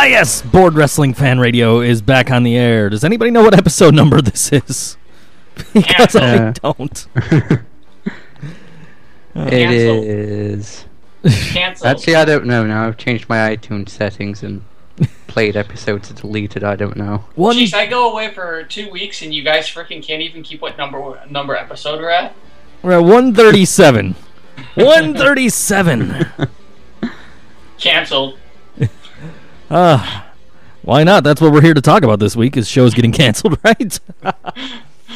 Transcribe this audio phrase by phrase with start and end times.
[0.00, 2.88] Ah, yes, Board Wrestling Fan Radio is back on the air.
[2.88, 4.96] Does anybody know what episode number this is?
[5.74, 6.52] because I Yeah.
[6.62, 7.06] don't.
[9.34, 10.84] It is.
[11.24, 11.86] Cancel.
[11.88, 12.86] Actually, I don't know now.
[12.86, 14.64] I've changed my iTunes settings and
[15.26, 16.62] played episodes to deleted.
[16.62, 17.24] I don't know.
[17.34, 17.56] One.
[17.56, 20.78] Jeez, I go away for two weeks and you guys freaking can't even keep what
[20.78, 22.34] number number episode we're at.
[22.82, 24.14] We're at 137.
[24.74, 26.26] 137.
[27.78, 28.38] Canceled.
[29.70, 30.22] Uh,
[30.82, 31.24] why not?
[31.24, 32.56] That's what we're here to talk about this week.
[32.56, 34.00] Is shows getting canceled, right?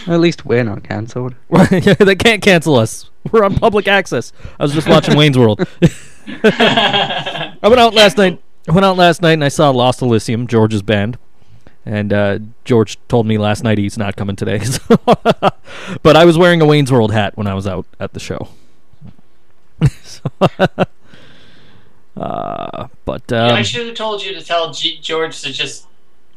[0.06, 1.34] At least we're not cancelled.
[1.70, 3.10] yeah, they can't cancel us.
[3.30, 4.32] We're on public access.
[4.58, 5.60] I was just watching Wayne's World.
[6.44, 8.42] I went out last night.
[8.68, 11.18] I went out last night and I saw Lost Elysium, George's band.
[11.84, 14.60] And uh, George told me last night he's not coming today.
[14.60, 14.96] so-
[16.02, 18.48] but I was wearing a Wayne's World hat when I was out at the show.
[20.04, 20.22] So,
[22.16, 25.86] uh, but Yeah, I um, should have told you to tell G- George to just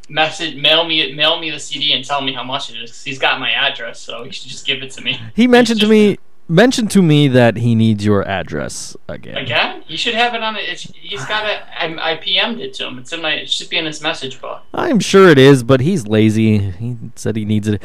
[0.09, 3.03] message, mail me, mail me the CD and tell me how much it is.
[3.03, 5.19] He's got my address, so he should just give it to me.
[5.35, 9.35] he mentioned to just- me mentioned to me that he needs your address again.
[9.35, 10.79] Again, he should have it on it.
[10.79, 11.59] He's got it.
[11.75, 12.99] I, I PM'd it to him.
[12.99, 13.31] It's in my.
[13.33, 14.61] It should be in his message book.
[14.73, 16.59] I'm sure it is, but he's lazy.
[16.59, 17.81] He said he needs it.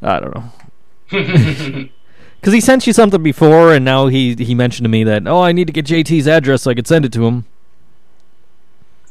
[0.00, 1.88] I don't know.
[2.40, 5.40] Because he sent you something before, and now he he mentioned to me that oh,
[5.42, 7.46] I need to get JT's address so I could send it to him.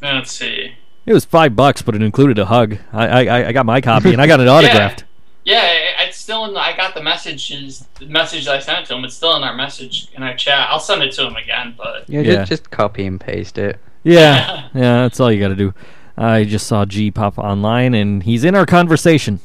[0.02, 0.74] Let's see.
[1.06, 2.78] It was five bucks, but it included a hug.
[2.94, 5.04] I I, I got my copy and I got it autographed.
[5.44, 6.54] Yeah, it- it's still in.
[6.54, 7.86] The, I got the messages.
[8.00, 9.04] The message I sent to him.
[9.04, 10.68] It's still in our message in our chat.
[10.70, 12.36] I'll send it to him again, but Yeah, Yeah.
[12.36, 13.78] Just, just copy and paste it.
[14.04, 15.74] Yeah, yeah, that's all you got to do.
[16.18, 19.42] I just saw G pop online, and he's in our conversation.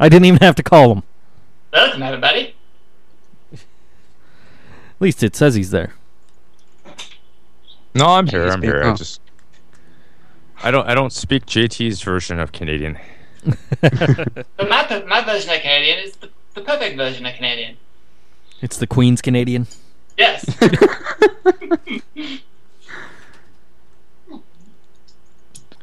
[0.00, 1.02] I didn't even have to call him.
[1.72, 2.54] that doesn't matter, buddy.
[4.98, 5.94] At least it says he's there.
[7.94, 8.46] No, I'm here.
[8.46, 8.82] He's I'm been- here.
[8.82, 8.96] I oh.
[8.96, 9.20] just
[10.62, 12.98] I don't I don't speak JT's version of Canadian.
[13.80, 17.76] But my my version of Canadian is the, the perfect version of Canadian.
[18.60, 19.68] It's the Queen's Canadian.
[20.16, 20.44] Yes.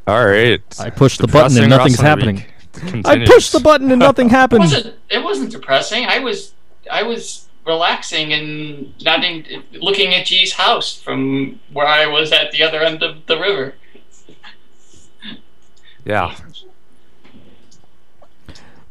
[0.08, 0.62] All right.
[0.78, 2.44] I pushed the button and nothing's happening.
[2.76, 3.30] I continues.
[3.30, 4.66] pushed the button and nothing happened.
[4.66, 4.96] It wasn't.
[5.10, 6.06] It wasn't depressing.
[6.06, 6.54] I was.
[6.92, 12.52] I was relaxing and not in, looking at G's house from where I was at
[12.52, 13.76] the other end of the river.
[16.06, 16.36] Yeah.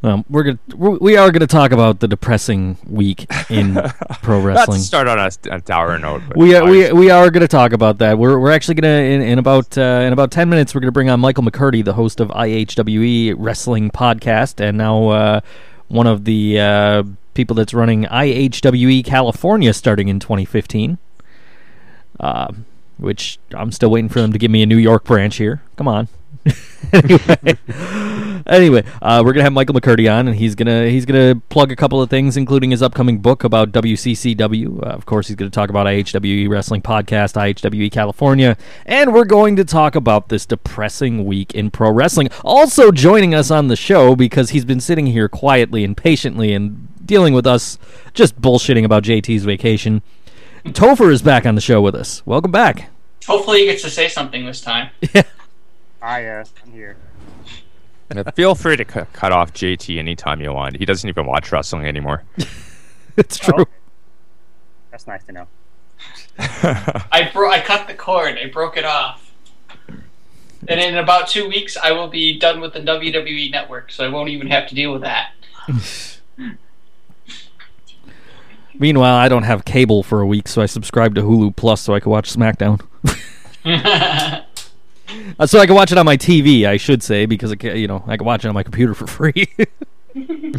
[0.03, 3.73] Um, we're gonna we're- we are gonna talk about the depressing week in
[4.21, 4.77] pro Not wrestling.
[4.77, 6.21] to start on a, a dour note.
[6.35, 8.19] We are, we we are gonna talk about that.
[8.19, 11.09] We're we're actually gonna in, in about uh, in about ten minutes we're gonna bring
[11.09, 15.41] on Michael McCurdy, the host of IHWE Wrestling Podcast, and now uh,
[15.87, 17.03] one of the uh,
[17.35, 20.97] people that's running IHWE California starting in 2015.
[22.19, 22.51] Uh,
[22.97, 25.61] which I'm still waiting for them to give me a New York branch here.
[25.75, 26.07] Come on.
[26.93, 27.57] anyway,
[28.47, 31.75] anyway, uh, we're gonna have Michael McCurdy on, and he's gonna he's gonna plug a
[31.75, 34.77] couple of things, including his upcoming book about WCCW.
[34.77, 39.55] Uh, of course, he's gonna talk about IHWE Wrestling Podcast, IHWE California, and we're going
[39.55, 42.29] to talk about this depressing week in pro wrestling.
[42.43, 46.87] Also joining us on the show because he's been sitting here quietly and patiently and
[47.05, 47.77] dealing with us
[48.13, 50.01] just bullshitting about JT's vacation.
[50.65, 52.25] Topher is back on the show with us.
[52.25, 52.89] Welcome back.
[53.27, 54.89] Hopefully, he gets to say something this time.
[56.07, 56.97] Ah, yes, I'm here.
[58.35, 60.77] Feel free to cu- cut off JT anytime you want.
[60.77, 62.23] He doesn't even watch wrestling anymore.
[63.17, 63.61] it's Oh, true.
[63.63, 63.71] okay.
[64.91, 65.47] That's nice to know.
[66.37, 68.37] I bro- I cut the cord.
[68.37, 69.33] I broke it off.
[70.67, 74.09] And in about two weeks, I will be done with the WWE network, so I
[74.09, 75.31] won't even have to deal with that.
[78.79, 81.93] Meanwhile, I don't have cable for a week, so I subscribed to Hulu Plus so
[81.93, 82.81] I could watch SmackDown.
[85.39, 87.77] Uh, so I can watch it on my TV, I should say, because I can,
[87.77, 89.47] you know I can watch it on my computer for free.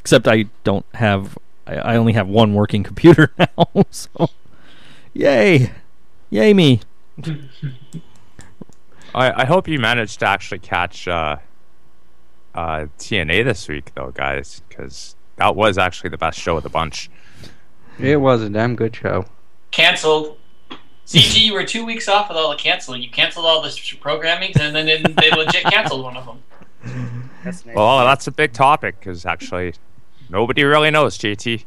[0.00, 1.38] Except I don't have.
[1.66, 3.84] I, I only have one working computer now.
[3.90, 4.30] So,
[5.12, 5.72] yay,
[6.30, 6.80] yay me!
[9.14, 11.36] I, I hope you managed to actually catch uh,
[12.54, 16.68] uh, TNA this week, though, guys, because that was actually the best show of the
[16.68, 17.10] bunch.
[17.98, 19.26] It was a damn good show.
[19.70, 20.38] Canceled.
[21.06, 23.02] CG, you were two weeks off with all the canceling.
[23.02, 26.38] You canceled all the s- programmings, and then they- they legit canceled one of them.
[27.44, 27.76] That's nice.
[27.76, 29.74] Well, that's a big topic because actually
[30.30, 31.64] nobody really knows JT.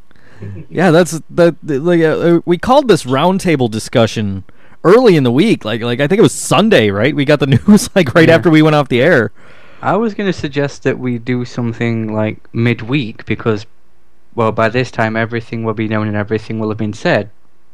[0.70, 1.56] Yeah, that's that.
[1.64, 4.44] Like uh, uh, we called this roundtable discussion
[4.84, 5.66] early in the week.
[5.66, 7.16] Like like I think it was Sunday, right?
[7.16, 8.36] We got the news like right Yeah.
[8.36, 9.32] after we went off the air.
[9.82, 13.68] I was going to suggest that we do something like midweek because,
[14.38, 17.32] well, by this time everything will be known and everything will have been said.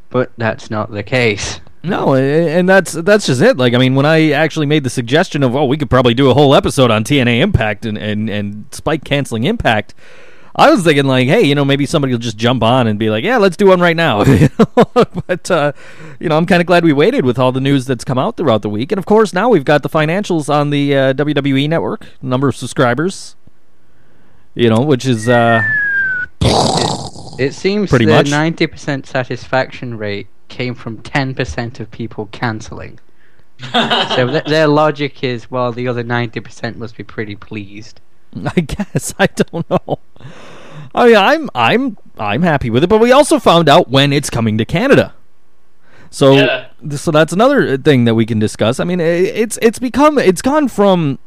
[0.09, 1.59] But that's not the case.
[1.83, 3.57] No, and that's that's just it.
[3.57, 6.29] Like, I mean, when I actually made the suggestion of, oh, we could probably do
[6.29, 9.93] a whole episode on TNA Impact and and, and Spike canceling Impact,
[10.55, 13.09] I was thinking like, hey, you know, maybe somebody will just jump on and be
[13.09, 14.23] like, yeah, let's do one right now.
[15.27, 15.73] But uh,
[16.19, 18.37] you know, I'm kind of glad we waited with all the news that's come out
[18.37, 21.67] throughout the week, and of course, now we've got the financials on the uh, WWE
[21.67, 23.35] Network, number of subscribers.
[24.55, 25.63] You know, which is uh,
[27.39, 28.27] It seems Pretty the much.
[28.27, 32.99] 90% satisfaction rate came from 10% of people cancelling.
[33.71, 38.01] so th- their logic is, well, the other 90% must be pretty pleased.
[38.55, 39.99] I guess I don't know.
[40.95, 44.29] I mean, I'm I'm I'm happy with it, but we also found out when it's
[44.29, 45.13] coming to Canada.
[46.11, 46.67] So Yeah.
[46.95, 48.79] so that's another uh, thing that we can discuss.
[48.79, 51.17] I mean, i- it's it's become it's gone from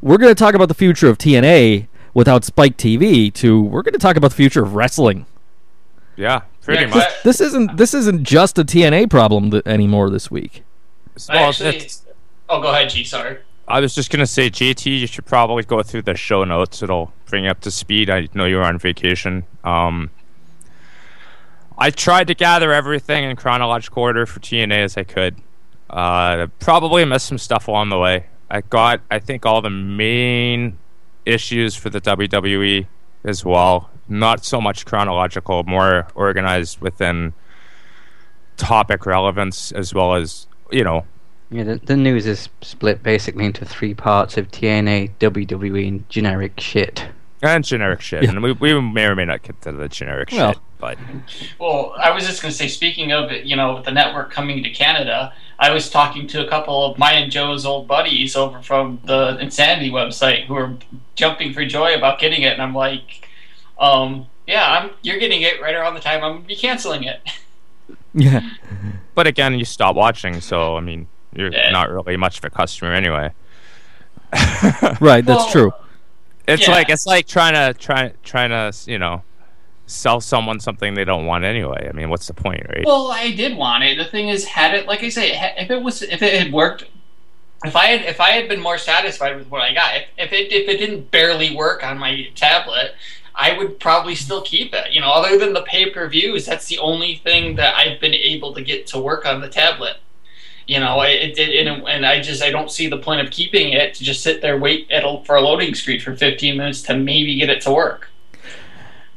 [0.00, 3.92] we're going to talk about the future of TNA without Spike TV to we're going
[3.92, 5.26] to talk about the future of wrestling.
[6.16, 7.08] Yeah, pretty Yeah, 'cause much.
[7.08, 10.62] I- This isn't this isn't just a TNA problem th- anymore this week.
[11.28, 12.02] Well, actually, it's-
[12.48, 13.04] oh, go ahead, G.
[13.04, 13.38] Sorry.
[13.66, 16.82] I was just gonna say, JT, you should probably go through the show notes.
[16.82, 18.10] It'll bring you up to speed.
[18.10, 19.44] I know you were on vacation.
[19.64, 20.10] Um,
[21.76, 25.36] I tried to gather everything in chronological order for TNA as I could.
[25.90, 28.26] Uh, probably missed some stuff along the way.
[28.50, 30.78] I got, I think, all the main
[31.26, 32.86] issues for the WWE
[33.24, 33.90] as well.
[34.08, 37.32] Not so much chronological, more organized within
[38.56, 41.04] topic relevance as well as you know
[41.50, 46.60] Yeah, the, the news is split basically into three parts of TNA, WWE, and generic
[46.60, 47.06] shit.
[47.42, 48.22] And generic shit.
[48.22, 48.30] Yeah.
[48.30, 50.52] And we, we may or may not get to the generic Well.
[50.52, 50.98] shit, but
[51.58, 54.30] Well, I was just going to say, speaking of it, you know, with the network
[54.30, 55.32] coming to Canada,
[55.64, 59.38] I was talking to a couple of my and Joe's old buddies over from the
[59.38, 60.76] Insanity website who are
[61.14, 63.26] jumping for joy about getting it, and I'm like,
[63.78, 67.04] um, yeah, I'm you're getting it right around the time I'm going to be canceling
[67.04, 67.20] it.
[68.12, 68.40] Yeah.
[69.14, 71.70] but again, you stop watching, so I mean, you're Yeah.
[71.70, 73.32] not really much of a customer anyway.
[75.00, 75.72] Right, that's Well, true.
[76.46, 76.74] It's Yeah.
[76.74, 79.22] like it's like trying to try trying to you know
[79.86, 81.88] sell someone something they don't want anyway.
[81.88, 82.84] I mean, what's the point, right?
[82.86, 83.98] Well, I did want it.
[83.98, 86.86] The thing is, had it, like I say, if it was, if it had worked,
[87.64, 90.32] if I had, if I had been more satisfied with what I got, if, if
[90.32, 92.94] it, if it didn't barely work on my tablet,
[93.34, 94.92] I would probably still keep it.
[94.92, 98.14] You know, other than the pay per views, that's the only thing that I've been
[98.14, 99.96] able to get to work on the tablet.
[100.66, 103.72] You know, it, it and, and I just I don't see the point of keeping
[103.72, 106.80] it to just sit there wait at a, for a loading screen for 15 minutes
[106.82, 108.08] to maybe get it to work.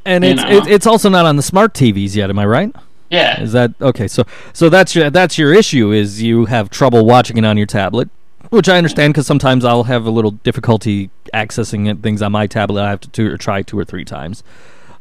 [0.08, 0.50] And you it's know.
[0.50, 2.74] it, it's also not on the smart TVs yet, am I right?
[3.10, 4.08] Yeah, Is that okay?
[4.08, 4.24] So
[4.54, 8.10] so that's your that's your issue is you have trouble watching it on your tablet,
[8.50, 12.48] which I understand because sometimes I'll have a little difficulty accessing it, things on my
[12.48, 12.84] tablet.
[12.84, 14.44] I have to two, or try two or three times,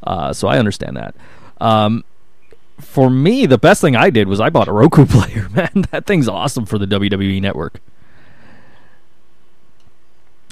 [0.02, 1.14] uh, so I understand that.
[1.60, 2.04] Um,
[2.80, 5.48] for me, the best thing I did was I bought a Roku player.
[5.50, 7.80] Man, that thing's awesome for the WWE Network.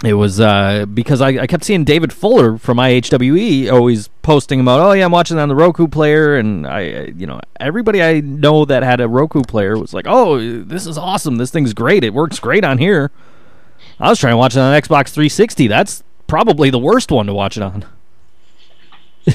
[0.06, 4.80] It was uh, because I, I kept seeing David Fuller from IHWE always posting about,
[4.80, 8.64] oh yeah, I'm watching on the Roku player, and I, you know, everybody I know
[8.64, 12.12] that had a Roku player was like, oh, this is awesome, this thing's great, it
[12.12, 13.10] works great on here.
[13.98, 15.68] I was trying to watch it on Xbox 360.
[15.68, 17.84] That's probably the worst one to watch it on.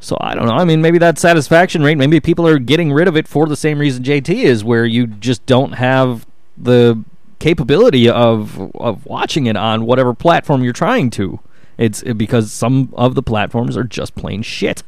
[0.00, 0.54] So I don't know.
[0.54, 1.98] I mean, maybe that satisfaction rate.
[1.98, 5.06] Maybe people are getting rid of it for the same reason JT is, where you
[5.06, 7.04] just don't have the
[7.38, 11.40] capability of of watching it on whatever platform you're trying to.
[11.76, 14.82] It's because some of the platforms are just plain shit.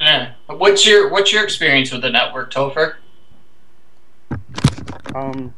[0.00, 0.32] yeah.
[0.46, 2.94] What's your what's your experience with the network, Topher?
[5.14, 5.54] Um,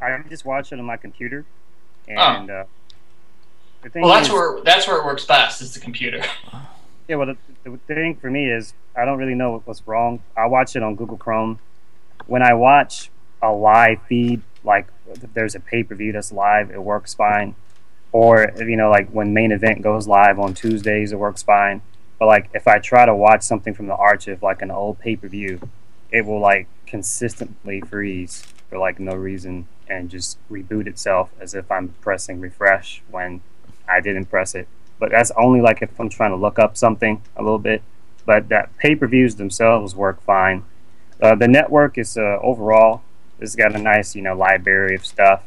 [0.00, 1.44] I'm just watch it on my computer,
[2.08, 2.64] and uh,
[3.82, 5.60] the thing Well, that's is, where that's where it works best.
[5.60, 6.22] Is the computer.
[7.08, 7.16] yeah.
[7.16, 7.34] Well,
[7.64, 10.22] the, the thing for me is I don't really know what's wrong.
[10.36, 11.58] I watch it on Google Chrome.
[12.26, 13.10] When I watch
[13.42, 17.54] a live feed, like if there's a pay per view that's live, it works fine.
[18.12, 21.82] Or you know, like when main event goes live on Tuesdays, it works fine.
[22.18, 25.16] But like if I try to watch something from the archive, like an old pay
[25.16, 25.60] per view,
[26.10, 31.70] it will like consistently freeze for like no reason and just reboot itself as if
[31.70, 33.40] I'm pressing refresh when
[33.88, 34.68] I didn't press it.
[34.98, 37.82] But that's only like if I'm trying to look up something a little bit.
[38.26, 40.64] But that pay per views themselves work fine.
[41.22, 43.02] Uh, the network is uh, overall
[43.40, 45.42] it's got a nice you know library of stuff.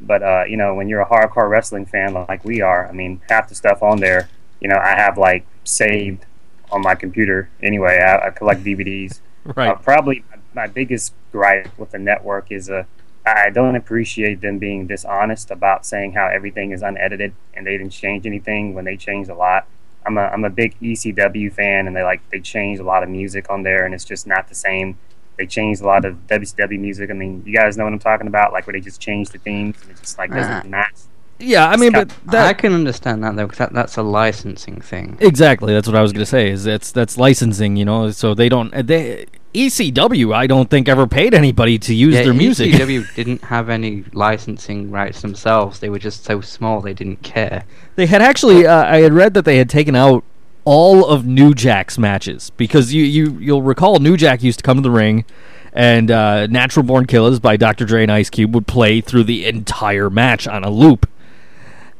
[0.00, 3.20] But uh, you know when you're a hardcore wrestling fan like we are, I mean
[3.28, 4.28] half the stuff on there,
[4.60, 6.26] you know I have like saved
[6.70, 7.98] on my computer anyway.
[7.98, 9.20] I, I collect DVDs.
[9.42, 9.70] Right.
[9.70, 12.84] Uh, probably my biggest gripe with the network is uh,
[13.24, 17.92] I don't appreciate them being dishonest about saying how everything is unedited and they didn't
[17.92, 19.66] change anything when they changed a lot.
[20.06, 23.08] I'm a I'm a big ECW fan, and they like they changed a lot of
[23.08, 24.98] music on there, and it's just not the same.
[25.40, 27.08] They changed a lot of WCW music.
[27.10, 29.38] I mean, you guys know what I'm talking about, like where they just changed the
[29.38, 30.68] themes, and it just like doesn't Ah.
[30.68, 30.92] match.
[31.38, 34.82] Yeah, I mean, but that, I can understand that though, because that, that's a licensing
[34.82, 35.16] thing.
[35.20, 36.50] exactly that's what I was gonna say.
[36.50, 38.10] Is that's that's licensing, you know?
[38.10, 40.34] So they don't they ECW.
[40.34, 42.72] I don't think ever paid anybody to use Yeah, their music.
[42.74, 45.80] ECW didn't have any licensing rights themselves.
[45.80, 47.64] They were just so small they didn't care.
[47.96, 50.22] They had actually, uh, I had read that they had taken out
[50.64, 54.76] all of New Jack's matches because you you you'll recall New Jack used to come
[54.78, 55.24] to the ring,
[55.72, 57.84] and uh, Natural Born Killers by Dr.
[57.84, 61.08] Dre and Ice Cube would play through the entire match on a loop,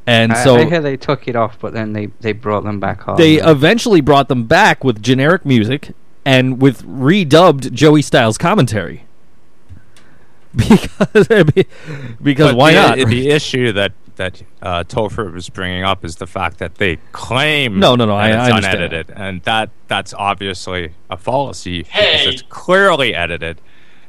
[0.06, 2.80] and I, so I hear they took it off, but then they, they brought them
[2.80, 3.16] back on.
[3.16, 9.04] they eventually brought them back with generic music and with redubbed Joey Styles commentary.
[10.52, 11.28] Because
[12.20, 13.08] because But why the, not?
[13.08, 17.78] The issue that that uh, Topher was bringing up is the fact that they claim
[17.80, 18.76] No, no, no, that I- it's I understand.
[18.82, 22.18] unedited, and that that's obviously a fallacy Hey.
[22.18, 23.60] because it's clearly edited.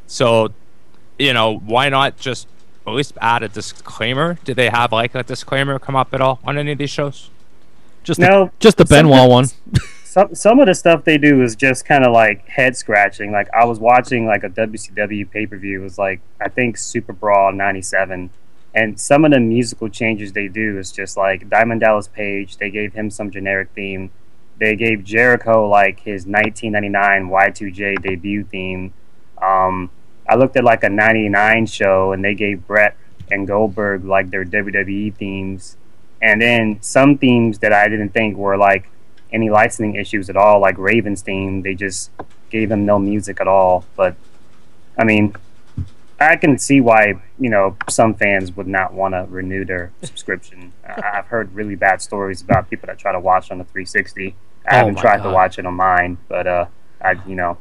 [0.08, 0.50] So,
[1.18, 2.48] you know, why not just
[2.86, 4.38] at least add a disclaimer?
[4.44, 7.30] Did they have like a disclaimer come up at all on any of these shows?
[8.04, 9.46] just No, the, just the Benoit one.
[10.04, 13.32] Some some of the stuff they do is just kind of like head scratching.
[13.32, 15.80] Like I was watching like a WCW pay per view.
[15.80, 18.30] It was like I think Super Brawl '97,
[18.74, 22.58] and some of the musical changes they do is just like Diamond Dallas Page.
[22.58, 24.12] They gave him some generic theme.
[24.60, 28.94] They gave Jericho like his 1999 Y2J debut theme.
[29.42, 29.90] Um,
[30.30, 32.96] I looked at like a '99 show, and they gave Bret
[33.30, 35.78] and Goldberg like their WWE themes,
[36.22, 38.90] and then some themes that I didn't think were like
[39.34, 41.62] any licensing issues at all, like Raven's theme.
[41.62, 42.12] They just
[42.50, 43.86] gave him no music at all.
[43.96, 44.16] But
[44.98, 45.36] I mean,
[46.22, 50.74] I can see why you know some fans would not want to renew their subscription.
[50.88, 54.36] I- I've heard really bad stories about people that try to watch on the 360.
[54.68, 55.24] I Oh haven't tried God.
[55.30, 56.66] to watch it on mine, but uh,
[57.04, 57.58] I you know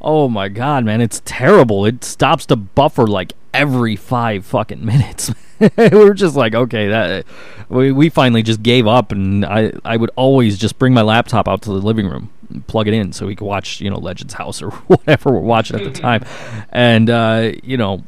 [0.00, 1.84] Oh my god, man, it's terrible.
[1.86, 5.32] It stops to buffer like every five fucking minutes.
[5.58, 7.24] we were just like, okay, that
[7.70, 11.48] we we finally just gave up, and I I would always just bring my laptop
[11.48, 12.30] out to the living room,
[12.62, 15.78] plug it in, so we could watch you know Legends House or whatever we're watching
[15.78, 16.24] at the time,
[16.70, 18.02] and uh, you know.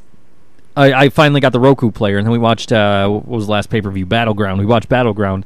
[0.76, 3.52] I, I finally got the Roku player, and then we watched uh, what was the
[3.52, 4.06] last pay per view?
[4.06, 4.60] Battleground.
[4.60, 5.44] We watched Battleground,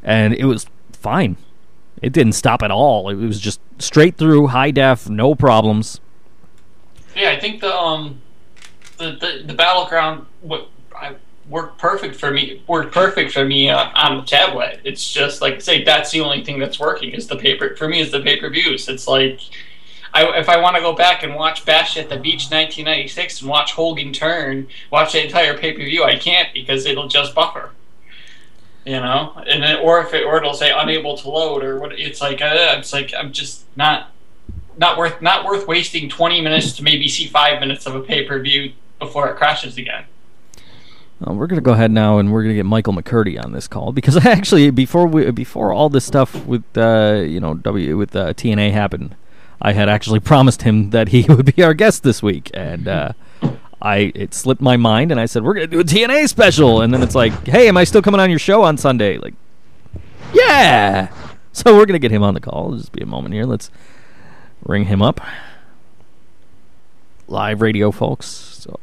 [0.00, 1.36] and it was fine.
[2.00, 3.08] It didn't stop at all.
[3.08, 6.00] It was just straight through, high def, no problems.
[7.16, 8.20] Yeah, I think the um
[8.98, 10.68] the the, the battleground what
[11.50, 14.80] worked perfect for me worked perfect for me uh, on the tablet.
[14.84, 18.00] It's just like say that's the only thing that's working is the paper for me
[18.00, 18.88] is the pay per views.
[18.88, 19.40] It's like
[20.14, 23.50] I, if I want to go back and watch Bash at the Beach 1996 and
[23.50, 27.70] watch Hogan turn, watch the entire pay per view, I can't because it'll just buffer.
[28.84, 31.98] You know, and or if it or it'll say unable to load or what.
[31.98, 34.10] It's like uh, it's like I'm just not
[34.78, 38.24] not worth not worth wasting 20 minutes to maybe see five minutes of a pay
[38.24, 40.04] per view before it crashes again.
[41.26, 43.92] Uh, we're gonna go ahead now, and we're gonna get Michael McCurdy on this call
[43.92, 48.16] because I actually, before we before all this stuff with uh, you know W with
[48.16, 49.16] uh, TNA happened,
[49.60, 53.12] I had actually promised him that he would be our guest this week, and uh,
[53.82, 56.92] I it slipped my mind, and I said we're gonna do a TNA special, and
[56.92, 59.18] then it's like, hey, am I still coming on your show on Sunday?
[59.18, 59.34] Like,
[60.32, 61.12] yeah.
[61.52, 62.66] So we're gonna get him on the call.
[62.66, 63.44] It'll just be a moment here.
[63.44, 63.70] Let's
[64.64, 65.20] ring him up.
[67.28, 68.26] Live radio, folks.
[68.26, 68.80] So,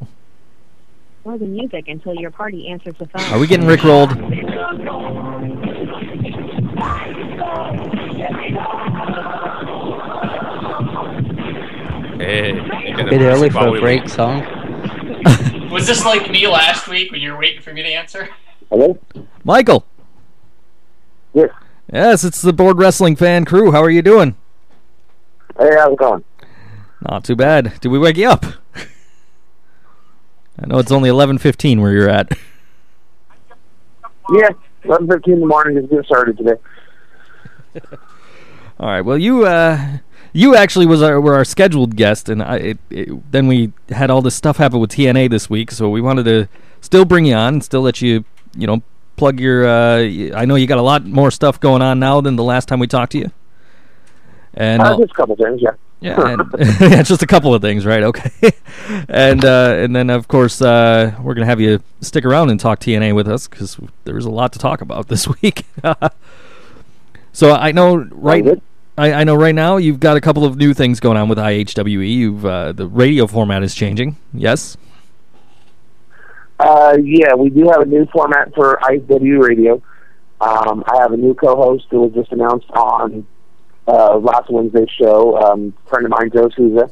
[1.27, 3.33] Or the music until your party answers the phone.
[3.33, 4.13] are we getting rickrolled?
[12.17, 12.53] Hey,
[12.87, 14.39] you Bit early for a break song.
[15.69, 18.29] Was this like me last week when you were waiting for me to answer?
[18.69, 18.97] Hello?
[19.43, 19.85] Michael.
[21.33, 21.49] Yes.
[21.91, 23.73] Yes, it's the Board Wrestling Fan Crew.
[23.73, 24.37] How are you doing?
[25.59, 26.23] Hey, how's it going?
[27.01, 27.81] Not too bad.
[27.81, 28.45] Did we wake you up?
[30.59, 32.31] I know it's only eleven fifteen where you're at.
[34.29, 34.49] Yeah,
[34.83, 35.77] 11.15 in the morning.
[35.77, 36.55] Just getting started today.
[38.79, 39.01] All right.
[39.01, 39.99] Well, you uh,
[40.33, 44.09] you actually was our were our scheduled guest, and I it, it, then we had
[44.09, 46.47] all this stuff happen with TNA this week, so we wanted to
[46.81, 48.81] still bring you on, and still let you you know
[49.15, 49.67] plug your.
[49.67, 49.99] Uh,
[50.35, 52.79] I know you got a lot more stuff going on now than the last time
[52.79, 53.31] we talked to you.
[54.53, 55.71] And Uh, just a couple things, yeah.
[55.99, 56.41] Yeah, and,
[56.79, 58.03] yeah, just a couple of things, right?
[58.03, 58.31] Okay,
[59.09, 62.79] and uh, and then of course uh, we're gonna have you stick around and talk
[62.79, 65.65] TNA with us because there's a lot to talk about this week.
[67.33, 68.61] so I know right.
[68.97, 71.37] I, I know right now you've got a couple of new things going on with
[71.37, 72.09] IHWE.
[72.09, 74.17] You've uh, the radio format is changing.
[74.33, 74.77] Yes.
[76.59, 79.81] Uh, yeah, we do have a new format for IHW Radio.
[80.41, 83.25] Um, I have a new co-host who was just announced on
[83.87, 85.37] uh, last Wednesday's show.
[85.37, 86.89] Um, friend of mine, Joe Souza,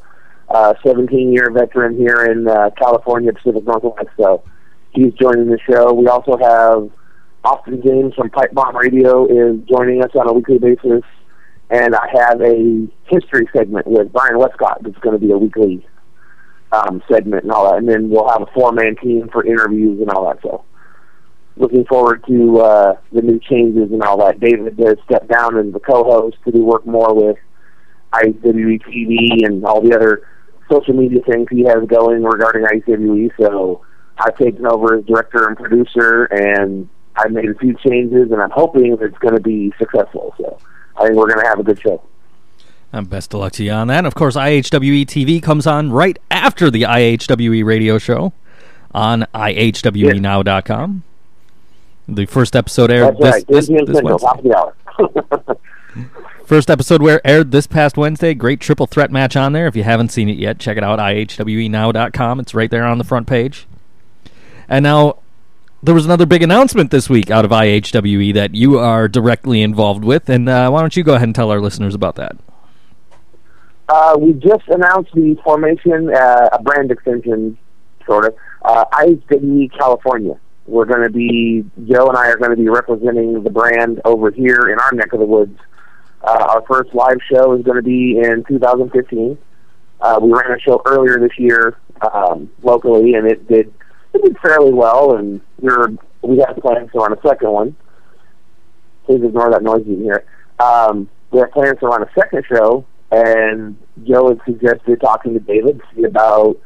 [0.48, 4.08] uh, 17-year veteran here in uh, California, Pacific Northwest.
[4.18, 4.42] So
[4.90, 5.92] he's joining the show.
[5.92, 6.90] We also have
[7.44, 11.02] Austin James from Pipe Bomb Radio is joining us on a weekly basis,
[11.70, 15.86] and I have a history segment with Brian Westcott that's going to be a weekly
[16.72, 17.78] um, segment and all that.
[17.78, 20.42] And then we'll have a four-man team for interviews and all that.
[20.42, 20.64] So
[21.56, 24.40] looking forward to uh, the new changes and all that.
[24.40, 27.36] David has step down as the co-host to do work more with
[28.12, 30.28] IWE TV and all the other
[30.70, 33.30] social media things he has going regarding IWE.
[33.38, 33.84] So
[34.18, 38.50] I've taken over as director and producer, and I've made a few changes, and I'm
[38.50, 40.34] hoping it's going to be successful.
[40.38, 40.58] So
[40.96, 42.02] I think we're going to have a good show.
[42.92, 43.98] And best of luck to you on that.
[43.98, 48.32] And of course, IHWE TV comes on right after the IHWE radio show
[48.92, 51.02] on IHWEnow.com.
[52.08, 53.46] The first episode aired That's this, right.
[53.46, 54.26] this, Disney this Central, Wednesday.
[54.26, 55.56] top of the hour.
[56.46, 58.32] First episode where aired this past Wednesday.
[58.32, 59.66] Great triple threat match on there.
[59.66, 61.00] If you haven't seen it yet, check it out.
[61.00, 62.38] IHWEnow.com.
[62.38, 63.66] It's right there on the front page.
[64.68, 65.18] And now
[65.82, 70.04] there was another big announcement this week out of IHWE that you are directly involved
[70.04, 70.28] with.
[70.28, 72.36] And uh, why don't you go ahead and tell our listeners about that?
[73.88, 77.58] Uh, we just announced the formation, uh, a brand extension,
[78.04, 80.38] sort of, uh, IHWE California.
[80.66, 84.30] We're going to be, Joe and I are going to be representing the brand over
[84.30, 85.58] here in our neck of the woods.
[86.22, 89.38] Uh, our first live show is going to be in 2015.
[90.00, 91.78] Uh, we ran a show earlier this year
[92.12, 93.72] um, locally, and it did
[94.12, 95.16] it did fairly well.
[95.16, 95.88] And we're
[96.22, 97.76] we have plans to run a second one.
[99.04, 100.24] Please ignore that noise you hear.
[100.58, 105.40] Um, we have plans to run a second show, and Joe had suggested talking to
[105.40, 106.58] David to see about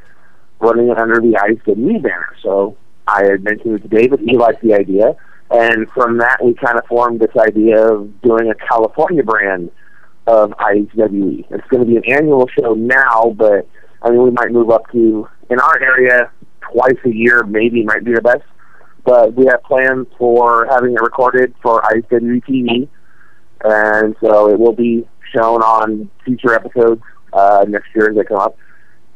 [0.59, 2.35] running it under the ICW banner.
[2.43, 2.77] So
[3.11, 4.21] I had mentioned it to David.
[4.21, 5.17] He liked the idea.
[5.51, 9.71] And from that, we kind of formed this idea of doing a California brand
[10.27, 11.47] of IHWE.
[11.51, 13.67] It's going to be an annual show now, but
[14.03, 16.31] I mean, we might move up to, in our area,
[16.61, 18.45] twice a year, maybe might be the best.
[19.05, 22.89] But we have plans for having it recorded for IHWE TV.
[23.63, 28.39] And so it will be shown on future episodes uh, next year as they come
[28.39, 28.57] up.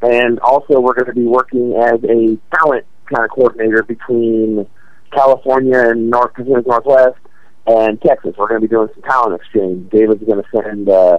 [0.03, 4.67] And also, we're going to be working as a talent kind of coordinator between
[5.13, 7.19] California and North Pacific Northwest
[7.67, 8.35] and Texas.
[8.37, 9.91] We're going to be doing some talent exchange.
[9.91, 11.19] David's going to send uh,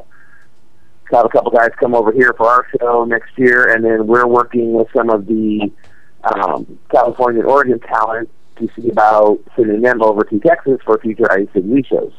[1.12, 4.28] have a couple guys come over here for our show next year, and then we're
[4.28, 5.71] working with some of the
[6.24, 11.26] um, California and Oregon talent to see about sending them over to Texas for future
[11.26, 12.13] ICW shows.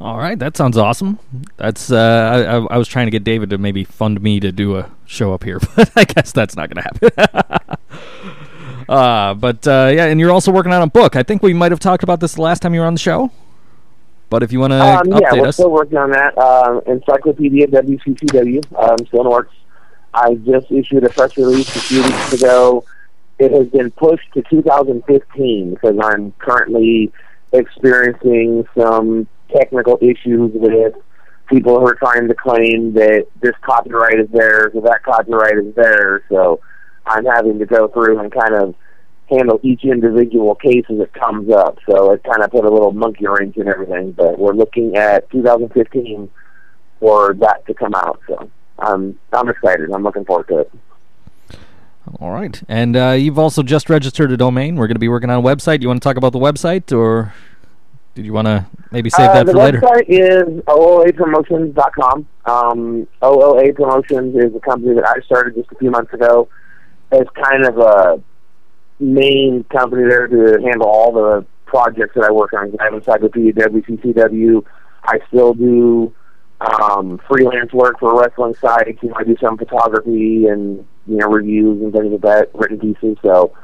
[0.00, 1.18] All right, that sounds awesome.
[1.58, 4.78] That's uh, I, I, was trying to get David to maybe fund me to do
[4.78, 8.86] a show up here, but I guess that's not going to happen.
[8.88, 11.16] uh, but uh, yeah, and you're also working on a book.
[11.16, 13.00] I think we might have talked about this the last time you were on the
[13.00, 13.30] show.
[14.30, 16.38] But if you want to Um, yeah, update we're us, still working on that.
[16.38, 19.54] Um, Encyclopedia WCCW, um, still in works.
[20.14, 22.84] I just issued a press release a few weeks ago.
[23.38, 27.12] It has been pushed to 2015 because I'm currently
[27.52, 30.94] experiencing some technical issues with
[31.48, 35.74] people who are trying to claim that this copyright is theirs or that copyright is
[35.74, 36.22] theirs.
[36.28, 36.60] So
[37.06, 38.74] I'm having to go through and kind of
[39.28, 41.78] handle each individual case as it comes up.
[41.88, 44.12] So it kind of put a little monkey wrench in everything.
[44.12, 46.30] But we're looking at 2015
[46.98, 48.20] for that to come out.
[48.28, 49.90] So I'm I'm excited.
[49.92, 50.72] I'm looking forward to it.
[52.20, 52.60] all right.
[52.68, 54.76] And uh, you've also just registered a domain.
[54.76, 55.82] We're going to be working on a website.
[55.82, 57.32] You want to talk about the website, or
[58.20, 59.80] did you want to maybe save Uh, that the for later?
[59.80, 62.26] The website is ooapromotions.com.
[62.44, 66.46] Um, OOA Promotions is a company that I started just a few months ago
[67.12, 68.22] as kind of a
[68.98, 72.76] main company there to handle all the projects that I work on.
[72.78, 74.66] I have Encyclopedia WCCW.
[75.04, 76.12] I still do
[76.60, 78.98] um, freelance work for a wrestling site.
[79.02, 82.78] You know, I do some photography and you know reviews and things like that, written
[82.78, 83.16] pieces.
[83.22, 83.56] So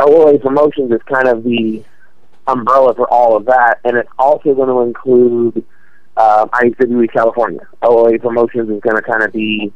[0.00, 1.84] OOA Promotions is kind of the
[2.46, 5.64] umbrella for all of that, and it's also going to include
[6.16, 7.66] um, ICW California.
[7.84, 9.72] OOA Promotions is going to kind of be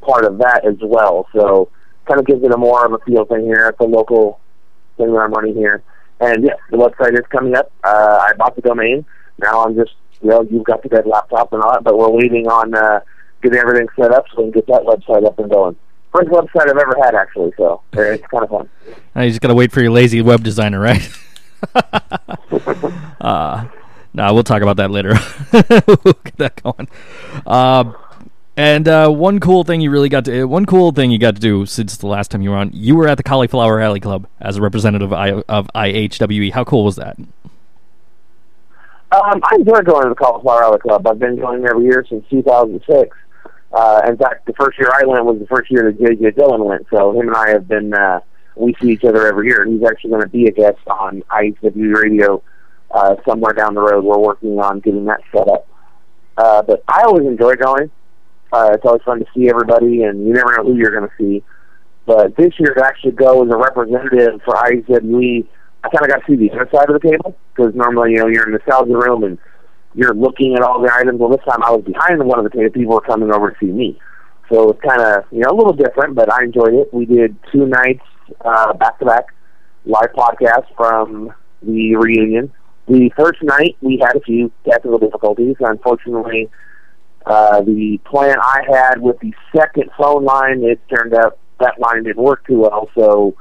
[0.00, 1.26] part of that as well.
[1.34, 1.70] So
[2.06, 3.68] kind of gives it a more of a feel thing here.
[3.68, 4.40] It's a local
[4.96, 5.82] thing that I'm running here.
[6.20, 7.72] And yeah, the website is coming up.
[7.82, 9.04] Uh, I bought the domain.
[9.38, 12.10] Now I'm just, you know, you've got the dead laptop and all that, but we're
[12.10, 13.00] waiting on uh,
[13.42, 15.76] getting everything set up so we can get that website up and going.
[16.12, 18.68] First website I've ever had, actually, so uh, it's kind of fun.
[19.16, 21.08] Uh, you just got to wait for your lazy web designer, right?
[23.20, 23.66] uh,
[24.12, 25.14] no, we'll talk about that later.
[26.04, 26.88] we'll get that going.
[27.46, 27.92] Uh,
[28.56, 31.40] and uh, one cool thing you really got to, one cool thing you got to
[31.40, 34.26] do since the last time you were on, you were at the Cauliflower Alley Club
[34.40, 36.52] as a representative of IHWE.
[36.52, 37.16] How cool was that?
[39.12, 41.06] Um, I enjoy going to the Cauliflower Alley Club.
[41.06, 43.16] I've been going every year since 2006.
[43.72, 46.64] Uh, in fact, the first year I went was the first year that JJ Dillon
[46.64, 46.86] went.
[46.90, 48.20] So him and I have been, uh,
[48.56, 49.62] we see each other every year.
[49.62, 52.42] And he's actually going to be a guest on IHW Radio
[52.90, 54.04] uh, somewhere down the road.
[54.04, 55.66] We're working on getting that set up.
[56.36, 57.90] Uh, but I always enjoy going.
[58.52, 61.14] Uh, it's always fun to see everybody, and you never know who you're going to
[61.18, 61.44] see.
[62.06, 65.46] But this year, to actually go as a representative for IHWE,
[65.84, 68.18] I kind of got to see the other side of the table because normally, you
[68.18, 69.38] know, you're in the nostalgia room and
[69.94, 71.20] you're looking at all the items.
[71.20, 72.70] Well, this time I was behind one of the table.
[72.70, 73.98] People were coming over to see me.
[74.50, 76.92] So it's kind of, you know, a little different, but I enjoyed it.
[76.92, 78.02] We did two nights
[78.44, 79.26] uh, back-to-back
[79.84, 82.52] live podcasts from the reunion.
[82.86, 85.56] The first night, we had a few technical difficulties.
[85.60, 86.50] Unfortunately,
[87.26, 92.04] uh, the plan I had with the second phone line, it turned out that line
[92.04, 92.88] didn't work too well.
[92.94, 93.34] So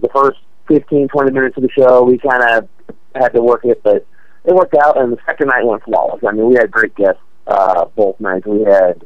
[0.00, 2.68] the first 15, 20 minutes of the show, we kind of
[3.14, 4.06] had to work it, but
[4.44, 6.22] it worked out, and the second night went flawless.
[6.26, 8.46] I mean, we had great guests uh, both nights.
[8.46, 9.04] We had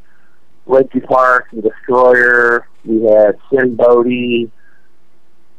[0.67, 4.51] Reggie Park, the Destroyer, we had Sinn Bodhi,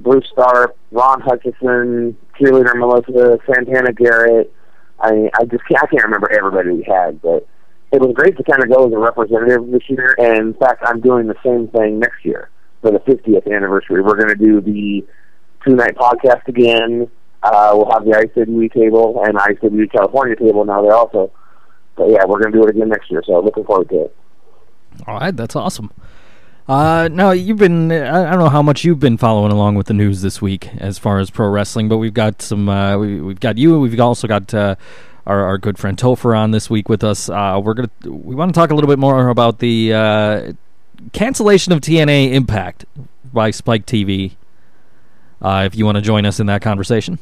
[0.01, 4.53] Bruce Starr, Ron Hutchison, cheerleader Melissa, Santana Garrett.
[4.99, 7.47] I I just can't, I can't remember everybody we had, but
[7.91, 10.15] it was great to kind of go as a representative this year.
[10.17, 12.49] And in fact, I'm doing the same thing next year
[12.81, 14.01] for the 50th anniversary.
[14.01, 15.05] We're going to do the
[15.65, 17.09] two night podcast again.
[17.43, 21.31] Uh, we'll have the ICWE table and ICWE California table now there also.
[21.95, 23.21] But yeah, we're going to do it again next year.
[23.25, 24.15] So looking forward to it.
[25.07, 25.91] All right, that's awesome.
[26.71, 29.93] Uh, now you've been I don't know how much you've been following along with the
[29.93, 33.41] news this week as far as pro wrestling, but we've got some uh, we, we've
[33.41, 34.75] got you, and we've also got uh,
[35.25, 37.27] our, our good friend Topher on this week with us.
[37.27, 40.53] Uh, we're gonna we want to talk a little bit more about the uh,
[41.11, 42.85] cancellation of TNA Impact
[43.33, 44.37] by Spike TV.
[45.41, 47.19] Uh, if you want to join us in that conversation.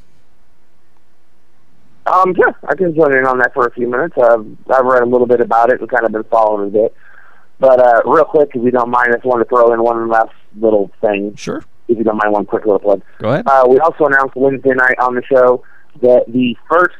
[2.06, 4.16] Um, yeah, I can join in on that for a few minutes.
[4.16, 6.96] Uh, I've read a little bit about it and kind of been following a bit.
[7.60, 10.08] But uh, real quick, if you don't mind, I just want to throw in one
[10.08, 11.36] last little thing.
[11.36, 11.64] Sure.
[11.88, 13.02] If you don't mind, one quick little plug.
[13.20, 13.48] Go ahead.
[13.48, 15.64] Uh, we also announced Wednesday night on the show
[16.02, 16.96] that the first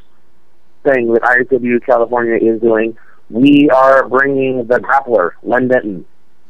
[0.82, 2.96] thing that ISW California is doing,
[3.30, 6.04] we are bringing the grappler, Len Denton,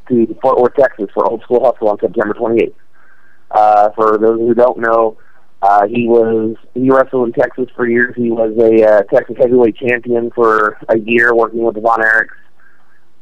[0.08, 2.74] to Fort Worth, Texas for Old School Hustle on September 28th.
[3.50, 5.18] Uh, for those who don't know,
[5.62, 8.14] uh, he was he wrestled in Texas for years.
[8.16, 12.28] He was a uh, Texas heavyweight champion for a year, working with Von Erichs.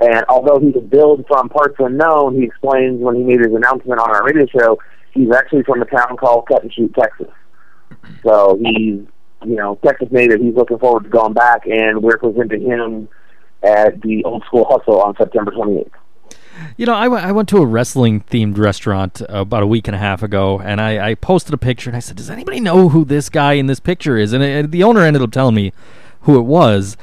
[0.01, 4.01] And although he's a build from parts unknown, he explains when he made his announcement
[4.01, 4.79] on our radio show,
[5.13, 7.29] he's actually from a town called Cut and Shoot, Texas.
[8.23, 9.01] So he's
[9.45, 10.41] you know Texas native.
[10.41, 13.09] He's looking forward to going back, and we're presenting him
[13.63, 15.91] at the Old School Hustle on September 28th.
[16.77, 19.95] You know, I, w- I went to a wrestling themed restaurant about a week and
[19.95, 22.89] a half ago, and I, I posted a picture and I said, "Does anybody know
[22.89, 25.73] who this guy in this picture is?" And, it, the owner ended up telling me
[26.23, 26.97] who it was,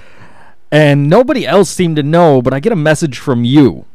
[0.72, 2.42] and nobody else seemed to know.
[2.42, 3.86] But I get a message from you,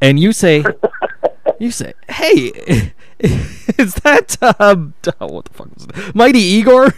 [0.00, 0.64] and you say,
[1.58, 6.14] "You say, hey, is that um, what the fuck was it?
[6.14, 6.94] Mighty Igor?"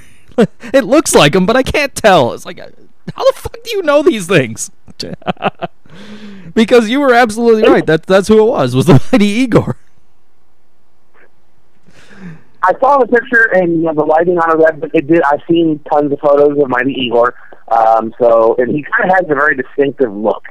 [0.72, 2.32] it looks like him, but I can't tell.
[2.32, 4.70] It's like, how the fuck do you know these things?
[6.54, 7.87] because you were absolutely right.
[7.87, 8.74] That that's who it was.
[8.74, 9.76] Was the mighty Igor?
[12.62, 14.80] I saw the picture and you know, the lighting on it.
[14.80, 15.22] But it did.
[15.22, 17.34] I've seen tons of photos of Mighty Igor.
[17.70, 20.44] Um, so and he kind of has a very distinctive look.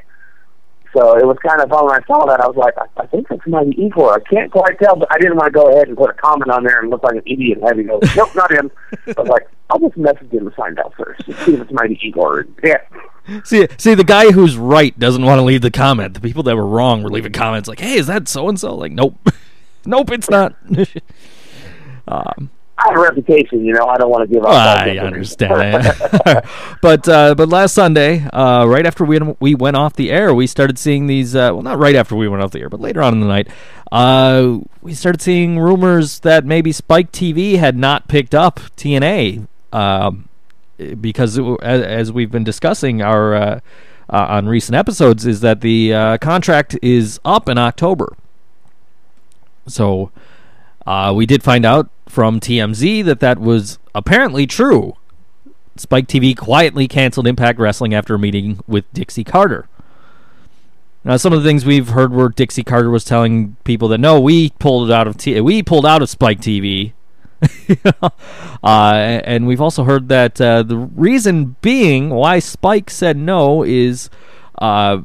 [0.93, 2.39] So it was kind of fun when I saw that.
[2.39, 4.13] I was like, I, I think that's Mighty Igor.
[4.13, 6.49] I can't quite tell, but I didn't want to go ahead and put a comment
[6.49, 8.71] on there and look like an idiot and have you go, nope, not him.
[8.91, 11.25] I was like, I'll just message him and find out first.
[11.25, 12.47] See if it's Mighty Igor.
[12.63, 12.77] Yeah.
[13.43, 16.13] See, see, the guy who's right doesn't want to leave the comment.
[16.13, 18.73] The people that were wrong were leaving comments like, "Hey, is that so and so?"
[18.73, 19.17] Like, nope,
[19.85, 20.55] nope, it's not.
[22.07, 23.85] um, I have a reputation, you know.
[23.85, 24.51] I don't want to give up.
[24.51, 25.83] I understand,
[26.81, 30.45] but uh, but last Sunday, uh, right after we we went off the air, we
[30.45, 31.35] started seeing these.
[31.35, 33.27] Uh, well, not right after we went off the air, but later on in the
[33.27, 33.47] night,
[33.91, 39.47] uh, we started seeing rumors that maybe Spike TV had not picked up TNA.
[39.73, 40.29] Um,
[40.77, 43.59] because it, as, as, we've been discussing our uh,
[44.09, 48.15] uh, on recent episodes, is that the uh, contract is up in October.
[49.67, 50.11] So
[50.85, 54.95] uh, we did find out from TMZ that that was apparently true.
[55.75, 59.67] Spike TV quietly canceled Impact Wrestling after a meeting with Dixie Carter.
[61.03, 64.19] Now, some of the things we've heard were Dixie Carter was telling people that no,
[64.19, 66.93] we pulled it out of T- we pulled out of Spike TV
[67.93, 68.11] uh,
[68.63, 74.09] and we've also heard that uh, the reason being why Spike said no is,
[74.59, 74.99] uh,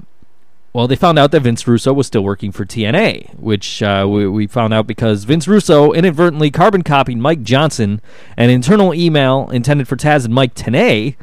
[0.73, 4.27] well, they found out that Vince Russo was still working for TNA, which uh, we,
[4.27, 8.01] we, found out because Vince Russo inadvertently carbon copied Mike Johnson
[8.37, 11.17] an internal email intended for Taz and Mike Tenay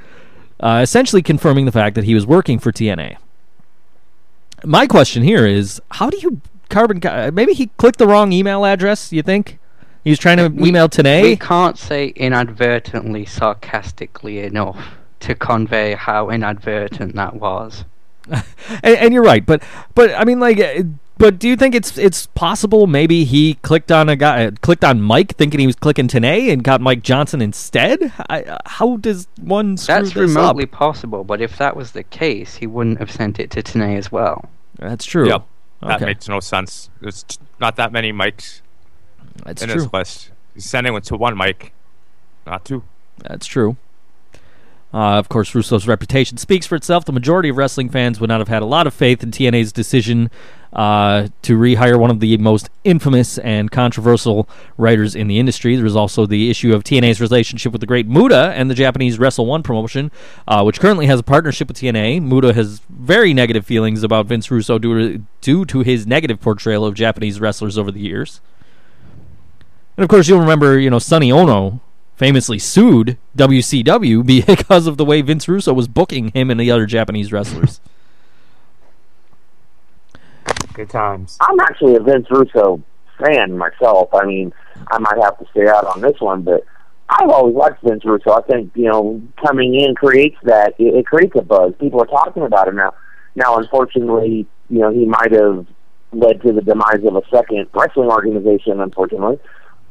[0.59, 3.17] uh, essentially confirming the fact that he was working for TNA.
[4.63, 6.99] My question here is, how do you carbon?
[7.01, 9.11] co- Maybe he clicked the wrong email address.
[9.11, 9.57] You think
[10.03, 11.23] he was trying to We- email today?
[11.23, 17.85] We can't say inadvertently sarcastically enough to convey how inadvertent that was.
[18.83, 19.63] and, and you're right, but
[19.95, 20.83] but I mean, like, uh,
[21.17, 22.87] but do you think it's it's possible?
[22.87, 26.51] Maybe he clicked on a guy, uh, clicked on Mike, thinking he was clicking Tenay,
[26.51, 28.13] and got Mike Johnson instead.
[28.29, 30.71] I, uh, how does one screw That's this remotely up?
[30.71, 34.11] possible, but if that was the case, he wouldn't have sent it to Tenay as
[34.11, 34.49] well.
[34.77, 35.27] That's true.
[35.27, 35.45] Yep.
[35.81, 36.89] That makes no sense.
[37.01, 38.61] There's t- not that many mics
[39.45, 39.75] That's in true.
[39.81, 40.31] his list.
[40.53, 41.73] He's sending it to one mic,
[42.45, 42.83] not two.
[43.17, 43.77] That's true.
[44.91, 47.05] Uh, of course, Russo's reputation speaks for itself.
[47.05, 49.71] The majority of wrestling fans would not have had a lot of faith in TNA's
[49.71, 50.31] decision
[50.73, 55.75] uh, to rehire one of the most infamous and controversial writers in the industry.
[55.75, 59.19] There was also the issue of TNA's relationship with the great Muta and the Japanese
[59.19, 60.11] Wrestle One promotion,
[60.47, 62.23] uh, which currently has a partnership with TNA.
[62.23, 66.85] Muta has very negative feelings about Vince Russo due to, due to his negative portrayal
[66.85, 68.41] of Japanese wrestlers over the years.
[69.97, 71.79] And of course, you'll remember, you know, Sonny Onoo
[72.19, 76.85] famously sued WCW because of the way Vince Russo was booking him and the other
[76.85, 77.79] Japanese wrestlers.
[80.73, 81.37] Good times.
[81.41, 82.83] I'm actually a Vince Russo
[83.17, 84.13] fan myself.
[84.13, 84.53] I mean,
[84.91, 86.63] I might have to stay out on this one, but
[87.09, 88.31] I've always liked Vince Russo.
[88.31, 91.73] I think you know coming in creates that it, it creates a buzz.
[91.79, 92.93] People are talking about him now.
[93.35, 95.65] Now, unfortunately, you know he might have
[96.11, 98.79] led to the demise of a second wrestling organization.
[98.79, 99.39] Unfortunately,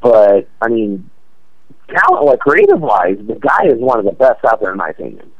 [0.00, 1.10] but I mean,
[1.88, 4.90] talent, like creative wise, the guy is one of the best out there in my
[4.90, 5.30] opinion.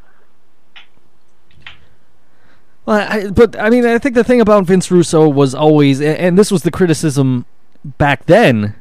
[2.86, 6.38] Well, I, but I mean, I think the thing about Vince Russo was always, and
[6.38, 7.44] this was the criticism
[7.84, 8.76] back then,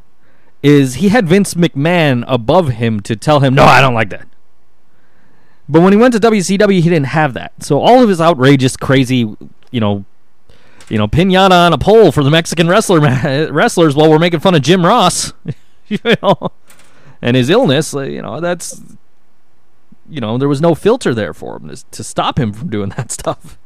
[0.64, 4.28] is he had Vince McMahon above him to tell him, no, I don't like that.
[5.70, 7.52] But when he went to WCW, he didn't have that.
[7.62, 9.36] So all of his outrageous, crazy,
[9.72, 10.06] you know,
[10.90, 13.02] you know, pinata on a pole for the Mexican wrestler
[13.52, 15.34] wrestlers while we're making fun of Jim Ross,
[15.88, 16.52] you know,
[17.22, 18.82] and his illness, uh, you know, that's,
[20.10, 22.90] you know, there was no filter there for him to, to stop him from doing
[22.98, 23.58] that stuff.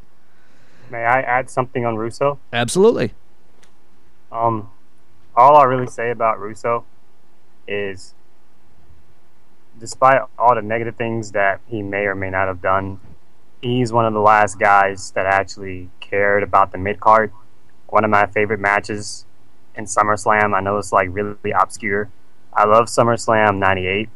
[0.90, 2.40] May I add something on Russo?
[2.52, 3.14] Absolutely.
[4.32, 4.70] Um,
[5.36, 6.86] all I really say about Russo
[7.68, 8.14] is,
[9.80, 13.00] despite all the negative things that he may or may not have done,
[13.62, 17.32] he's one of the last guys that actually cared about the mid card.
[17.88, 19.26] One of my favorite matches
[19.76, 20.54] in SummerSlam.
[20.56, 22.10] I know it's like really obscure.
[22.54, 24.10] I love SummerSlam '98,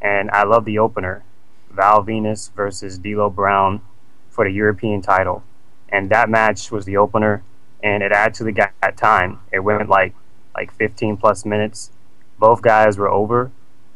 [0.00, 1.24] and I love the opener,
[1.70, 3.80] Val Venis versus D'Lo Brown
[4.28, 5.42] for the European title.
[5.88, 7.42] And that match was the opener,
[7.82, 9.40] and it actually got time.
[9.52, 10.14] It went like
[10.54, 11.90] like 15 plus minutes.
[12.38, 13.50] Both guys were over.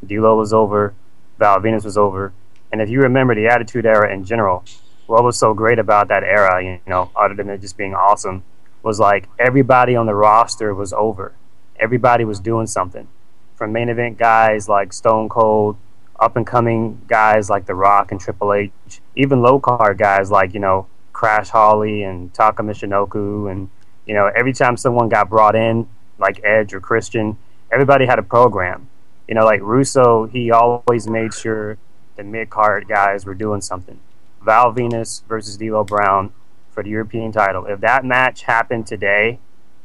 [0.04, 0.94] D'Lo was over.
[1.38, 2.32] Val Venis was over.
[2.72, 4.64] And if you remember the Attitude Era in general,
[5.06, 8.42] what was so great about that era, you know, other than it just being awesome,
[8.82, 11.34] was like everybody on the roster was over.
[11.78, 13.08] Everybody was doing something.
[13.56, 15.76] From main event guys like Stone Cold,
[16.18, 18.72] up and coming guys like The Rock and Triple H,
[19.16, 23.50] even low card guys like, you know, Crash Holly and Taka Michinoku.
[23.50, 23.70] And,
[24.06, 25.88] you know, every time someone got brought in,
[26.18, 27.36] like Edge or Christian,
[27.70, 28.88] everybody had a program.
[29.28, 31.78] You know, like Russo, he always made sure
[32.16, 33.98] the mid card guys were doing something.
[34.42, 36.32] Val Venis versus D'Lo Brown
[36.70, 37.66] for the European title.
[37.66, 39.38] If that match happened today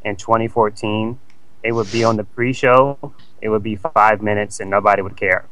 [0.03, 1.19] in 2014,
[1.63, 3.13] it would be on the pre-show.
[3.41, 5.45] It would be five minutes, and nobody would care.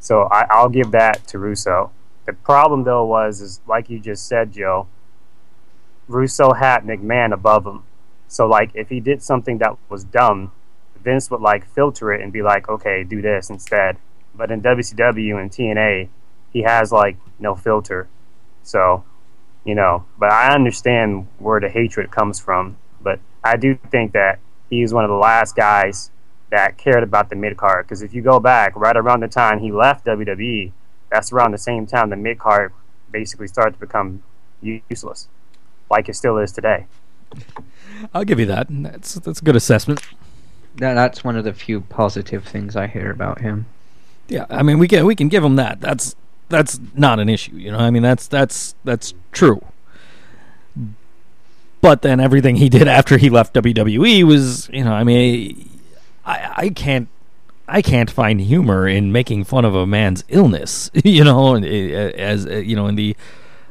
[0.00, 1.90] So I, I'll give that to Russo.
[2.26, 4.86] The problem though was, is like you just said, Joe.
[6.06, 7.84] Russo had McMahon above him.
[8.28, 10.52] So like, if he did something that was dumb,
[11.02, 13.96] Vince would like filter it and be like, okay, do this instead.
[14.34, 16.08] But in WCW and TNA,
[16.52, 18.08] he has like no filter.
[18.62, 19.04] So,
[19.64, 22.76] you know, but I understand where the hatred comes from.
[23.00, 24.38] But I do think that
[24.70, 26.10] he's one of the last guys
[26.50, 27.86] that cared about the mid card.
[27.86, 30.72] Because if you go back, right around the time he left WWE,
[31.10, 32.72] that's around the same time the mid card
[33.10, 34.22] basically started to become
[34.60, 35.28] useless,
[35.90, 36.86] like it still is today.
[38.14, 38.66] I'll give you that.
[38.70, 40.02] That's that's a good assessment.
[40.76, 43.66] That, that's one of the few positive things I hear about him.
[44.28, 45.80] Yeah, I mean we can we can give him that.
[45.80, 46.14] That's
[46.48, 47.78] that's not an issue, you know.
[47.78, 49.62] I mean that's that's that's true.
[51.80, 55.77] But then everything he did after he left WWE was, you know, I mean,
[56.28, 57.08] I I can't
[57.66, 62.46] I can't find humor in making fun of a man's illness, you know, uh, as
[62.46, 63.16] uh, you know in the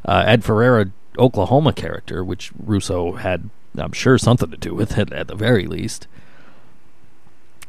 [0.06, 5.12] uh, Ed Ferrara Oklahoma character, which Russo had, I'm sure, something to do with it
[5.12, 6.08] at the very least.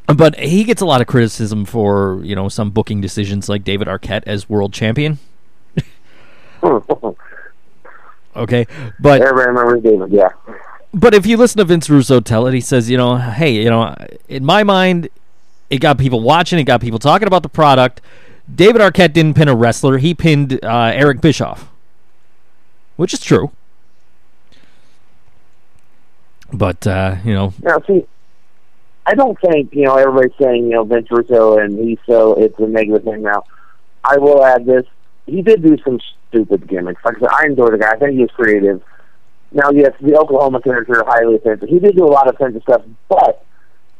[0.07, 3.88] But he gets a lot of criticism for you know some booking decisions like David
[3.88, 5.18] Arquette as world champion.
[8.37, 8.66] Okay,
[9.01, 10.12] but Everybody remembers David.
[10.12, 10.29] Yeah.
[10.98, 13.70] But if you listen to Vince Russo tell it, he says, you know, hey, you
[13.70, 13.94] know,
[14.28, 15.08] in my mind,
[15.70, 18.00] it got people watching, it got people talking about the product.
[18.52, 21.68] David Arquette didn't pin a wrestler; he pinned uh, Eric Bischoff,
[22.96, 23.50] which is true.
[26.52, 28.06] But uh, you know, Now, see,
[29.04, 32.58] I don't think you know everybody's saying you know Vince Russo and he's so it's
[32.58, 33.44] a negative thing now.
[34.02, 34.87] I will add this:
[35.26, 37.04] he did do some stupid gimmicks.
[37.04, 37.90] Like I said, I enjoy the guy.
[37.90, 38.82] I think he was creative.
[39.52, 41.68] Now, yes, the Oklahoma character highly offensive.
[41.68, 43.44] He did do a lot of offensive stuff, but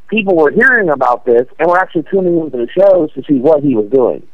[0.07, 3.63] people were hearing about this and were actually tuning into the shows to see what
[3.63, 4.27] he was doing.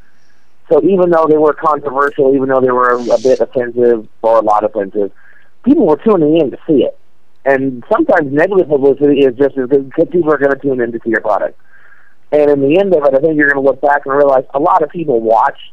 [0.70, 4.42] So even though they were controversial, even though they were a bit offensive or a
[4.42, 5.12] lot offensive,
[5.64, 6.98] people were tuning in to see it.
[7.46, 10.92] And sometimes negative publicity is just as good because people are going to tune in
[10.92, 11.60] to see your product.
[12.32, 14.46] And in the end of it, I think you're going to look back and realize
[14.54, 15.72] a lot of people watched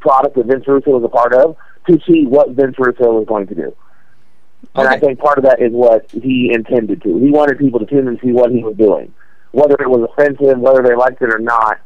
[0.00, 3.46] product that Vince Russo was a part of to see what Vince Russo was going
[3.46, 3.76] to do.
[4.78, 7.18] And I think part of that is what he intended to.
[7.18, 9.12] He wanted people to tune in and see what he was doing.
[9.52, 11.78] Whether it was offensive, whether they liked it or not,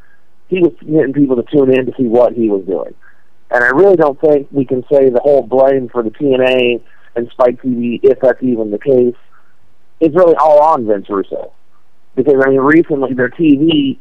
[0.48, 2.94] he was getting people to tune in to see what he was doing.
[3.50, 6.83] And I really don't think we can say the whole blame for the TNA
[7.16, 9.14] and Spike TV, if that's even the case,
[10.00, 11.52] is really all on Vince Russo.
[12.14, 13.98] Because, I mean, recently their TV,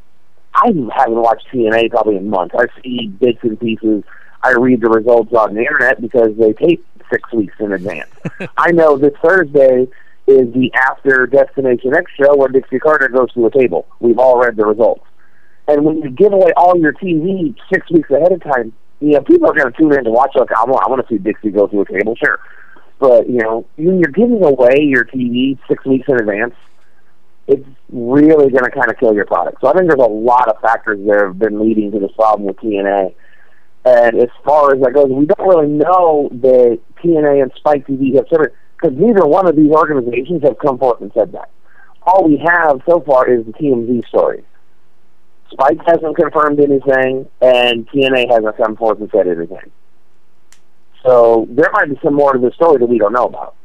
[0.54, 2.56] I haven't watched TNA probably in months.
[2.58, 4.04] I see bits and pieces.
[4.44, 8.10] I read the results on the internet because they tape six weeks in advance.
[8.58, 9.88] I know this Thursday
[10.28, 13.88] is the after Destination X show where Dixie Carter goes to a table.
[14.00, 15.06] We've all read the results.
[15.68, 19.22] And when you give away all your TV six weeks ahead of time, you know,
[19.22, 20.32] people are going to tune in to watch.
[20.36, 22.40] Like, I want, I want to see Dixie go to a table, sure.
[23.00, 26.54] But, you know, when you're giving away your TV six weeks in advance,
[27.48, 29.60] it's really going to kind of kill your product.
[29.62, 32.46] So I think there's a lot of factors that have been leading to this problem
[32.46, 33.16] with TNA.
[33.84, 38.16] And as far as that goes, we don't really know that TNA and Spike TV
[38.16, 41.50] have said it because neither one of these organizations have come forth and said that.
[42.04, 44.44] All we have so far is the TMZ story.
[45.52, 49.72] Spike hasn't confirmed anything, and TNA hasn't come forth and said anything.
[51.04, 53.56] So there might be some more to the story that we don't know about.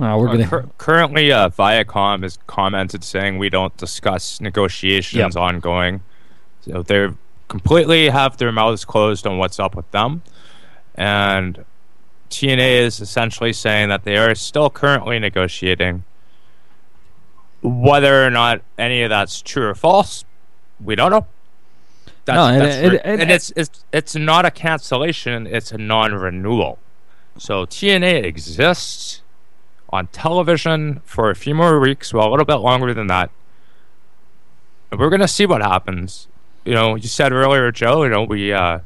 [0.00, 0.46] uh, we're Uh, gonna.
[0.46, 5.42] cur- currently, uh, Viacom has commented saying we don't discuss negotiations Yep.
[5.42, 6.00] ongoing.
[6.62, 7.08] So they
[7.50, 10.22] completely have their mouths closed on what's up with them,
[10.94, 11.64] and
[12.30, 16.04] TNA is essentially saying that they are still currently negotiating.
[17.62, 20.24] Whether or not any of that's true or false,
[20.82, 21.26] we don't know.
[22.24, 26.78] That's, No, and- re- and- and it's it's it's not a cancellation; it's a non-renewal.
[27.36, 29.22] So TNA exists
[29.90, 33.30] on television for a few more weeks, well, a little bit longer than that.
[34.90, 36.28] And we're gonna see what happens.
[36.64, 38.02] You know, you said earlier, Joe.
[38.04, 38.80] You know, we uh,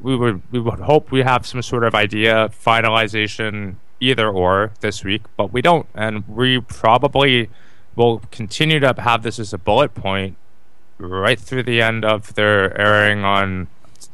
[0.00, 5.04] we would we would hope we have some sort of idea finalization either or this
[5.04, 7.50] week, but we don't, and we probably
[7.96, 10.36] will continue to have this as a bullet point
[10.98, 13.68] right through the end of their airing on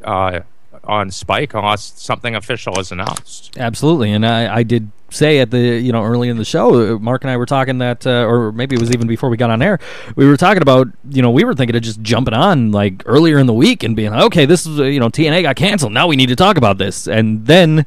[0.05, 0.41] uh,
[0.87, 3.57] on Spike, unless something official is announced.
[3.59, 6.99] Absolutely, and I, I did say at the you know early in the show, uh,
[6.99, 9.51] Mark and I were talking that, uh, or maybe it was even before we got
[9.51, 9.79] on air,
[10.17, 13.39] we were talking about you know we were thinking of just jumping on like earlier
[13.39, 15.93] in the week and being like, okay, this is uh, you know TNA got canceled,
[15.93, 17.87] now we need to talk about this, and then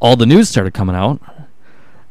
[0.00, 1.20] all the news started coming out.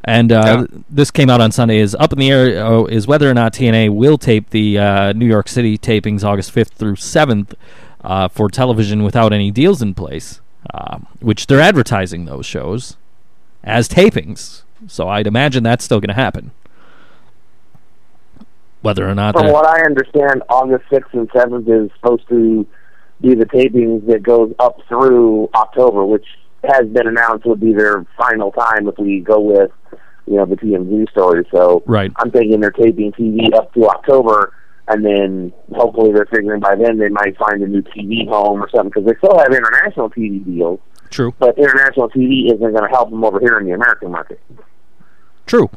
[0.02, 1.78] And uh, this came out on Sunday.
[1.78, 5.12] Is up in the air uh, is whether or not TNA will tape the uh,
[5.12, 7.54] New York City tapings August fifth through seventh
[8.02, 10.40] uh, for television without any deals in place,
[10.72, 12.96] uh, which they're advertising those shows
[13.62, 14.62] as tapings.
[14.86, 16.52] So I'd imagine that's still going to happen.
[18.82, 22.66] Whether or not From what I understand, August 6th and 7th is supposed to
[23.20, 26.24] be the tapings that goes up through October, which
[26.64, 29.70] has been announced would be their final time if we go with,
[30.26, 31.46] you know, the TMZ story.
[31.52, 34.54] So right, I'm thinking they're taping TV up to October,
[34.88, 38.68] and then hopefully they're figuring by then they might find a new TV home or
[38.70, 42.88] something because they still have international TV deals, true, but international TV isn't going to
[42.88, 44.40] help them over here in the American market.
[45.46, 45.70] true.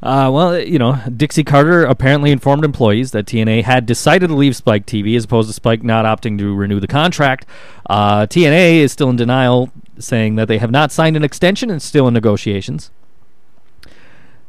[0.00, 4.54] Uh, well, you know, Dixie Carter apparently informed employees that TNA had decided to leave
[4.54, 7.44] Spike TV as opposed to Spike not opting to renew the contract.
[7.90, 11.82] Uh, TNA is still in denial, saying that they have not signed an extension and
[11.82, 12.92] still in negotiations.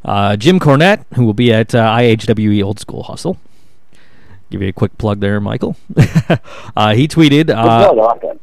[0.05, 3.37] Uh, Jim Cornette, who will be at uh, IHWE Old School Hustle,
[4.49, 5.75] give you a quick plug there, Michael.
[6.75, 7.49] uh, he tweeted.
[7.49, 8.39] Uh, no, I like that.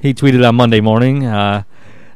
[0.00, 1.24] he tweeted on Monday morning.
[1.26, 1.62] Uh,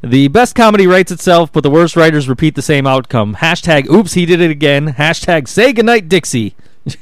[0.02, 3.34] the best comedy writes itself, but the worst writers repeat the same outcome.
[3.36, 4.92] Hashtag oops, he did it again.
[4.94, 6.54] Hashtag say goodnight, Dixie.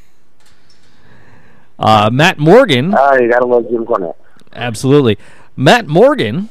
[1.78, 4.14] uh, Matt Morgan, Oh, you got to love Jim Cornette.
[4.52, 5.18] absolutely.
[5.56, 6.48] Matt Morgan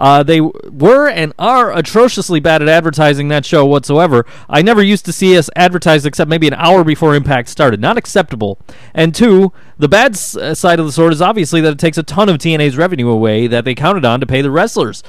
[0.00, 4.24] Uh, they were and are atrociously bad at advertising that show whatsoever.
[4.48, 7.80] I never used to see us advertised except maybe an hour before Impact started.
[7.80, 8.58] Not acceptable.
[8.94, 11.98] And two, the bad s- uh, side of the sword is obviously that it takes
[11.98, 15.02] a ton of TNA's revenue away that they counted on to pay the wrestlers.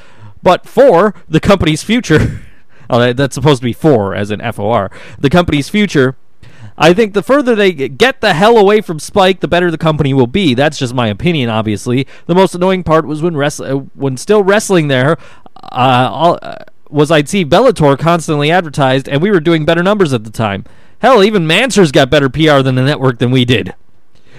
[0.44, 2.42] But for the company's future,
[2.90, 6.18] oh, that's supposed to be for, as in F O R, the company's future.
[6.78, 10.14] I think the further they get the hell away from Spike, the better the company
[10.14, 10.54] will be.
[10.54, 12.08] That's just my opinion, obviously.
[12.26, 15.18] The most annoying part was when wrest- uh, when still wrestling there,
[15.64, 16.56] uh, all, uh,
[16.90, 20.66] was I'd see Bellator constantly advertised, and we were doing better numbers at the time.
[21.00, 23.74] Hell, even Manswers got better PR than the network than we did.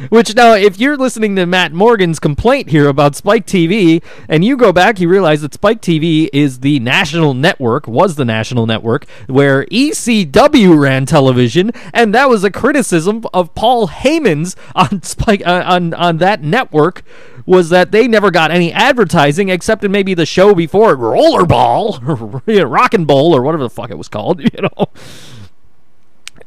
[0.09, 4.57] Which now, if you're listening to Matt Morgan's complaint here about Spike TV, and you
[4.57, 9.07] go back, you realize that Spike TV is the national network, was the national network,
[9.27, 15.63] where ECW ran television, and that was a criticism of Paul Heyman's on Spike uh,
[15.67, 17.03] on on that network,
[17.45, 22.09] was that they never got any advertising except in maybe the show before Rollerball,
[22.49, 24.87] or and Bowl, or whatever the fuck it was called, you know.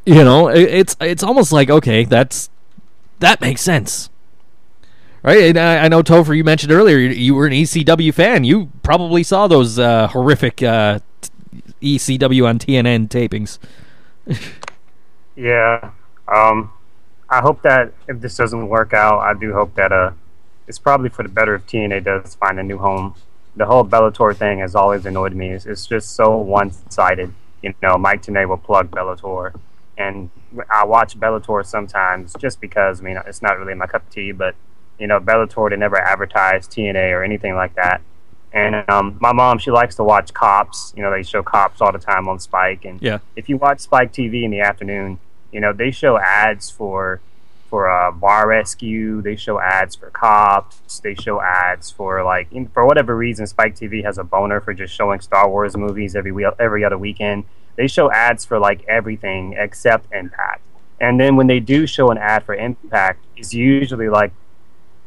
[0.05, 2.49] You know, it, it's it's almost like okay, that's
[3.19, 4.09] that makes sense.
[5.23, 6.37] Right, and I, I know Topher.
[6.37, 8.43] You mentioned earlier you, you were an ECW fan.
[8.43, 13.57] You probably saw those uh, horrific uh, t- ECW on TNN tapings.
[15.35, 15.91] Yeah.
[16.27, 16.71] Um,
[17.29, 20.11] I hope that if this doesn't work out, I do hope that uh,
[20.67, 23.15] it's probably for the better if TNA does find a new home.
[23.55, 25.49] The whole Bellator thing has always annoyed me.
[25.51, 27.33] It's, it's just so one-sided.
[27.61, 29.57] You know, Mike Tenay will plug Bellator,
[29.97, 30.29] and
[30.71, 33.01] I watch Bellator sometimes just because.
[33.01, 34.55] I mean, it's not really my cup of tea, but
[34.99, 38.01] you know, Bellator they never advertise TNA or anything like that.
[38.53, 40.93] And um, my mom, she likes to watch Cops.
[40.95, 43.19] You know, they show Cops all the time on Spike, and Yeah.
[43.35, 45.19] if you watch Spike TV in the afternoon,
[45.51, 47.19] you know they show ads for
[47.69, 49.21] for uh, bar rescue.
[49.21, 50.99] They show ads for cops.
[50.99, 54.73] They show ads for like in, for whatever reason, Spike TV has a boner for
[54.73, 57.43] just showing Star Wars movies every every other weekend.
[57.75, 60.61] They show ads for like everything except Impact.
[60.99, 64.31] And then when they do show an ad for Impact, it's usually like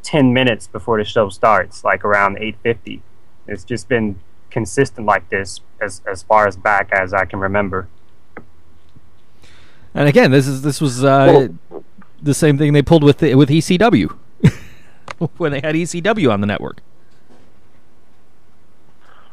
[0.03, 3.01] ten minutes before the show starts, like around eight fifty.
[3.47, 4.19] It's just been
[4.51, 7.87] consistent like this as as far as back as I can remember.
[9.93, 11.47] And again, this is this was uh,
[12.21, 14.15] the same thing they pulled with with ECW
[15.37, 16.81] when they had ECW on the network.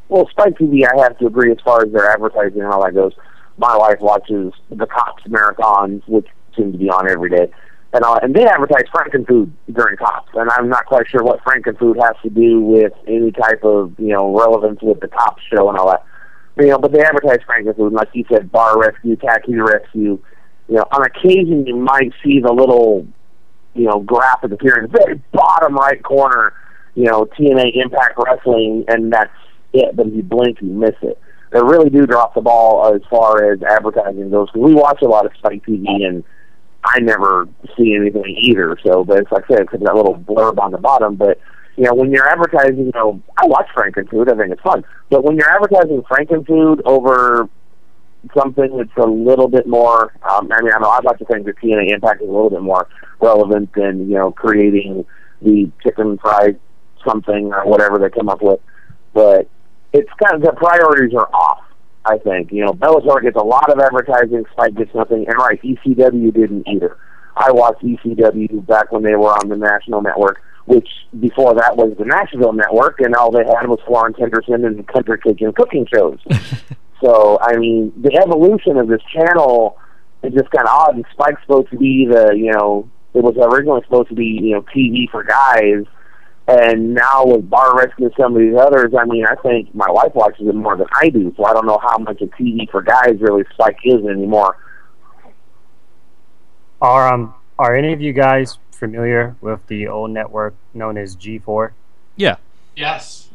[0.09, 2.94] Well, Spike TV, I have to agree as far as their advertising and all that
[2.94, 3.12] goes.
[3.59, 6.26] My wife watches the Cops marathons, which
[6.57, 7.50] seem to be on every day,
[7.92, 11.96] and uh, and they advertise Frankenfood during Cops, and I'm not quite sure what Frankenfood
[12.02, 15.78] has to do with any type of you know relevance with the Cops show and
[15.78, 16.04] all that.
[16.59, 20.18] You know, but they advertise Frankenfood, and like you said, Bar Rescue, Tattoo Rescue.
[20.68, 23.07] You know, on occasion you might see the little
[23.76, 26.54] you know, graphic appear in the very bottom right corner,
[26.94, 29.30] you know, TNA Impact Wrestling, and that's
[29.72, 29.96] it.
[29.96, 31.18] But if you blink, you miss it.
[31.52, 34.50] They really do drop the ball as far as advertising goes.
[34.50, 36.24] 'cause we watch a lot of Spike TV, and
[36.84, 38.76] I never see anything either.
[38.84, 41.14] So, but it's like I said, it's that little blurb on the bottom.
[41.14, 41.38] But
[41.76, 44.32] you know, when you're advertising, you know, I watch Frankenfood.
[44.32, 44.84] I think it's fun.
[45.10, 47.48] But when you're advertising Frankenfood over
[48.36, 50.12] something that's a little bit more.
[50.28, 52.50] Um, I mean, I know I'd like to think that TNA Impact is a little
[52.50, 52.88] bit more
[53.20, 55.04] relevant than you know creating
[55.42, 56.58] the chicken fried
[57.06, 58.60] something or whatever they come up with.
[59.12, 59.48] But
[59.97, 61.62] it's kind of the priorities are off.
[62.05, 65.61] I think you know Bellator gets a lot of advertising, Spike gets nothing, and right,
[65.62, 66.97] ECW didn't either.
[67.36, 70.88] I watched ECW back when they were on the national network, which
[71.20, 75.18] before that was the Nashville network, and all they had was Florence Henderson and country
[75.22, 76.18] kitchen cooking shows.
[77.01, 79.78] So I mean, the evolution of this channel
[80.22, 80.97] is just kind of odd.
[80.97, 84.53] And Spike's supposed to be the you know it was originally supposed to be you
[84.53, 85.84] know TV for guys,
[86.49, 89.90] and now with Bar Rescue and some of these others, I mean, I think my
[89.90, 91.34] wife watches it more than I do.
[91.36, 94.57] So I don't know how much of TV for guys really Spike is anymore.
[96.80, 101.72] Are um are any of you guys familiar with the old network known as G4?
[102.14, 102.36] Yeah.
[102.76, 103.30] Yes.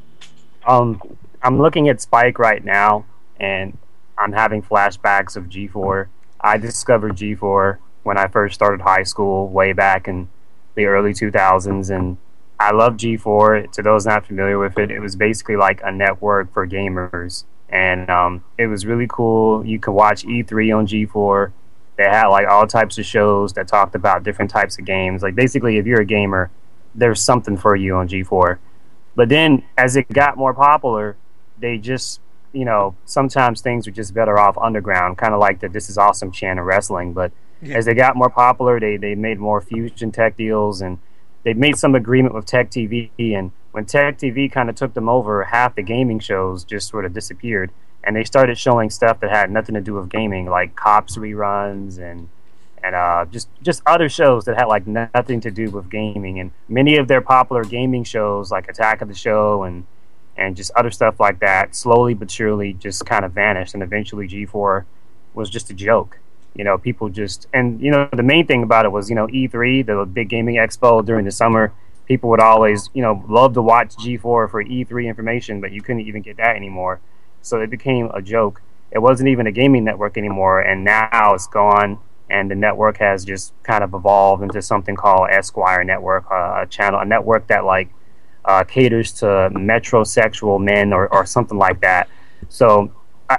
[0.65, 1.01] Um,
[1.41, 3.05] I'm looking at Spike right now,
[3.39, 3.77] and
[4.17, 6.07] I'm having flashbacks of G4.
[6.39, 10.29] I discovered G4 when I first started high school, way back in
[10.75, 12.17] the early 2000s, and
[12.61, 13.71] I love G4.
[13.71, 18.09] To those not familiar with it, it was basically like a network for gamers, and
[18.09, 19.65] um, it was really cool.
[19.65, 21.51] You could watch E3 on G4.
[21.97, 25.23] They had like all types of shows that talked about different types of games.
[25.23, 26.51] Like basically, if you're a gamer,
[26.95, 28.57] there's something for you on G4.
[29.15, 31.17] But then as it got more popular,
[31.59, 32.21] they just,
[32.53, 35.97] you know, sometimes things are just better off underground, kind of like the This Is
[35.97, 37.13] Awesome channel wrestling.
[37.13, 37.31] But
[37.63, 40.97] as they got more popular, they, they made more Fusion Tech deals and
[41.43, 43.09] they made some agreement with Tech TV.
[43.17, 47.05] And when Tech TV kind of took them over, half the gaming shows just sort
[47.05, 47.71] of disappeared,
[48.03, 51.97] and they started showing stuff that had nothing to do with gaming, like cops reruns
[51.97, 52.29] and
[52.83, 56.39] and uh, just just other shows that had like nothing to do with gaming.
[56.39, 59.85] And many of their popular gaming shows, like Attack of the Show and
[60.37, 63.73] and just other stuff like that, slowly but surely just kind of vanished.
[63.73, 64.85] And eventually, G4
[65.33, 66.19] was just a joke.
[66.55, 69.27] You know, people just and you know the main thing about it was you know
[69.27, 71.73] E3, the big gaming expo during the summer.
[72.05, 76.01] People would always you know love to watch G4 for E3 information, but you couldn't
[76.01, 76.99] even get that anymore.
[77.41, 78.61] So it became a joke.
[78.91, 81.99] It wasn't even a gaming network anymore, and now it's gone
[82.31, 86.67] and the network has just kind of evolved into something called Esquire Network, uh, a
[86.67, 87.89] channel, a network that like
[88.45, 92.07] uh, caters to metrosexual men or, or something like that.
[92.49, 92.91] So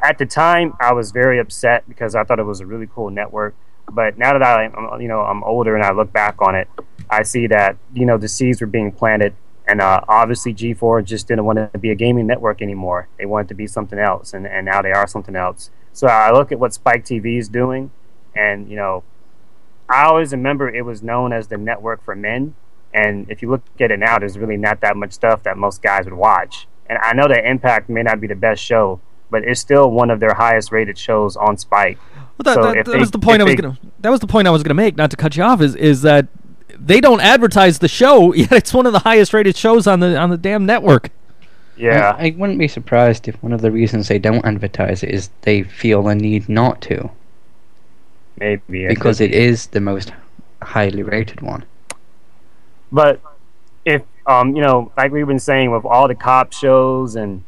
[0.02, 3.10] at the time, I was very upset because I thought it was a really cool
[3.10, 3.54] network.
[3.90, 4.64] But now that I,
[5.00, 6.68] you know, I'm older and I look back on it,
[7.10, 9.34] I see that you know the seeds were being planted,
[9.66, 13.08] and uh, obviously G4 just didn't want to be a gaming network anymore.
[13.18, 15.70] They wanted to be something else, and, and now they are something else.
[15.92, 17.90] So I look at what Spike TV is doing
[18.34, 19.04] and you know,
[19.88, 22.54] I always remember it was known as the network for men.
[22.94, 25.82] And if you look at it now, there's really not that much stuff that most
[25.82, 26.66] guys would watch.
[26.86, 29.00] And I know that Impact may not be the best show,
[29.32, 31.98] but it's still one of their highest rated shows on Spike.
[32.38, 33.78] Well, that, So that, that they- was the point I was they- gonna.
[34.00, 34.96] That was the point I was gonna make.
[34.96, 36.28] Not to cut you off, is is that
[36.78, 40.16] they don't advertise the show yet it's one of the highest rated shows on the
[40.16, 41.10] on the damn network.
[41.76, 45.08] Yeah, I, I wouldn't be surprised if one of the reasons they don't advertise it
[45.10, 47.10] is they feel a need not to,
[48.38, 50.12] maybe because it is the most
[50.62, 51.64] highly rated one.
[52.92, 53.20] But
[53.84, 57.42] if um, you know, like we've been saying with all the cop shows and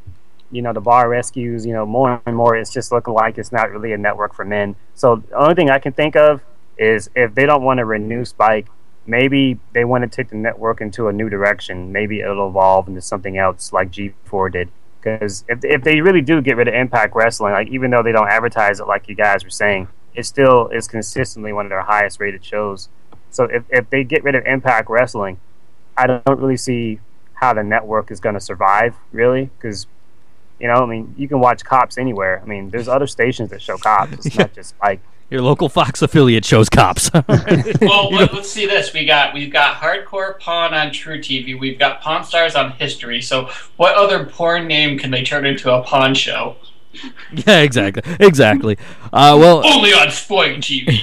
[0.55, 3.53] you know the bar rescues, you know, more and more it's just looking like it's
[3.53, 4.77] not really a network for men.
[4.95, 6.43] So the only thing I can think of
[6.79, 8.69] is if they don't want to renew Spike,
[9.07, 11.93] maybe they want to take the network into a new direction.
[11.93, 14.69] Maybe it'll evolve into something else like G4 did.
[15.01, 18.13] Because if if they really do get rid of Impact Wrestling, like even though they
[18.13, 21.83] don't advertise it like you guys were saying, it still is consistently one of their
[21.83, 22.89] highest rated shows.
[23.31, 25.41] So if, if they get rid of Impact Wrestling,
[25.97, 27.01] I don't really see
[27.35, 29.87] how the network is going to survive, really, because
[30.65, 32.41] you know, I mean, you can watch cops anywhere.
[32.43, 34.25] I mean, there's other stations that show cops.
[34.25, 34.99] It's not just like
[35.29, 37.11] Your local Fox affiliate shows cops.
[37.83, 38.95] Well, let, us see this.
[38.95, 41.61] We got we've got hardcore pawn on True TV.
[41.61, 43.21] We've got Pawn Stars on History.
[43.21, 46.57] So, what other porn name can they turn into a pawn show?
[47.47, 48.79] yeah, exactly, exactly.
[49.13, 50.99] Uh, well, Only on Spoik TV.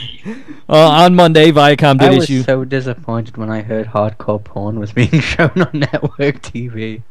[0.67, 2.41] uh, on Monday, Viacom I did was issue.
[2.41, 7.03] so disappointed when I heard hardcore porn was being shown on network TV.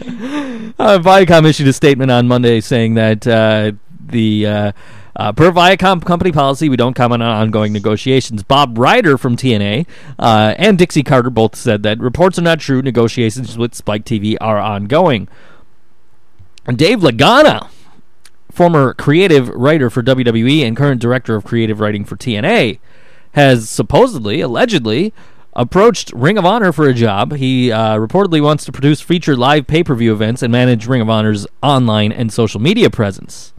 [0.00, 4.72] Uh, Viacom issued a statement on Monday saying that uh, the uh,
[5.16, 8.42] uh, per Viacom company policy, we don't comment on ongoing negotiations.
[8.42, 9.86] Bob Ryder from TNA
[10.18, 12.82] uh, and Dixie Carter both said that reports are not true.
[12.82, 15.28] Negotiations with Spike TV are ongoing.
[16.74, 17.68] Dave Lagana,
[18.50, 22.80] former creative writer for WWE and current director of creative writing for TNA,
[23.32, 25.12] has supposedly, allegedly,
[25.56, 27.34] approached Ring of Honor for a job.
[27.34, 31.00] He uh, reportedly wants to produce feature live pay per view events and manage Ring
[31.00, 33.52] of Honor's online and social media presence.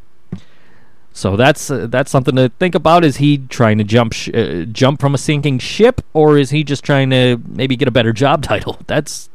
[1.11, 3.05] So that's uh, that's something to think about.
[3.05, 6.63] Is he trying to jump sh- uh, jump from a sinking ship, or is he
[6.63, 8.79] just trying to maybe get a better job title?
[8.87, 9.29] That's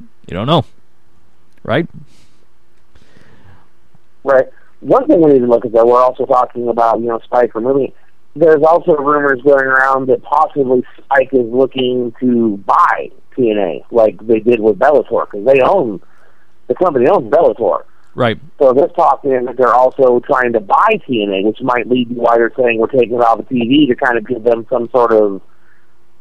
[0.00, 0.64] you don't know,
[1.64, 1.88] right?
[4.22, 4.46] Right.
[4.80, 7.54] One thing we need to look at though, we're also talking about, you know, Spike
[7.54, 7.92] removing.
[8.36, 14.40] There's also rumors going around that possibly Spike is looking to buy TNA, like they
[14.40, 16.02] did with Bellator, because they own
[16.68, 17.84] the company owns Bellator.
[18.14, 18.38] Right.
[18.58, 22.14] So there's talk then that they're also trying to buy TNA, which might lead to
[22.14, 24.88] why they're saying we're taking it off the TV to kind of give them some
[24.90, 25.42] sort of,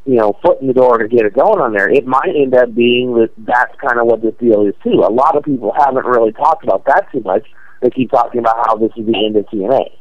[0.06, 1.90] you know, foot in the door to get it going on there.
[1.90, 5.04] It might end up being that that's kind of what this deal is too.
[5.04, 7.46] A lot of people haven't really talked about that too much.
[7.82, 9.92] They keep talking about how this is the end of TNA.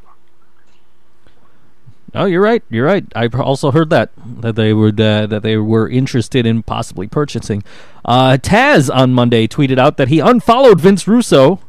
[2.14, 2.62] Oh, you're right.
[2.70, 3.04] You're right.
[3.16, 4.10] I also heard that
[4.40, 7.64] that they were uh, that they were interested in possibly purchasing.
[8.04, 11.60] Uh, Taz on Monday tweeted out that he unfollowed Vince Russo,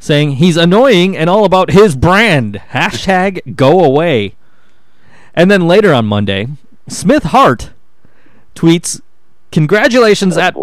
[0.00, 2.60] saying he's annoying and all about his brand.
[2.70, 4.34] Hashtag go away.
[5.34, 6.48] And then later on Monday,
[6.88, 7.70] Smith Hart
[8.56, 9.00] tweets,
[9.52, 10.56] "Congratulations at.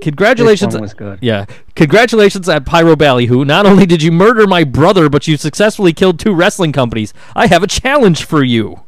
[0.00, 1.18] Congratulations." Was good.
[1.22, 1.44] Yeah.
[1.76, 3.44] Congratulations at Pyro Ballyhoo.
[3.44, 7.12] Not only did you murder my brother, but you successfully killed two wrestling companies.
[7.36, 8.80] I have a challenge for you.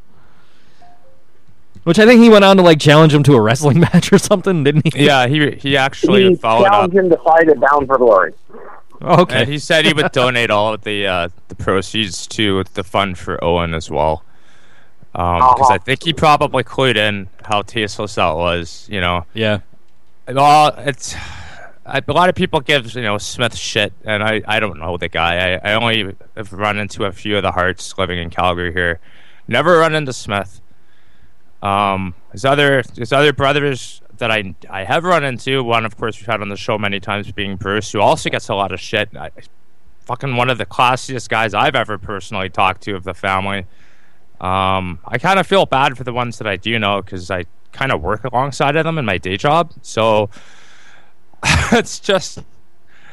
[1.84, 4.18] Which I think he went on to like challenge him to a wrestling match or
[4.18, 5.04] something, didn't he?
[5.04, 6.72] Yeah, he he actually He followed up.
[6.72, 8.32] challenged him to fight it down for glory.
[9.02, 9.42] Okay.
[9.42, 13.18] And he said he would donate all of the uh, the proceeds to the fund
[13.18, 14.24] for Owen as well.
[15.12, 15.72] Because Uh-huh.
[15.74, 18.88] I think he probably clued in how tasteless that was.
[18.90, 19.58] You know, yeah.
[20.28, 21.14] Well, it's
[21.86, 24.96] I, a lot of people give you know Smith shit, and I, I don't know
[24.96, 25.54] the guy.
[25.54, 28.98] I, I only have run into a few of the Harts living in Calgary here.
[29.46, 30.60] Never run into Smith.
[31.62, 35.62] Um, his other his other brothers that I I have run into.
[35.62, 38.48] One, of course, we've had on the show many times, being Bruce, who also gets
[38.48, 39.16] a lot of shit.
[39.16, 39.30] I,
[40.00, 43.66] fucking one of the classiest guys I've ever personally talked to of the family.
[44.40, 47.44] Um, I kind of feel bad for the ones that I do know because I
[47.76, 49.72] kind of work alongside of them in my day job.
[49.82, 50.30] So
[51.72, 52.38] it's just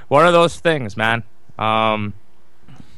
[0.08, 1.24] one of those things, man.
[1.60, 2.14] Um,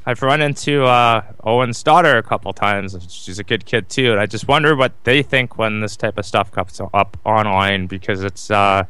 [0.05, 2.95] I've run into uh, Owen's daughter a couple times.
[3.09, 6.19] She's a good kid too, and I just wonder what they think when this type
[6.19, 8.83] of stuff comes up online because it's uh,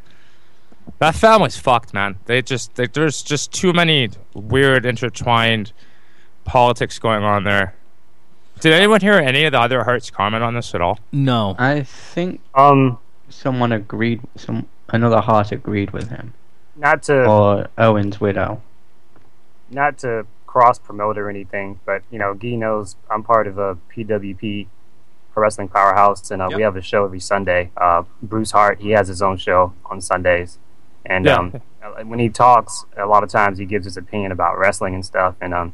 [0.99, 2.17] that family's fucked, man.
[2.25, 5.71] They just they, there's just too many weird intertwined
[6.43, 7.75] politics going on there.
[8.59, 10.99] Did anyone hear any of the other Harts comment on this at all?
[11.11, 11.55] No.
[11.59, 12.97] I think Um,
[13.29, 14.21] someone agreed.
[14.35, 16.33] Some another Hart agreed with him,
[16.75, 18.61] not to or Owen's widow.
[19.69, 23.77] not to cross promote or anything, but you know, Guy knows I'm part of a
[23.93, 24.67] PWP
[25.33, 26.61] Pro Wrestling Powerhouse, and uh, we Yep.
[26.61, 27.71] have a show every Sunday.
[27.75, 30.57] Uh, Bruce Hart, he has his own show on Sundays,
[31.05, 31.35] and Yeah.
[31.35, 34.95] um, uh, when he talks, a lot of times he gives his opinion about wrestling
[34.95, 35.73] and stuff, and um,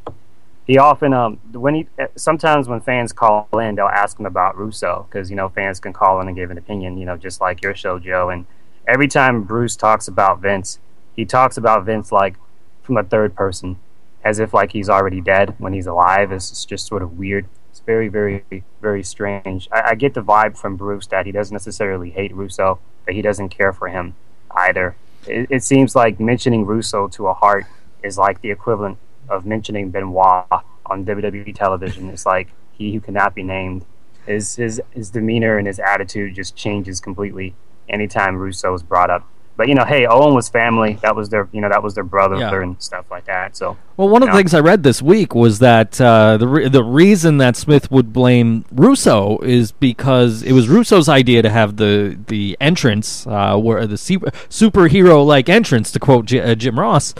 [0.68, 4.58] he often um, when he uh, sometimes when fans call in, they'll ask him about
[4.58, 7.42] Russo because you know fans can call in and give an opinion, you know, just
[7.42, 8.46] like your show, Joe, and
[8.88, 10.80] every time Bruce talks about Vince,
[11.16, 12.36] he talks about Vince like
[12.84, 13.78] from a third person,
[14.24, 16.32] as if like he's already dead when he's alive.
[16.32, 17.48] It's it's just sort of weird.
[17.72, 18.44] It's very, very,
[18.82, 19.70] very strange.
[19.72, 23.22] I, I get the vibe from Bruce that he doesn't necessarily hate Russo, but he
[23.22, 24.16] doesn't care for him
[24.52, 24.96] either.
[25.26, 27.66] It, it seems like mentioning Russo to a Hart
[28.04, 28.98] is like the equivalent
[29.32, 30.46] of mentioning Benoit
[30.86, 32.10] on WWE television.
[32.10, 33.86] It's like he who cannot be named.
[34.28, 37.56] His his his demeanor and his attitude just changes completely
[37.90, 39.28] anytime Russo is brought up.
[39.58, 40.98] But you know, hey, Owen was family.
[41.02, 42.62] That was their you know that was their brother Yeah.
[42.62, 43.56] and stuff like that.
[43.58, 46.68] So Well, one of the things I read this week was that uh, the re-
[46.70, 51.78] the reason that Smith would blame Russo is because it was Russo's idea to have
[51.78, 56.80] the the entrance, uh, where the super, superhero like entrance, to quote J- uh, Jim
[56.80, 57.14] Ross,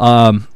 [0.00, 0.48] um,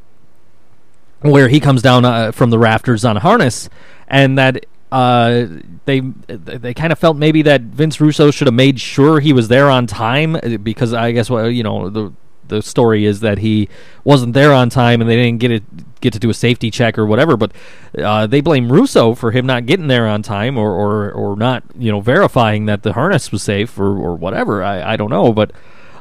[1.20, 3.68] where he comes down uh, from the rafters on a harness,
[4.06, 5.46] and that uh,
[5.84, 9.48] they they kind of felt maybe that Vince Russo should have made sure he was
[9.48, 12.12] there on time uh, because I guess well you know the
[12.48, 13.68] the story is that he
[14.04, 16.96] wasn't there on time and they didn't get it get to do a safety check
[16.96, 17.52] or whatever but
[17.98, 21.64] uh, they blame Russo for him not getting there on time or, or, or not
[21.76, 24.62] you know verifying that the harness was safe or, or whatever.
[24.62, 25.52] I, I don't know but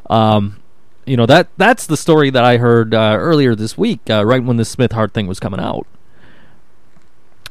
[0.10, 0.58] um,
[1.08, 4.44] you know that that's the story that I heard uh, earlier this week uh, right
[4.44, 5.88] when the Smith Hart thing was coming out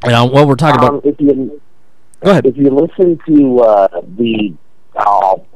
[0.03, 1.61] and uh, what we're talking Um, about if you
[2.21, 4.55] go ahead if you listen to uh, the,
[4.97, 5.47] I'll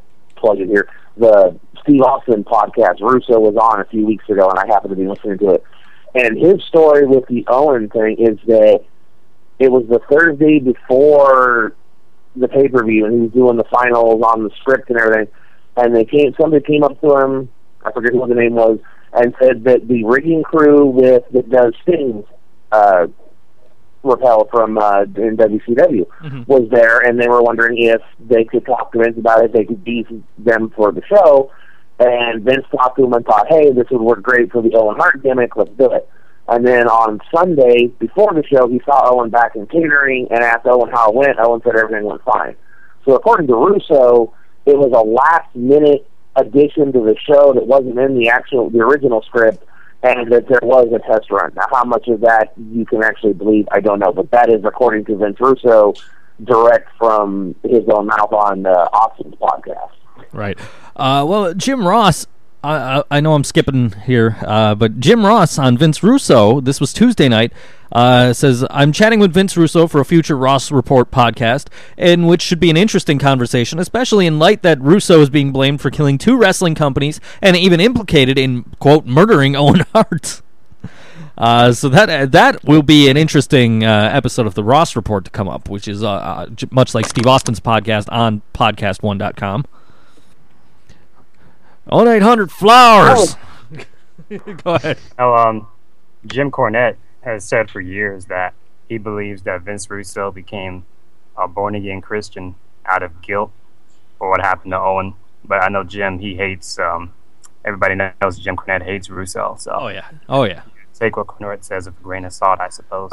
[0.40, 4.58] plug it here, the Steve Austin podcast, Russo was on a few weeks ago, and
[4.58, 5.64] I happened to be listening to it.
[6.14, 8.80] And his story with the Owen thing is that
[9.58, 11.74] it was the Thursday before
[12.34, 15.28] the pay per view, and he was doing the finals on the script and everything.
[15.76, 17.48] And they came, somebody came up to him,
[17.84, 18.78] I forget what the name was,
[19.12, 22.24] and said that the rigging crew with that does Sting's
[22.72, 23.06] uh,
[24.02, 26.48] rappel from uh, in WCW Mhm.
[26.48, 29.52] was there, and they were wondering if they could talk to Vince about it.
[29.52, 30.06] They could beef
[30.38, 31.50] them for the show,
[31.98, 34.96] and Vince talked to him and thought, "Hey, this would work great for the Owen
[34.96, 35.56] Hart gimmick.
[35.56, 36.08] Let's do it."
[36.48, 40.66] And then on Sunday before the show, he saw Owen back in catering and asked
[40.66, 41.38] Owen how it went.
[41.38, 42.56] Owen said everything went fine.
[43.04, 44.32] So according to Russo,
[44.66, 46.06] it was a last minute
[46.36, 49.64] addition to the show that wasn't in the actual the original script
[50.02, 51.52] and that there was a test run.
[51.54, 54.64] Now, how much of that you can actually believe, I don't know, but that is
[54.64, 55.92] according to Vince Russo,
[56.42, 59.90] direct from his own mouth on uh, Austin's podcast.
[60.32, 60.58] Right.
[60.96, 62.26] Uh, well, Jim Ross.
[62.62, 66.60] I, I know I'm skipping here, uh, but Jim Ross on Vince Russo.
[66.60, 67.52] This was Tuesday night.
[67.90, 72.42] Uh, says I'm chatting with Vince Russo for a future Ross Report podcast, in which
[72.42, 76.18] should be an interesting conversation, especially in light that Russo is being blamed for killing
[76.18, 80.42] two wrestling companies and even implicated in quote murdering Owen Hart.
[81.38, 85.30] Uh, so that that will be an interesting uh, episode of the Ross Report to
[85.30, 89.64] come up, which is uh, uh, much like Steve Austin's podcast on podcast1.com.
[91.90, 93.36] On 800 flowers.
[94.62, 94.98] Go ahead.
[95.18, 95.66] Now, um,
[96.26, 98.54] Jim Cornette has said for years that
[98.88, 100.86] he believes that Vince Russo became
[101.36, 102.54] a born again Christian
[102.86, 103.50] out of guilt
[104.18, 105.14] for what happened to Owen.
[105.44, 107.12] But I know Jim, he hates, um,
[107.64, 109.56] everybody knows Jim Cornette hates Russo.
[109.58, 110.08] So Oh yeah.
[110.28, 110.62] Oh yeah.
[110.94, 113.12] take what Cornette says with a grain of salt, I suppose.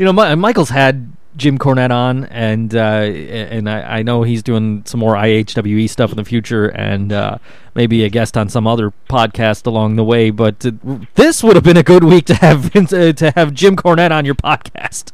[0.00, 4.42] You know, Mi- Michael's had Jim Cornette on, and uh, and I, I know he's
[4.42, 7.36] doing some more IHWE stuff in the future, and uh,
[7.74, 10.30] maybe a guest on some other podcast along the way.
[10.30, 10.70] But uh,
[11.14, 14.24] this would have been a good week to have uh, to have Jim Cornette on
[14.24, 15.12] your podcast.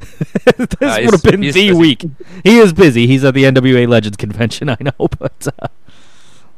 [0.00, 1.78] this Uh, would have been he's the busy.
[1.78, 2.06] week.
[2.44, 3.06] He is busy.
[3.06, 5.66] He's at the NWA Legends convention, I know, but uh,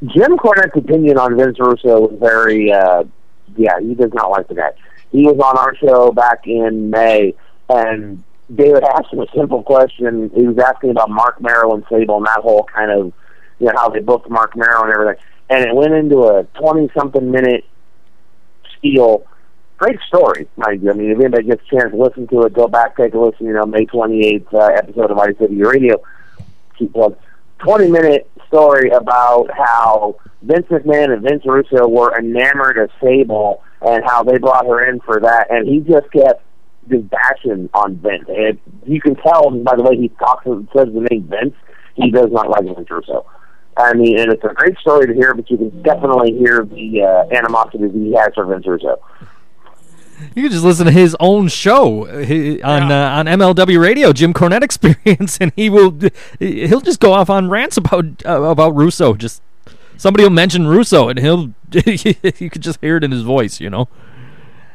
[0.06, 3.04] Jim Cornette's opinion on Vince Russo was very, uh,
[3.56, 4.70] yeah, he does not like the guy.
[5.10, 7.34] He was on our show back in May,
[7.72, 8.22] and
[8.54, 10.30] David asked him a simple question.
[10.34, 13.12] He was asking about Marc Mero and Sable and that whole kind of,
[13.58, 15.24] you know, how they booked Marc Mero and everything.
[15.48, 17.64] And it went into a 20 something minute
[18.76, 19.26] spiel.
[19.78, 20.90] Great story, mind you.
[20.90, 23.18] I mean, if anybody gets a chance to listen to it, go back, take a
[23.18, 23.46] listen.
[23.46, 26.02] You know, May 28th uh, episode of Ice City Radio.
[26.78, 27.16] Keep plugged.
[27.58, 34.04] 20 minute story about how Vince McMahon and Vince Russo were enamored of Sable and
[34.04, 35.50] how they brought her in for that.
[35.50, 36.42] And he just kept
[36.88, 38.24] just bashing on Vince.
[38.28, 41.54] And you can tell by the way he talks and says the name Vince,
[41.94, 43.26] he does not like Vince Russo.
[43.76, 47.02] I mean, and it's a great story to hear, but you can definitely hear the
[47.02, 49.00] uh, animosity he has for Vince Russo.
[50.36, 54.12] You can just listen to his own show uh, he- on uh, on MLW Radio,
[54.12, 55.98] Jim Cornette Experience, and he will
[56.38, 59.14] he'll just go off on rants about uh, about Russo.
[59.14, 59.42] Just
[59.96, 63.70] somebody will mention Russo, and he'll you could just hear it in his voice, you
[63.70, 63.88] know.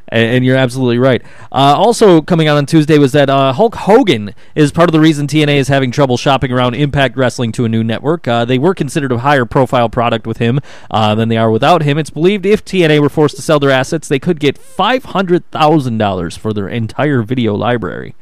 [0.09, 1.21] And, and you're absolutely right.
[1.51, 4.99] Uh, also coming out on Tuesday was that uh, Hulk Hogan is part of the
[4.99, 8.27] reason TNA is having trouble shopping around Impact Wrestling to a new network.
[8.27, 11.83] Uh, they were considered a higher profile product with him uh, than they are without
[11.83, 11.97] him.
[11.97, 15.49] It's believed if TNA were forced to sell their assets, they could get five hundred
[15.51, 18.15] thousand dollars for their entire video library.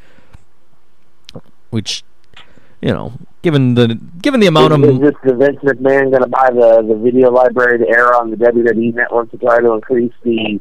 [1.69, 2.03] Which,
[2.81, 3.13] you know,
[3.45, 3.93] given the
[4.23, 6.95] given the amount is, of is this the Vince McMahon going to buy the the
[6.95, 10.59] video library to air on the WWE network to try to increase the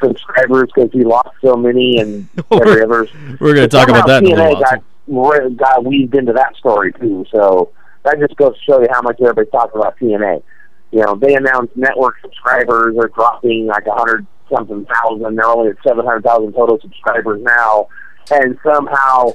[0.00, 3.08] subscribers because he lost so many and every other?
[3.40, 6.54] we're going to talk about that in a TNA little got got weaved into that
[6.54, 7.26] story too.
[7.32, 7.72] So
[8.04, 10.44] that just goes to show you how much everybody talks about TNA.
[10.92, 14.24] You know, they announced network subscribers are dropping like a hundred
[14.54, 15.34] something thousand.
[15.34, 17.88] They're only at seven hundred thousand total subscribers now,
[18.30, 19.32] and somehow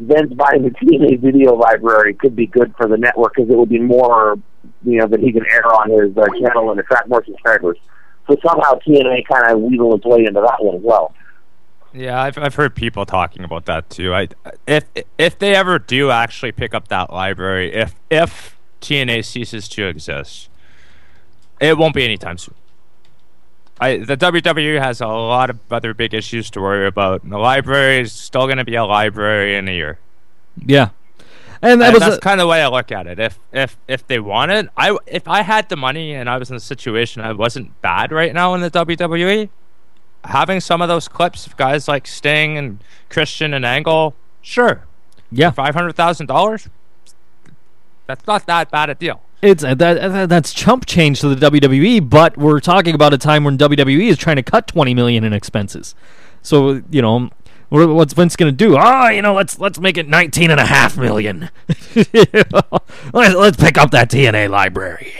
[0.00, 3.68] Vince buying the TNA video library could be good for the network because it would
[3.68, 4.38] be more,
[4.82, 7.76] you know, that he can air on his uh, channel and attract more subscribers.
[8.26, 11.14] So somehow TNA kind of weasel its way into that one as well.
[11.92, 14.14] Yeah, I've I've heard people talking about that too.
[14.14, 14.28] I
[14.66, 14.84] if
[15.18, 20.48] if they ever do actually pick up that library, if if TNA ceases to exist,
[21.60, 22.54] it won't be anytime soon.
[23.80, 27.22] I the WWE has a lot of other big issues to worry about.
[27.22, 29.98] And the library is still going to be a library in a year.
[30.66, 30.90] Yeah,
[31.62, 33.18] and that And was that's a- kind of the way I look at it.
[33.18, 36.56] If if if they wanted, I if I had the money and I was in
[36.56, 39.48] a situation I wasn't bad right now in the WWE,
[40.24, 44.84] having some of those clips of guys like Sting and Christian and Angle, sure,
[45.32, 45.50] yeah.
[45.52, 46.68] five hundred thousand dollars.
[48.06, 49.22] That's not that bad a deal.
[49.42, 53.18] It's uh, that, that that's chump change to the WWE, but we're talking about a
[53.18, 55.94] time when WWE is trying to cut 20 million in expenses.
[56.42, 57.30] So, you know,
[57.70, 58.76] what's Vince going to do?
[58.76, 61.48] Ah, you know, let's let's make it 19 and a half million.
[63.12, 65.12] let's, pick up that TNA library.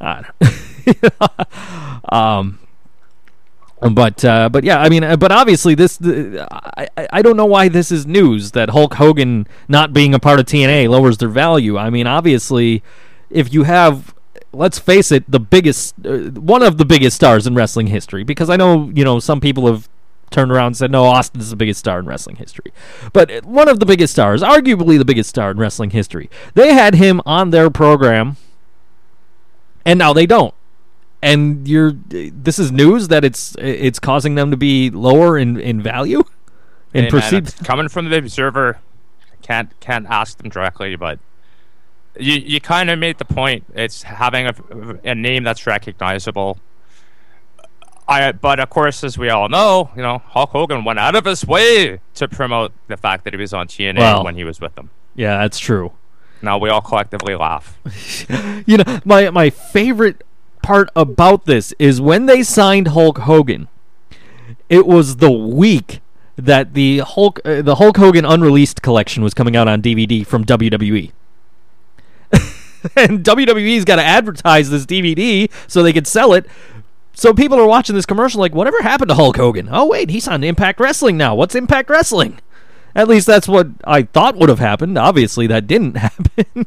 [2.10, 2.58] Um
[3.80, 7.44] but uh, but yeah, I mean, uh, but obviously this, the, I- I don't know
[7.44, 11.28] why this is news that Hulk Hogan not being a part of TNA lowers their
[11.28, 11.76] value.
[11.76, 12.82] I mean, obviously,
[13.30, 14.14] if you have,
[14.52, 18.50] let's face it, the biggest, uh, one of the biggest stars in wrestling history, because
[18.50, 19.88] I know you know some people have
[20.30, 22.72] turned around and said no, Austin's the biggest star in wrestling history,
[23.12, 26.94] but one of the biggest stars, arguably the biggest star in wrestling history, they had
[26.94, 28.36] him on their program,
[29.84, 30.54] and now they don't.
[31.22, 35.80] And you're this is news that it's it's causing them to be lower in in
[35.80, 36.24] value?
[36.92, 38.78] In Hey, perceived coming from the observer,
[39.40, 41.18] can't can't ask them directly, but
[42.18, 43.64] you you kind of made the point.
[43.74, 44.54] It's having a,
[45.04, 46.58] a name that's recognizable.
[48.06, 51.24] I but of course, as we all know, you know Hulk Hogan went out of
[51.24, 54.24] his way to promote the fact that he was on TNA Well.
[54.24, 54.90] when he was with them.
[55.14, 55.92] yeah that's true
[56.42, 57.78] Now we all collectively laugh.
[58.66, 60.22] you know my my favorite
[60.62, 63.68] part about this is when they signed Hulk Hogan
[64.68, 66.00] it was the week
[66.36, 70.44] that the Hulk uh, the Hulk Hogan unreleased collection was coming out on DVD from
[70.44, 71.12] WWE
[72.96, 76.46] and WWE's got to advertise this DVD so they could sell it.
[77.14, 79.68] So people are watching this commercial like, whatever happened to Hulk Hogan?
[79.70, 81.34] Oh wait, he's on Impact Wrestling now.
[81.34, 82.40] What's Impact Wrestling?
[82.96, 84.96] At least that's what I thought would have happened.
[84.98, 86.66] Obviously, that didn't happen.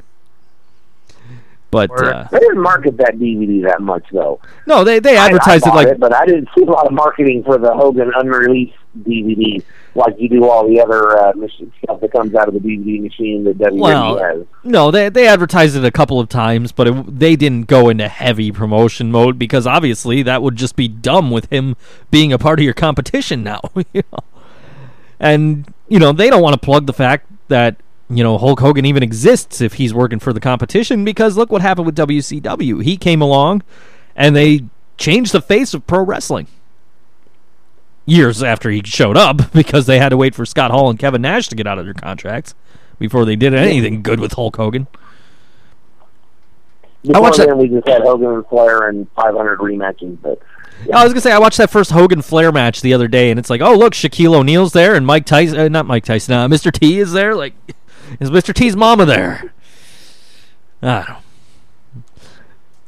[1.70, 4.40] But uh, They didn't market that DVD that much though.
[4.66, 6.94] no, they they I- I advertised it like but I didn't see a lot of
[6.94, 9.62] marketing for the Hogan unreleased DVD
[9.98, 11.34] like you do all the other uh,
[11.84, 14.46] stuff that comes out of the DVD machine that WWE Well, has.
[14.64, 18.08] No, they they advertised it a couple of times, but it, they didn't go into
[18.08, 21.76] heavy promotion mode because obviously that would just be dumb with him
[22.12, 23.62] being a part of your competition now.
[23.94, 24.20] you know?
[25.20, 27.78] And you know they don't want to plug the fact that
[28.10, 31.62] you know Hulk Hogan even exists if he's working for the competition because look what
[31.64, 32.84] happened with WCW.
[32.84, 33.64] He came along
[34.16, 34.66] and they
[34.98, 36.48] changed the face of pro wrestling.
[38.10, 41.22] Years after he showed up, because they had to wait for Scott Hall and Kevin
[41.22, 42.56] Nash to get out of their contracts
[42.98, 44.88] before they did anything good with Hulk Hogan.
[47.04, 50.18] Before watched that- we just had Hogan and Flair and 500 rematches.
[50.22, 50.40] But
[50.94, 53.40] I was gonna say I watched that first Hogan Flair match the other day, and
[53.40, 56.48] it's like, oh look, Shaquille O'Neal's there, and Mike Tyson, uh, not Mike Tyson, uh,
[56.48, 56.72] Mr.
[56.72, 57.36] T is there.
[57.36, 57.54] Like,
[58.20, 58.54] is Mr.
[58.54, 59.54] T's mama there?
[60.82, 61.18] I don't know.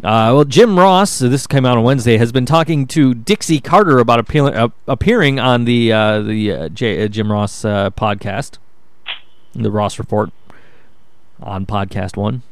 [0.02, 3.60] Uh, well, Jim Ross, so this came out on Wednesday, has been talking to Dixie
[3.60, 7.90] Carter about appeal- uh, appearing on the uh, the uh, J- uh, Jim Ross uh,
[7.90, 8.60] podcast,
[9.54, 10.32] the Ross Report,
[11.42, 12.44] on podcast one.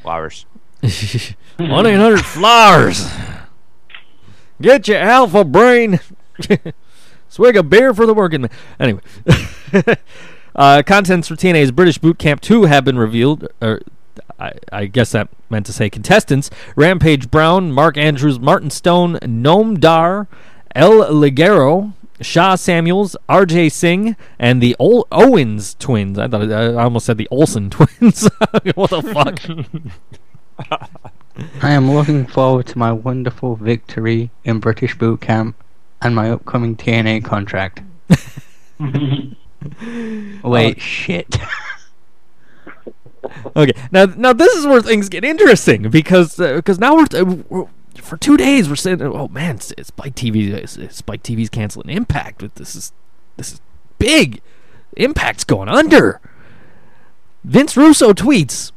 [0.00, 0.46] Flowers.
[1.56, 3.04] One eight hundred flowers.
[4.62, 5.98] Get your alpha brain.
[7.28, 8.50] Swig a beer for the working man.
[8.78, 9.00] Anyway,
[10.54, 13.48] uh, contents for TNA's British Boot Camp 2 have been revealed.
[13.60, 13.80] Or
[14.38, 19.78] I, I guess that meant to say contestants: Rampage Brown, Mark Andrews, Martin Stone, Noam
[19.78, 20.28] Dar,
[20.74, 21.94] El Ligero.
[22.20, 23.68] Sha Samuels, R.J.
[23.68, 26.18] Singh, and the Ol- Owens twins.
[26.18, 28.22] I thought I almost said the Olsen twins.
[28.74, 29.38] what the fuck?
[31.62, 35.54] I am looking forward to my wonderful victory in British boot camp
[36.02, 37.82] and my upcoming TNA contract.
[38.80, 41.36] Oh, wait, uh, shit.
[43.56, 47.66] Okay, now now this is where things get interesting because because now we're, uh, we're
[47.96, 52.92] for two days we're saying oh man Spike TV Spike TV's canceling Impact this is
[53.36, 53.60] this is
[53.98, 54.40] big
[54.96, 56.20] Impact's going under.
[57.44, 58.72] Vince Russo tweets.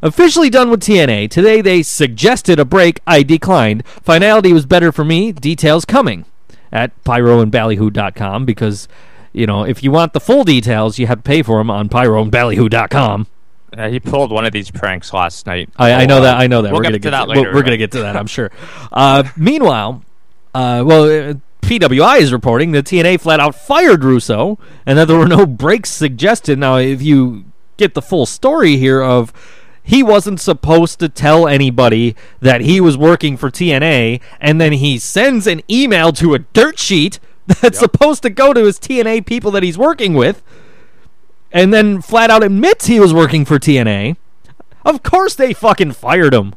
[0.00, 1.28] Officially done with TNA.
[1.30, 3.00] Today they suggested a break.
[3.06, 3.84] I declined.
[3.86, 5.32] Finality was better for me.
[5.32, 6.24] Details coming
[6.70, 8.86] at pyroandballyhoo.com because,
[9.32, 11.88] you know, if you want the full details, you have to pay for them on
[11.88, 13.26] pyroandballyhoo.com.
[13.76, 15.68] Uh, he pulled one of these pranks last night.
[15.76, 16.38] I, I know uh, that.
[16.38, 16.72] I know that.
[16.72, 17.54] We'll we're get gonna get to that we're- later.
[17.54, 18.16] We're, gonna get to that.
[18.16, 18.50] I'm sure.
[18.92, 20.02] Uh, meanwhile,
[20.54, 25.18] uh, well, uh, PWI is reporting that TNA flat out fired Russo, and that there
[25.18, 26.58] were no breaks suggested.
[26.58, 27.44] Now, if you
[27.76, 29.32] get the full story here of
[29.82, 34.98] he wasn't supposed to tell anybody that he was working for TNA, and then he
[34.98, 39.50] sends an email to a dirt sheet that's supposed to go to his TNA people
[39.50, 40.42] that he's working with,
[41.52, 44.16] and then flat out admits he was working for TNA.
[44.84, 46.54] Of course they fucking fired him.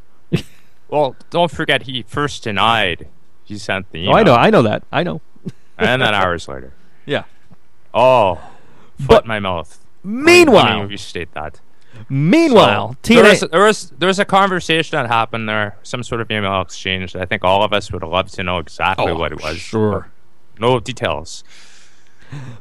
[0.90, 3.08] Well, don't forget he first denied
[3.46, 4.16] he sent the Oh, email.
[4.18, 4.84] I know, I know that.
[4.92, 5.22] I know.
[5.78, 6.74] and then hours later.
[7.06, 7.24] Yeah.
[7.94, 8.36] Oh,
[8.98, 9.78] foot But- my mouth.
[10.04, 11.62] Meanwhile, restate that.
[12.10, 16.02] meanwhile, So, there, TNA was, there was there was a conversation that happened there, some
[16.02, 17.16] sort of email exchange.
[17.16, 19.58] I think all of us would love to know exactly Oh, what it was.
[19.60, 20.08] sure.
[20.60, 21.44] No details.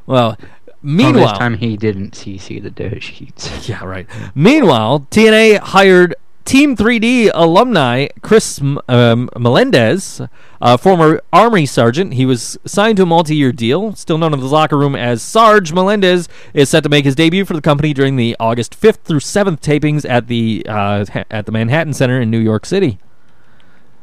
[0.05, 0.37] Well,
[0.83, 3.69] Well, this meanwhile, time he didn't CC the dirt sheets.
[3.69, 4.07] yeah, right.
[4.33, 10.21] Meanwhile, TNA hired Team 3D alumni Chris um, Melendez,
[10.59, 12.15] a former Army sergeant.
[12.15, 13.93] He was signed to a multi-year deal.
[13.95, 17.45] Still known in the locker room as Sarge Melendez, is set to make his debut
[17.45, 21.51] for the company during the August 5th through 7th tapings at the uh, at the
[21.51, 22.97] Manhattan Center in New York City.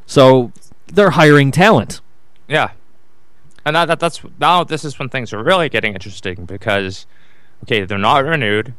[0.07, 0.53] So
[0.87, 2.01] they're hiring talent.
[2.47, 2.71] Yeah,
[3.69, 7.07] and that, that that's now this is when things are really getting interesting because
[7.65, 8.75] okay, they're not renewed,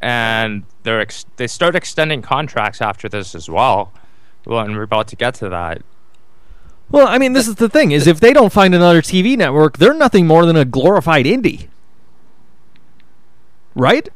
[0.00, 3.92] and they're ex- they start extending contracts after this as well.
[4.46, 5.82] Well, and we're about to get to that.
[6.90, 9.78] Well, I mean, this is the thing: is if they don't find another TV network,
[9.78, 11.68] they're nothing more than a glorified indie,
[13.74, 14.08] right?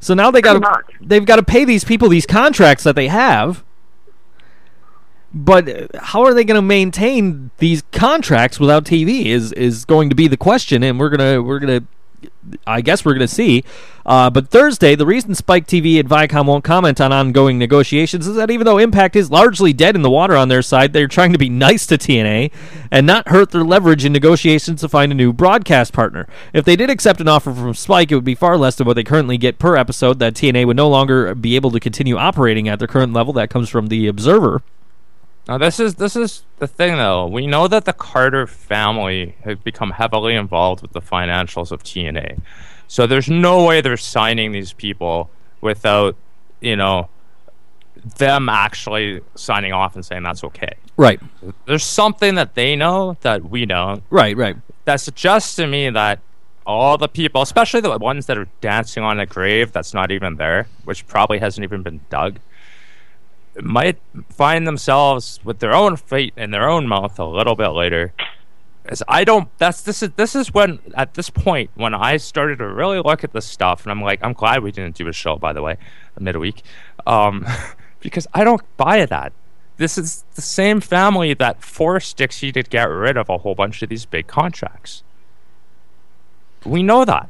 [0.00, 0.86] So now they got Pretty much.
[1.00, 3.64] to they've got to pay these people these contracts that they have.
[5.32, 9.26] But how are they going to maintain these contracts without TV?
[9.26, 11.82] Is is going to be the question, and we're gonna we're gonna
[12.66, 13.64] I guess we're going to see.
[14.06, 18.36] Uh, but Thursday, the reason Spike TV and Viacom won't comment on ongoing negotiations is
[18.36, 21.32] that even though Impact is largely dead in the water on their side, they're trying
[21.32, 22.50] to be nice to TNA
[22.90, 26.26] and not hurt their leverage in negotiations to find a new broadcast partner.
[26.52, 28.94] If they did accept an offer from Spike, it would be far less than what
[28.94, 30.18] they currently get per episode.
[30.18, 33.34] That TNA would no longer be able to continue operating at their current level.
[33.34, 34.62] That comes from the Observer.
[35.48, 37.26] Now this is this is the thing though.
[37.26, 42.40] We know that the Carter family have become heavily involved with the financials of TNA.
[42.86, 45.30] So there's no way they're signing these people
[45.60, 46.16] without
[46.60, 47.08] you know,
[48.16, 50.74] them actually signing off and saying that's okay.
[50.96, 51.20] Right.
[51.66, 54.36] There's something that they know that we don't Right.
[54.36, 54.56] Right.
[54.84, 56.20] that suggests to me that
[56.66, 60.36] all the people, especially the ones that are dancing on a grave that's not even
[60.36, 62.40] there, which probably hasn't even been dug,
[63.62, 63.98] might
[64.30, 68.12] find themselves with their own fate in their own mouth a little bit later.
[68.84, 72.58] As I don't, that's this is this is when at this point when I started
[72.58, 75.12] to really look at this stuff, and I'm like, I'm glad we didn't do a
[75.12, 75.76] show, by the way,
[76.18, 76.62] midweek,
[77.06, 77.46] um,
[78.00, 79.32] because I don't buy that.
[79.76, 83.82] This is the same family that forced Dixie to get rid of a whole bunch
[83.82, 85.02] of these big contracts.
[86.64, 87.28] We know that.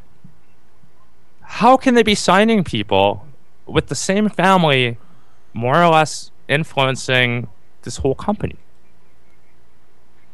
[1.42, 3.26] How can they be signing people
[3.66, 4.96] with the same family
[5.52, 7.48] more or less influencing
[7.82, 8.56] this whole company?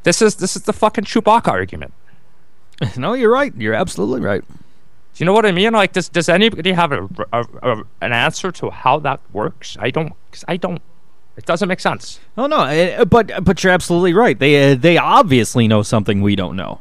[0.04, 1.92] This is this is the fucking Chewbacca argument.
[2.96, 3.54] No, you're right.
[3.56, 4.42] You're absolutely right.
[4.48, 5.72] Do you know what I mean?
[5.72, 9.76] Like, does does anybody have a, a, a an answer to how that works?
[9.80, 10.12] I don't.
[10.32, 10.82] Cause I don't.
[11.36, 12.18] It doesn't make sense.
[12.36, 14.38] Oh no, eh, but but you're absolutely right.
[14.38, 16.80] They uh, they obviously know something we don't know,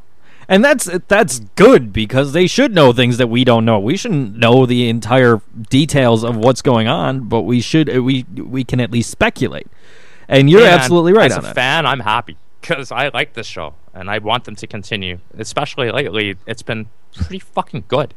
[0.53, 3.79] and that's that's good because they should know things that we don't know.
[3.79, 8.23] We shouldn't know the entire details of what's going on, but we should uh, we
[8.35, 9.65] we can at least speculate.
[10.27, 11.55] And you're And absolutely right As on a that.
[11.55, 15.17] fan, I'm happy because I like this show and I want them to continue.
[15.37, 18.13] Especially lately, it's been pretty fucking good.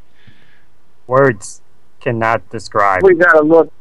[1.07, 1.63] Words
[2.01, 3.03] cannot describe.
[3.03, 3.73] we got to look.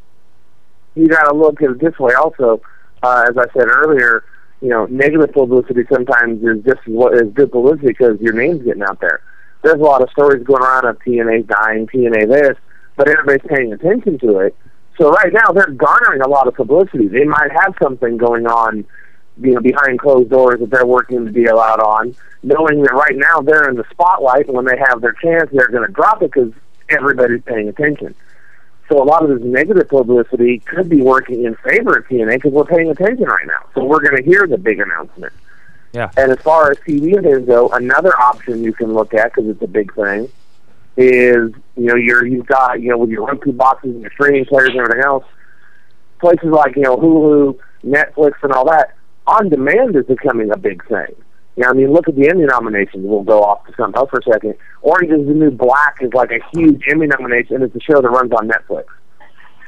[0.95, 2.61] You got to look at it this way also.
[3.03, 4.23] Uh, as I said earlier,
[4.61, 8.63] you know, negative publicity sometimes is just as what is good publicity because your name's
[8.63, 9.21] getting out there.
[9.63, 12.57] There's a lot of stories going around of TNA dying, TNA this,
[12.95, 14.55] but everybody's paying attention to it.
[14.97, 17.07] So right now they're garnering a lot of publicity.
[17.07, 18.85] They might have something going on,
[19.41, 23.15] you know, behind closed doors that they're working to deal out on, knowing that right
[23.15, 24.47] now they're in the spotlight.
[24.47, 26.53] And when they have their chance, they're going to drop it because
[26.89, 28.15] everybody's paying attention.
[28.89, 32.51] So a lot of this negative publicity could be working in favor of TNA because
[32.51, 33.65] we're paying attention right now.
[33.73, 35.33] So we're going to hear the big announcement.
[35.91, 36.11] Yeah.
[36.17, 39.61] And as far as TV things go, another option you can look at because it's
[39.61, 40.29] a big thing
[40.97, 44.45] is you know you're you've got you know with your Roku boxes and your streaming
[44.45, 45.25] players and everything else,
[46.19, 48.95] places like you know Hulu, Netflix, and all that
[49.27, 51.15] on demand is becoming a big thing.
[51.57, 53.05] Know, I mean, look at the Emmy nominations.
[53.05, 54.55] We'll go off to something else for a second.
[54.81, 58.01] Orange is the New Black is like a huge Emmy nomination, and it's a show
[58.01, 58.85] that runs on Netflix.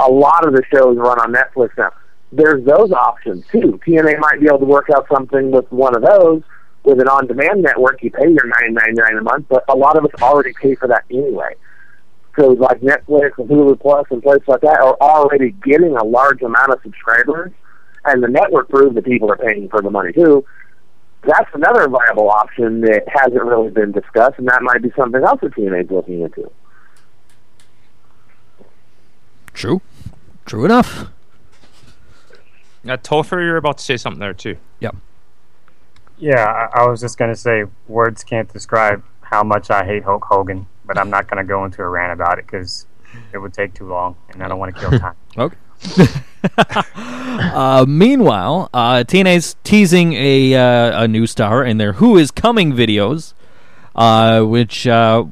[0.02, 1.92] A lot of the shows run on Netflix now.
[2.32, 3.80] There's those options too.
[3.88, 6.44] TNA might be able to work out something with one of those.
[6.84, 9.98] With an on-demand network, you pay your nine ninety nine a month, but a lot
[9.98, 11.56] of us already pay for that anyway.
[12.38, 16.42] So like Netflix and Hulu Plus and places like that are already getting a large
[16.42, 17.52] amount of subscribers,
[18.06, 20.46] and the network proves that people are paying for the money too
[21.28, 25.40] that's another viable option that hasn't really been discussed, and that might be something else
[25.42, 26.50] that TNA is looking into.
[29.54, 29.82] True.
[30.46, 31.08] True enough.
[32.88, 34.56] Uh, Topher, you're about to say something there too.
[34.80, 34.96] Yep.
[36.20, 40.24] Yeah, I, I was just gonna say words can't describe how much I hate Hulk
[40.24, 42.86] Hogan, but I'm not gonna go into a rant about it because
[43.34, 45.16] it would take too long, and I don't want to kill time.
[45.38, 45.58] Okay.
[46.96, 52.74] uh, meanwhile, uh, TNA's teasing a uh, a new star in their "Who Is Coming"
[52.74, 53.34] videos,
[53.96, 55.26] uh, which uh,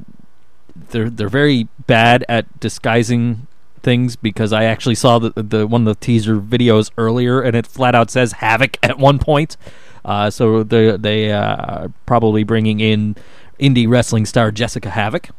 [0.90, 3.46] they're they're very bad at disguising
[3.82, 7.66] things because I actually saw the, the one of the teaser videos earlier, and it
[7.66, 9.56] flat out says Havok at one point.
[10.04, 13.16] Uh, so they they uh, are probably bringing in
[13.58, 15.30] indie wrestling star Jessicka Havok.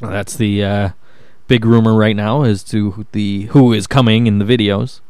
[0.00, 0.92] That's the
[1.48, 5.00] big rumor right now as to the who is coming in the videos.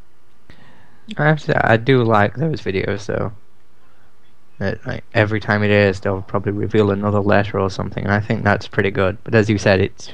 [1.16, 3.32] I have to say, I do like those videos though.
[4.58, 8.20] That, like every time it is, they'll probably reveal another letter or something, and I
[8.20, 9.18] think that's pretty good.
[9.24, 10.10] But as you said, it's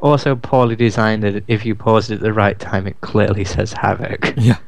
[0.00, 3.74] also poorly designed that if you pause it at the right time, it clearly says
[3.74, 4.34] Havok.
[4.42, 4.58] Yeah.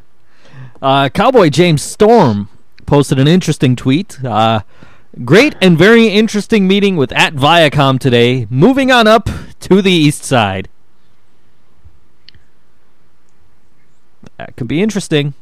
[0.82, 2.50] Uh, Cowboy James Storm
[2.84, 4.22] posted an interesting tweet.
[4.22, 4.60] Uh,
[5.24, 8.46] great and very interesting meeting with at Viacom today.
[8.50, 9.30] Moving on up
[9.60, 10.68] to the east side.
[14.38, 15.34] That could be interesting.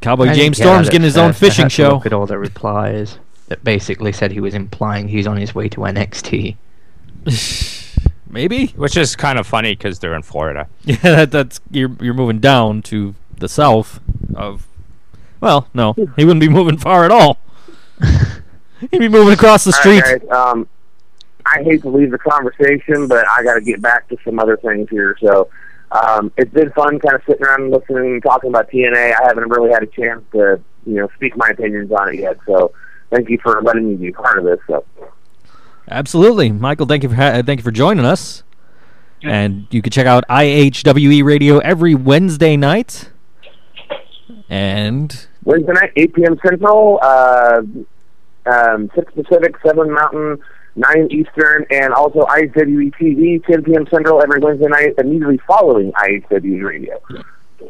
[0.00, 1.94] Cowboy I James yeah, Storm's that- getting his that- own fishing had show.
[1.94, 3.18] Look at all the replies
[3.48, 6.56] that basically said he was implying he's on his way to NXT.
[8.30, 8.66] Maybe.
[8.76, 10.68] Which is kind of funny because they're in Florida.
[10.84, 14.00] Yeah, that, that's you're you're moving down to the south
[14.34, 14.66] of.
[15.40, 17.38] Well, no, he wouldn't be moving far at all.
[18.90, 20.02] He'd be moving across the street.
[20.02, 20.30] right, guys.
[20.30, 20.68] Um,
[21.46, 24.56] I hate to leave the conversation, but I got to get back to some other
[24.56, 25.16] things here.
[25.20, 25.48] So
[25.90, 29.14] um, it's been fun, kind of sitting around and listening and talking about TNA.
[29.14, 32.38] I haven't really had a chance to, you know, speak my opinions on it yet.
[32.46, 32.72] So
[33.10, 34.58] thank you for letting me be part of this.
[34.66, 34.84] So
[35.90, 36.86] Absolutely, Michael.
[36.86, 38.42] Thank you for ha- thank you for joining us.
[39.22, 43.10] And you can check out IHWE Radio every Wednesday night.
[44.48, 46.38] And Wednesday night, 8 p.m.
[46.44, 47.62] Central, uh,
[48.46, 50.38] um, 6 Pacific, 7 Mountain,
[50.78, 53.86] 9 Eastern, and also IHWE TV, 10 p.m.
[53.90, 57.00] Central every Wednesday night, immediately following IHWE Radio.
[57.60, 57.68] all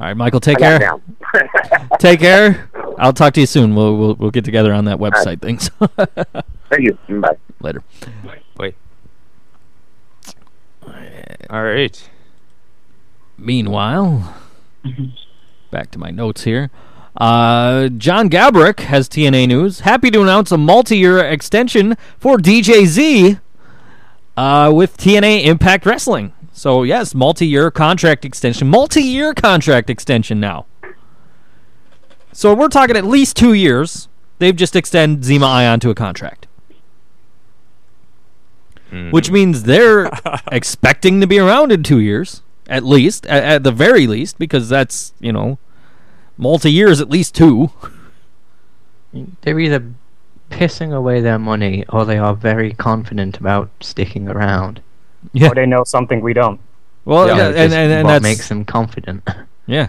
[0.00, 1.00] right, Michael, take I care.
[1.98, 2.68] Take care.
[2.98, 3.74] I'll talk to you soon.
[3.74, 5.70] We'll we'll, we'll get together on that website things.
[6.68, 6.98] Thank you.
[7.08, 7.36] Mm, bye.
[7.60, 7.82] Later.
[8.58, 8.74] Wait.
[11.52, 12.10] All right.
[13.36, 14.34] Meanwhile,
[14.84, 15.06] mm-hmm.
[15.70, 16.70] back to my notes here.
[17.16, 19.80] Uh, John Gaburick has TNA news.
[19.80, 23.40] Happy to announce a multi-year extension for DJZ
[24.36, 26.32] uh, with TNA Impact Wrestling.
[26.52, 28.68] So yes, multi-year contract extension.
[28.68, 30.66] Multi-year contract extension now.
[32.32, 34.08] So we're talking at least two years.
[34.38, 36.46] They've just extended Zema Ion to a contract,
[39.12, 40.10] which means they're
[40.50, 44.68] expecting to be around in two years, at least, at, at the very least, because
[44.68, 45.58] that's you know,
[46.36, 47.70] multi years at least two.
[49.42, 49.92] They're either
[50.50, 54.82] pissing away their money or they are very confident about sticking around.
[55.32, 55.50] Yeah.
[55.50, 56.60] Or they know something we don't.
[57.04, 59.28] Well, Yeah, yeah, and, just and, and what that's makes them confident.
[59.66, 59.88] yeah.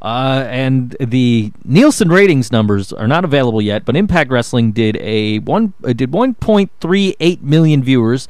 [0.00, 5.40] Uh, and the Nielsen ratings numbers are not available yet, but Impact Wrestling did a
[5.40, 8.28] one uh, did 1.38 million viewers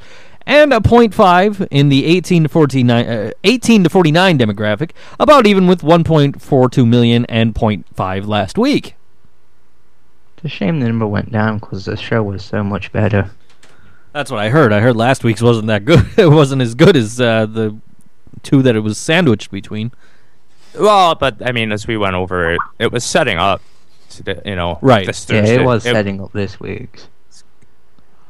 [0.49, 5.67] and a 0.5 in the 18 to 49 uh, 18 to 49 demographic, about even
[5.67, 8.95] with 1.42 million and 0.5 last week.
[10.35, 13.29] It's a shame the number went down because the show was so much better.
[14.11, 14.73] That's what I heard.
[14.73, 16.03] I heard last week's wasn't that good.
[16.17, 17.77] it wasn't as good as uh, the
[18.41, 19.91] two that it was sandwiched between.
[20.73, 23.61] Well, but I mean, as we went over it, it was setting up.
[24.09, 25.05] To you know, Right.
[25.05, 27.07] This Yeah, it was setting up this week's.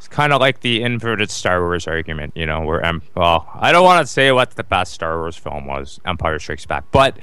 [0.10, 3.72] It's kind of like the inverted Star Wars argument, you know, where em- well, I
[3.72, 7.16] don't want to say what the best Star Wars film was, Empire Strikes Back, but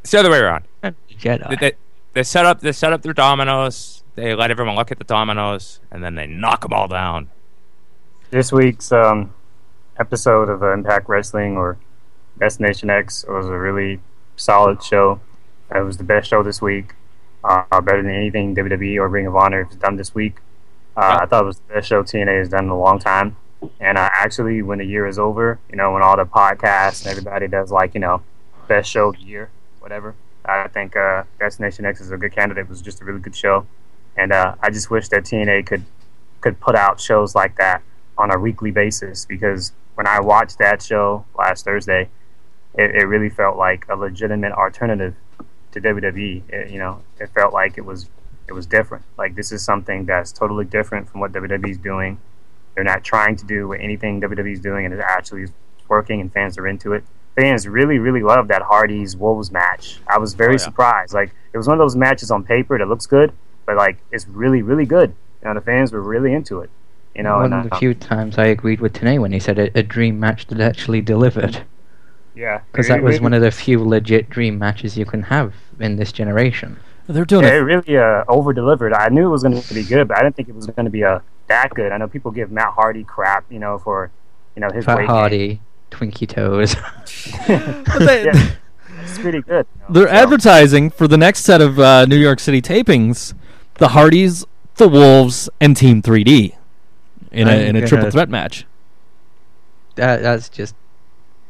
[0.00, 0.64] it's the other way around.
[0.84, 1.48] Jedi.
[1.48, 1.72] They, they,
[2.12, 4.04] they set up they set up their dominoes.
[4.14, 7.30] They let everyone look at the dominoes, and then they knock them all down.
[8.30, 9.34] This week's um,
[9.98, 11.78] episode of uh, Impact Wrestling or
[12.38, 14.00] Destination X was a really
[14.36, 15.20] solid show.
[15.74, 16.94] It was the best show this week.
[17.42, 20.36] Uh, better than anything WWE or Ring of Honor has done this week.
[20.96, 23.36] Uh, I thought it was the best show TNA has done in a long time.
[23.80, 27.10] And uh, actually, when the year is over, you know, when all the podcasts and
[27.10, 28.22] everybody does like, you know,
[28.68, 30.14] best show of the year, whatever,
[30.44, 32.66] I think uh, Destination X is a good candidate.
[32.66, 33.66] It was just a really good show.
[34.16, 35.84] And uh, I just wish that TNA could
[36.40, 37.82] could put out shows like that
[38.18, 42.08] on a weekly basis because when I watched that show last Thursday,
[42.74, 45.14] it, it really felt like a legitimate alternative
[45.72, 46.42] to WWE.
[46.48, 48.08] It, you know, it felt like it was
[48.48, 49.04] it was different.
[49.16, 52.20] Like this is something that's totally different from what WWE's doing.
[52.74, 55.52] They're not trying to do anything WWE's doing, and it actually is
[55.88, 57.04] working, and fans are into it.
[57.36, 60.00] Fans really, really love that Hardy's Wolves match.
[60.06, 60.56] I was very Oh, yeah.
[60.58, 61.14] surprised.
[61.14, 63.32] Like it was one of those matches on paper that looks good,
[63.66, 65.14] but like it's really, really good.
[65.42, 66.70] You know, the fans were really into it.
[67.14, 69.58] You know, One of the uh, few times I agreed with Tenay when he said
[69.58, 71.62] a, a dream match that actually delivered.
[72.34, 75.96] yeah, Because that was one of the few legit dream matches you can have in
[75.96, 76.78] this generation.
[77.08, 77.62] They're doing Yeah, it it.
[77.62, 78.92] really uh, over delivered.
[78.94, 80.84] I knew it was going to be good, but I didn't think it was going
[80.84, 81.92] to be uh, that good.
[81.92, 84.10] I know people give Matt Hardy crap, you know, for
[84.56, 85.10] you know his Fat weight gain.
[85.16, 86.74] Hardy, Twinkie Toes.
[87.98, 88.50] They- Yeah.
[89.04, 89.66] It's pretty good.
[89.74, 90.22] you know, They're so.
[90.22, 93.34] advertising for the next set of uh, New York City tapings
[93.74, 94.44] the Hardys,
[94.76, 96.54] the Wolves, and Team 3D
[97.32, 98.64] in a, I'm in a triple threat match.
[99.96, 100.76] that, that's just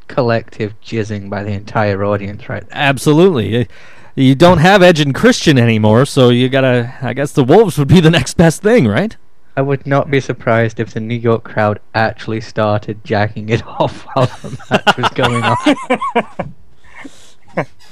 [0.08, 2.64] collective jizzing by the entire audience, right?
[2.70, 3.68] Absolutely.
[4.14, 6.94] You don't have Edge and Christian anymore, so you gotta.
[7.00, 9.16] I guess the Wolves would be the next best thing, right?
[9.56, 14.04] I would not be surprised if the New York crowd actually started jacking it off
[14.14, 16.54] while the match was going on.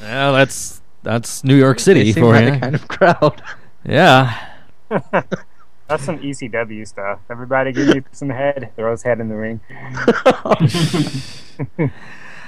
[0.00, 2.50] Yeah, that's that's New York City They for like you.
[2.52, 3.42] the kind of crowd.
[3.84, 4.34] Yeah.
[4.90, 7.18] That's some ECW stuff.
[7.28, 8.70] Everybody give me some head.
[8.76, 9.60] Throw his head in the ring.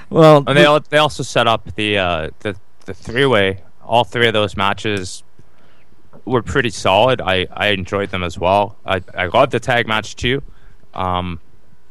[0.09, 2.55] Well, And they they also set up the uh, the
[2.85, 3.61] the three way.
[3.83, 5.23] All three of those matches
[6.25, 7.21] were pretty solid.
[7.21, 8.77] I, I enjoyed them as well.
[8.85, 10.41] I I loved the tag match too.
[10.93, 11.39] Um,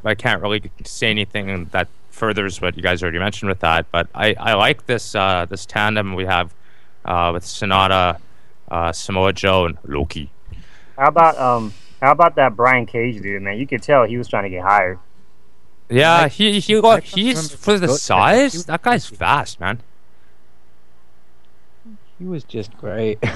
[0.05, 3.86] I can't really say anything that furthers what you guys already mentioned with that.
[3.90, 6.55] But I, I like this uh, this tandem we have
[7.05, 8.19] uh, with Sanada,
[8.70, 10.31] uh, Samoa Joe, and Low Ki.
[10.97, 11.74] How about um?
[12.01, 13.59] How about that Brian Cage dude, man?
[13.59, 14.98] You could tell he was trying to get hired.
[15.89, 18.64] Yeah, he he I he's for the size.
[18.64, 19.81] That guy's fast, man.
[22.23, 23.19] He was just great.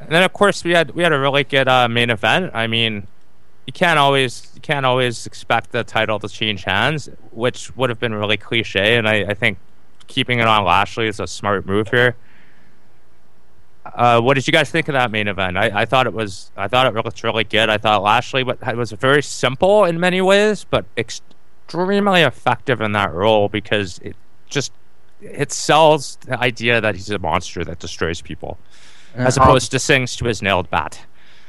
[0.00, 2.52] And then of course we had we had a really good uh, main event.
[2.54, 3.08] I mean,
[3.66, 7.98] you can't always you can't always expect the title to change hands, which would have
[7.98, 8.96] been really cliche.
[8.96, 9.58] And I, I think
[10.06, 12.14] keeping it on Lashley is a smart move here.
[13.84, 15.58] Uh, what did you guys think of that main event?
[15.58, 17.68] I, I thought it was I thought it looked really good.
[17.68, 23.48] I thought Lashley was very simple in many ways, but extremely effective in that role
[23.48, 24.14] because it
[24.48, 24.70] just
[25.20, 28.58] it sells the idea that he's a monster that destroys people,
[29.14, 31.04] as opposed to sings to his nailed bat.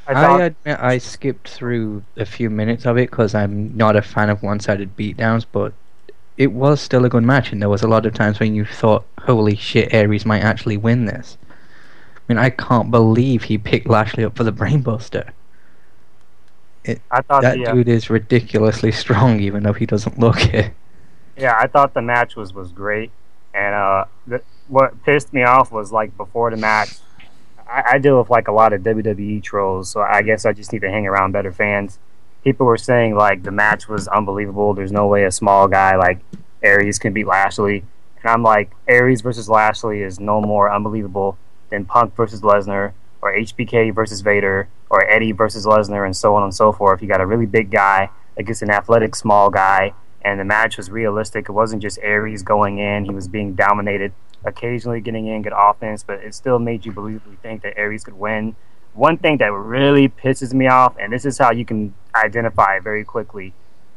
[0.07, 4.01] I, I, admit I skipped through a few minutes of it because I'm not a
[4.01, 5.71] fan of one-sided beatdowns, but
[6.35, 8.65] it was still a good match, and there was a lot of times when you
[8.65, 11.37] thought, "Holy shit, Aries might actually win this."
[12.15, 15.29] I mean, I can't believe he picked Lashley up for the Brainbuster.
[16.85, 20.53] It, I thought that the, uh, dude is ridiculously strong, even though he doesn't look
[20.53, 20.73] it.
[21.37, 23.11] Yeah, I thought the match was was great,
[23.59, 26.97] and uh, the, what pissed me off was like before the match.
[27.67, 30.71] I, I deal with like a lot of WWE trolls, so I guess I just
[30.71, 31.99] need to hang around better fans.
[32.43, 34.73] People were saying like the match was unbelievable.
[34.73, 36.19] There's no way a small guy like
[36.63, 37.83] Aries can beat Lashley,
[38.21, 41.37] and I'm like Aries versus Lashley is no more unbelievable
[41.69, 46.43] than Punk versus Lesnar or HBK versus Vader or Eddie versus Lesnar and so on
[46.43, 47.01] and so forth.
[47.01, 50.89] You got a really big guy against an athletic small guy, and the match was
[50.89, 51.49] realistic.
[51.49, 54.13] It wasn't just Aries going in; he was being dominated,
[54.43, 58.15] occasionally getting in good offense, but it still made you believably think that Aries could
[58.15, 58.55] win.
[58.93, 63.03] One thing that really pisses me off, and this is how you can identify very
[63.03, 63.53] quickly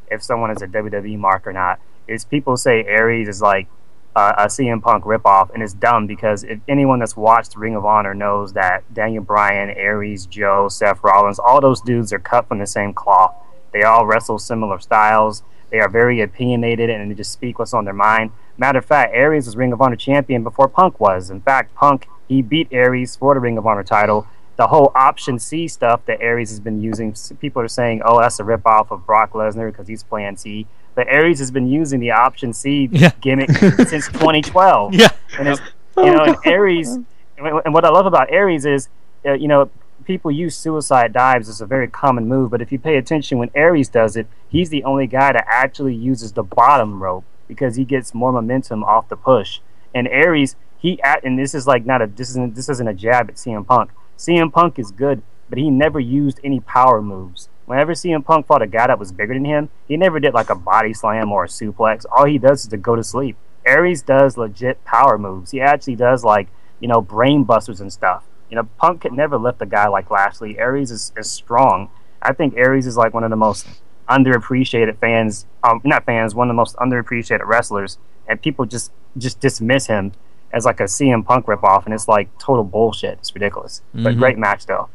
[0.09, 3.67] if someone is a WWE mark or not, is people say Aries is like
[4.15, 7.85] uh, a CM Punk ripoff, and it's dumb because if anyone that's watched Ring of
[7.85, 12.59] Honor knows that Daniel Bryan, Aries, Joe, Seth Rollins, all those dudes are cut from
[12.59, 13.33] the same cloth.
[13.71, 15.41] They all wrestle similar styles.
[15.73, 18.29] They are very opinionated and they just speak what's on their mind.
[18.57, 21.31] Matter of fact, Aries was Ring of Honor champion before Punk was.
[21.31, 24.27] In fact, Punk he beat Aries for the Ring of Honor title.
[24.55, 28.39] The whole option C stuff that Aries has been using, people are saying, "Oh, that's
[28.39, 32.11] a ripoff of Brock Lesnar because he's playing C." But Aries has been using the
[32.11, 33.09] option C Yeah.
[33.19, 34.93] gimmick since 2012.
[35.01, 35.07] Yeah.
[35.39, 35.61] and it's
[35.97, 36.99] you know, and Aries,
[37.39, 38.89] and what I love about Aries is,
[39.25, 39.71] uh, you know,
[40.05, 43.51] people use suicide dives as a very common move, but if you pay attention when
[43.55, 47.85] Aries does it, he's the only guy that actually uses the bottom rope because he
[47.85, 49.59] gets more momentum off the push.
[49.93, 52.93] And Aries, he at, and this is like not a this isn't this isn't a
[52.93, 53.91] jab at CM Punk.
[54.17, 57.49] CM Punk is good, but he never used any power moves.
[57.65, 60.49] Whenever CM Punk fought a guy that was bigger than him, he never did like
[60.49, 62.05] a body slam or a suplex.
[62.11, 63.37] All he does is to go to sleep.
[63.65, 65.51] Aries does legit power moves.
[65.51, 66.47] He actually does like
[66.79, 68.23] you know brain busters and stuff.
[68.53, 70.59] You know, Punk could never lift a guy like Lashley.
[70.59, 71.89] Aries is, is strong.
[72.21, 73.65] I think Aries is like one of the most
[74.07, 77.97] underappreciated fans, um, not fans, one of the most underappreciated wrestlers,
[78.27, 80.11] and people just just dismiss him
[80.51, 83.13] as like a CM Punk ripoff, and it's like total bullshit.
[83.17, 84.19] It's ridiculous, but Mhm.
[84.19, 84.87] great match though.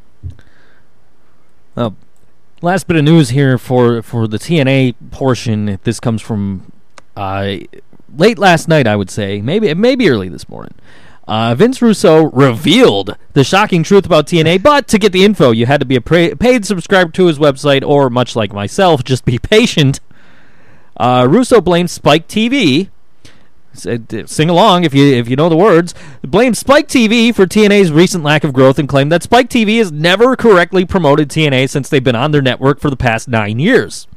[1.76, 1.90] Uh,
[2.62, 5.80] last bit of news here for for the TNA portion.
[5.82, 6.70] This comes from
[7.16, 7.56] uh,
[8.16, 10.74] late last night, I would say, maybe maybe early this morning.
[11.28, 15.66] Uh, Vince Russo revealed the shocking truth about TNA, but to get the info, you
[15.66, 19.26] had to be a pra- paid subscriber to his website, or much like myself, just
[19.26, 20.00] be patient.
[20.96, 22.88] Uh, Russo blamed Spike TV.
[23.86, 25.94] Uh, Sing along if you if you know the words.
[26.22, 29.92] Blamed Spike TV for TNA's recent lack of growth and claimed that Spike TV has
[29.92, 34.09] never correctly promoted TNA since they've been on their network for the past nine years.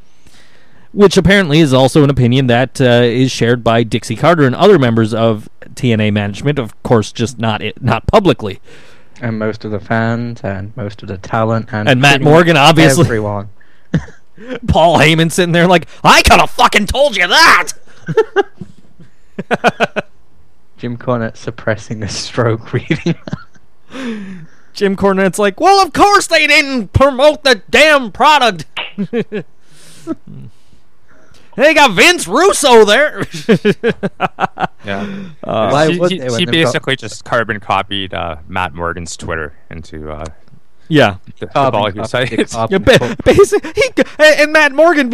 [0.93, 4.79] Which apparently is also an opinion that uh, is shared by Dixie Carter and other
[4.79, 6.59] members of TNA management.
[6.59, 8.59] Of course, just not it, not publicly.
[9.21, 13.05] And most of the fans and most of the talent and And Matt Morgan, obviously.
[13.05, 13.49] everyone.
[14.67, 17.73] Paul Heyman sitting there like, I could have fucking told you that.
[20.77, 23.15] Jim Cornette suppressing a stroke reading.
[24.73, 28.65] Jim Cornette's like, well, of course they didn't promote the damn product.
[28.97, 30.45] Hmm.
[31.55, 33.23] They got Vince Russo there.
[34.83, 35.29] Yeah.
[35.43, 38.37] Uh, Why he, would he- they when he they've got- basically just carbon copied uh,
[38.47, 40.25] Matt Morgan's Twitter into uh,
[40.87, 41.17] yeah.
[41.39, 43.15] the, the Carbon Bollywood copy, carbon Yeah, ba- copy.
[43.35, 43.83] basic, he,
[44.41, 45.11] and Matt Morgan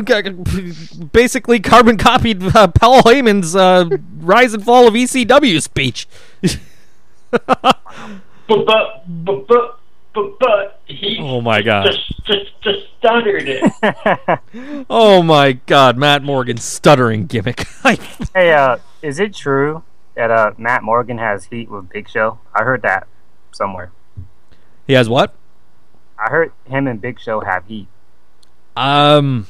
[1.11, 3.89] basically carbon copied uh, Paul Heyman's uh,
[4.19, 6.07] rise and fall of ECW speech.
[7.29, 7.65] But
[8.47, 9.79] but but but
[10.39, 11.85] but, but he Oh my God.
[11.85, 13.63] just just just stuttered it.
[14.89, 17.65] Oh my God, Matt Morgan's stuttering gimmick.
[18.33, 19.83] Hey, uh, is it true
[20.15, 22.39] that uh, Matt Morgan has heat with Big Show?
[22.53, 23.07] I heard that
[23.51, 23.91] somewhere.
[24.85, 25.33] he has what?
[26.19, 27.87] I heard him and Big Show have heat.
[28.75, 29.47] Um,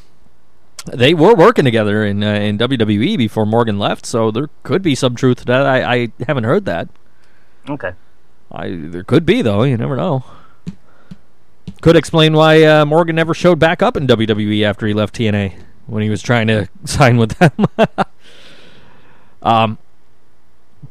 [0.91, 4.95] they were working together in uh, in WWE before Morgan left, so there could be
[4.95, 5.65] some truth to that.
[5.65, 6.87] I, I haven't heard that.
[7.69, 7.91] Okay.
[8.51, 9.63] I there could be though.
[9.63, 10.23] You never know.
[11.81, 15.53] Could explain why uh, Morgan never showed back up in WWE after he left TNA
[15.85, 17.65] when he was trying to sign with them.
[19.41, 19.77] um,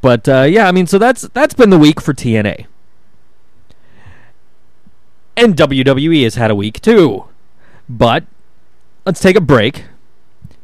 [0.00, 2.66] but uh, yeah, I mean, so that's that's been the week for TNA,
[5.36, 7.24] and WWE has had a week too.
[7.88, 8.24] But
[9.04, 9.84] let's take a break.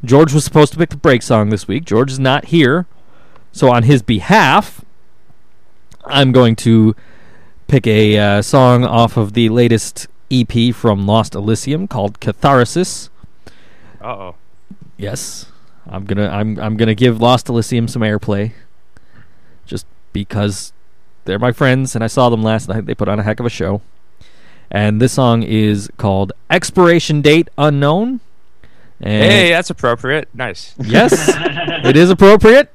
[0.05, 1.85] George was supposed to pick the break song this week.
[1.85, 2.87] George is not here,
[3.53, 4.85] so on his behalf,
[6.05, 6.97] I'm going to
[7.69, 13.11] pick a uh, song off of the latest EP from Lost Elysium called Catharsis.
[14.01, 14.35] Uh oh.
[14.97, 15.47] Yes,
[15.87, 18.53] I'm gonna I'm I'm gonna give Lost Elysium some airplay,
[19.67, 20.73] just because
[21.25, 22.87] they're my friends and I saw them last night.
[22.87, 23.83] They put on a heck of a show,
[24.71, 28.21] and this song is called Expiration Date Unknown.
[29.01, 30.29] And Hey, that's appropriate.
[30.33, 30.75] Nice.
[30.79, 31.13] yes,
[31.85, 32.73] it is appropriate.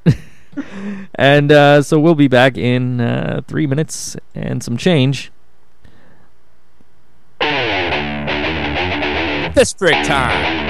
[1.15, 5.31] and uh, so we'll be back in uh, three minutes and some change.
[9.57, 10.66] Break time.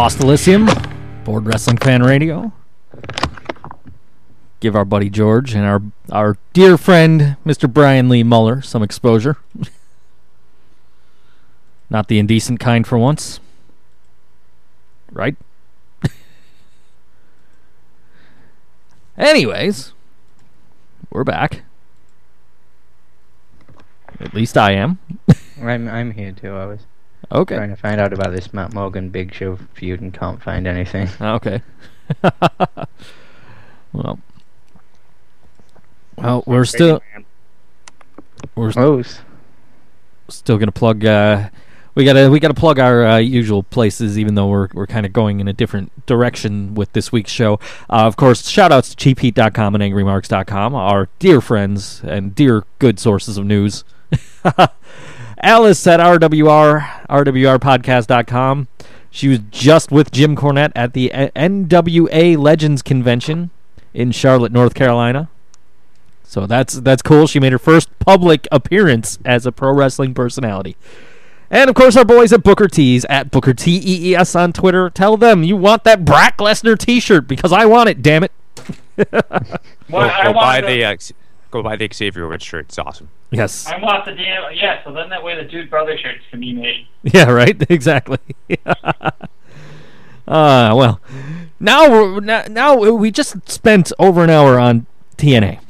[0.00, 0.66] Lost Elysium,
[1.24, 2.54] Board Wrestling Fan Radio.
[4.58, 7.70] Give our buddy George and our our dear friend Mr.
[7.70, 9.36] Brian Lee Muller some exposure.
[11.90, 13.40] Not the indecent kind for once.
[15.12, 15.36] Right?
[19.18, 19.92] Anyways,
[21.10, 21.60] we're back.
[24.18, 24.98] At least I am.
[25.62, 26.54] I'm I'm here too.
[26.54, 26.86] I was
[27.32, 27.56] Okay.
[27.56, 31.08] trying to find out about this Matt Morgan Big Show feud and can't find anything.
[31.20, 31.62] Okay.
[33.92, 34.18] well,
[36.16, 37.00] well, we're still
[38.56, 39.04] we're
[40.28, 41.04] still gonna plug.
[41.04, 41.50] Uh,
[41.94, 45.12] we gotta we gotta plug our uh, usual places, even though we're we're kind of
[45.12, 47.54] going in a different direction with this week's show.
[47.88, 52.98] Uh, of course, shout outs to cheapheat.com and angrymarks.com, our dear friends and dear good
[52.98, 53.84] sources of news.
[55.42, 58.68] Alice at RWR RWRpodcast.com.
[59.10, 63.50] She was just with Jim Cornette at the NWA Legends Convention
[63.92, 65.28] in Charlotte, North Carolina.
[66.22, 67.26] So that's that's cool.
[67.26, 70.76] She made her first public appearance as a pro wrestling personality.
[71.50, 74.52] And of course, our boys at Booker T's at Booker T E E S on
[74.52, 74.88] Twitter.
[74.90, 78.02] Tell them you want that Brock Lesnar T-shirt because I want it.
[78.02, 78.32] Damn it!
[79.90, 81.12] Well, Go, I go buy wanted the uh, X-
[81.50, 82.66] go buy the Xavier Woods shirt.
[82.66, 83.08] It's awesome.
[83.30, 83.66] Yes.
[83.66, 84.82] I want the damn yeah.
[84.84, 86.86] So then that way the Dude Brother shirts can be made.
[87.02, 87.30] Yeah.
[87.30, 87.56] Right.
[87.70, 88.18] Exactly.
[88.66, 89.10] uh
[90.28, 91.00] well,
[91.58, 94.86] now we're now, now we just spent over an hour on
[95.16, 95.60] TNA.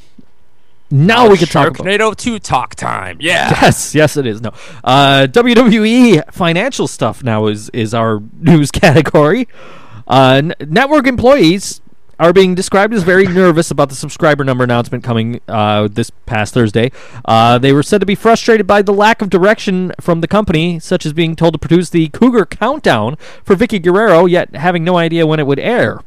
[0.92, 3.18] Now we can talk about Sharknado 2 talk time.
[3.20, 3.50] Yeah.
[3.62, 4.40] Yes, yes, it is.
[4.40, 4.50] No,
[4.82, 9.46] uh, WWE financial stuff now is is our news category.
[10.08, 11.80] Uh, n- network employees
[12.20, 16.52] are being described as very nervous about the subscriber number announcement coming uh, this past
[16.52, 16.92] Thursday.
[17.24, 20.78] Uh, they were said to be frustrated by the lack of direction from the company,
[20.78, 24.98] such as being told to produce the Cougar Countdown for Vickie Guerrero, yet having no
[24.98, 26.02] idea when it would air.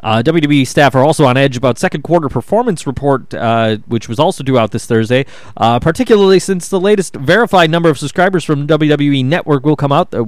[0.00, 4.18] Uh, WWE staff are also on edge about second quarter performance report, uh, which was
[4.18, 5.24] also due out this Thursday.
[5.56, 10.12] Uh, particularly since the latest verified number of subscribers from WWE Network will come out,
[10.12, 10.24] uh,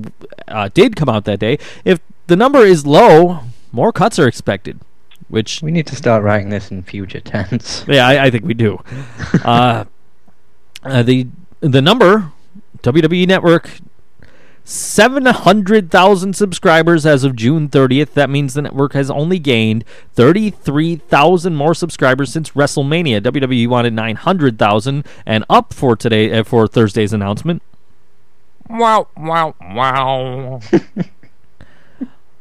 [0.47, 1.59] uh, did come out that day.
[1.85, 3.41] If the number is low,
[3.73, 4.81] more cuts are expected.
[5.29, 7.85] Which we need to start writing this in future tense.
[7.89, 8.83] yeah, I, I think we do.
[9.45, 9.85] uh,
[10.83, 11.27] uh, the
[11.61, 12.33] the number
[12.83, 13.71] WWE Network
[14.65, 18.15] seven hundred thousand subscribers as of June thirtieth.
[18.15, 23.21] That means the network has only gained thirty three thousand more subscribers since WrestleMania.
[23.23, 27.63] WWE wanted nine hundred thousand and up for today uh, for Thursday's announcement.
[28.69, 30.61] Wow, wow, wow.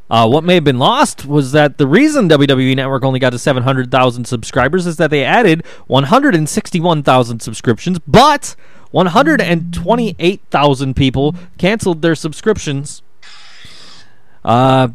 [0.09, 3.39] Uh, what may have been lost was that the reason WWE Network only got to
[3.39, 8.55] 700,000 subscribers is that they added 161,000 subscriptions, but
[8.91, 13.01] 128,000 people canceled their subscriptions.
[14.45, 14.87] Uh,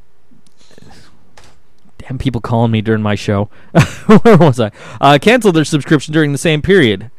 [1.98, 3.50] damn, people calling me during my show.
[4.22, 4.72] Where was I?
[4.98, 7.10] Uh, canceled their subscription during the same period.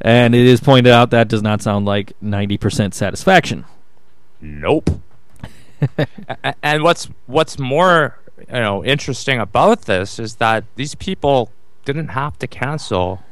[0.00, 3.64] And it is pointed out that does not sound like 90% satisfaction.
[4.40, 4.88] Nope.
[6.62, 11.50] And what's what's more you know interesting about this is that these people
[11.84, 13.22] didn't have to cancel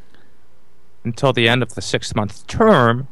[1.04, 3.08] until the end of the six month term.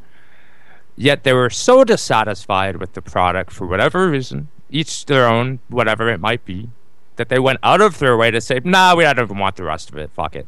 [0.97, 6.09] Yet they were so dissatisfied with the product for whatever reason, each their own, whatever
[6.09, 6.71] it might be,
[7.17, 9.65] that they went out of their way to say, "Nah, we don't even want the
[9.65, 10.11] rest of it.
[10.13, 10.47] Fuck it."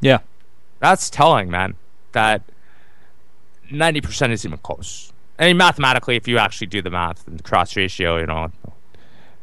[0.00, 0.18] Yeah.
[0.80, 1.76] That's telling, man.
[2.12, 2.42] That
[3.70, 5.13] ninety percent is even close.
[5.38, 8.52] I mean, mathematically, if you actually do the math and the cross ratio, you know,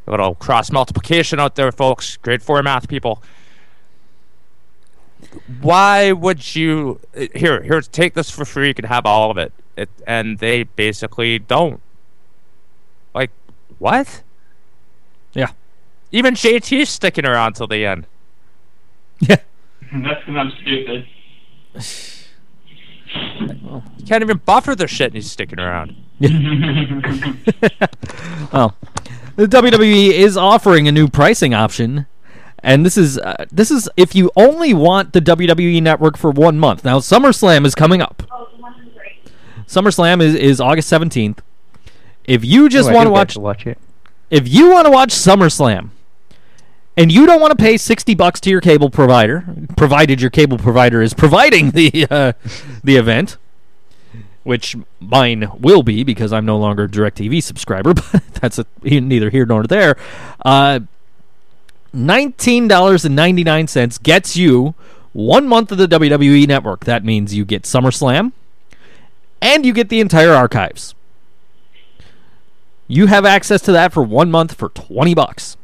[0.07, 2.17] a little cross multiplication out there, folks.
[2.17, 3.21] Grade four math people.
[5.61, 7.61] Why would you uh, here?
[7.61, 8.69] Here, take this for free.
[8.69, 9.53] You can have all of it.
[9.75, 11.81] it and they basically don't.
[13.13, 13.31] Like,
[13.77, 14.23] what?
[15.33, 15.51] Yeah.
[16.11, 18.07] Even JT's sticking around till the end.
[19.19, 19.37] Yeah.
[19.93, 21.07] That's because I'm stupid.
[23.15, 25.95] You can't even buffer the shit, and he's sticking around.
[28.51, 28.75] Well,
[29.37, 32.05] the WWE is offering a new pricing option,
[32.59, 36.59] and this is uh, this is if you only want the WWE Network for one
[36.59, 36.83] month.
[36.83, 38.23] Now, SummerSlam is coming up.
[39.67, 41.41] SummerSlam is, is August seventeenth.
[42.25, 43.77] If you just Oh, want to watch, to watch it.
[44.29, 45.89] if you want to watch SummerSlam,
[47.01, 49.43] and you don't want to pay sixty bucks to your cable provider,
[49.75, 52.33] provided your cable provider is providing the uh,
[52.83, 53.37] the event,
[54.43, 59.31] which mine will be because I'm no longer a DirecTV subscriber, but that's a, neither
[59.31, 59.97] here nor there.
[60.45, 60.81] Uh,
[61.93, 64.75] Nineteen dollars and ninety nine cents gets you
[65.11, 66.85] one month of the WWE Network.
[66.85, 68.31] That means you get SummerSlam,
[69.41, 70.95] and you get the entire archives.
[72.87, 75.57] You have access to that for one month for twenty bucks.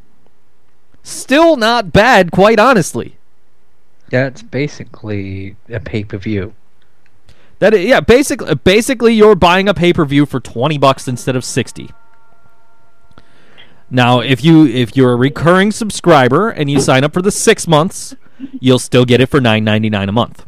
[1.08, 3.16] Still not bad, quite honestly.
[4.10, 6.54] That's basically a pay per view.
[7.60, 11.46] That yeah, basically basically you're buying a pay per view for twenty bucks instead of
[11.46, 11.92] sixty.
[13.90, 17.70] Now, if you if you're a recurring subscriber and you sign up for the six
[17.70, 18.14] months,
[18.60, 20.46] you'll still get it for nine ninety nine a month.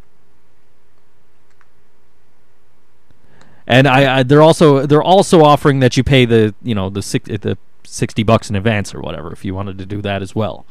[3.66, 7.00] And I, I they're also they're also offering that you pay the you know the
[7.00, 10.34] six, the sixty bucks in advance or whatever if you wanted to do that as
[10.34, 10.64] well.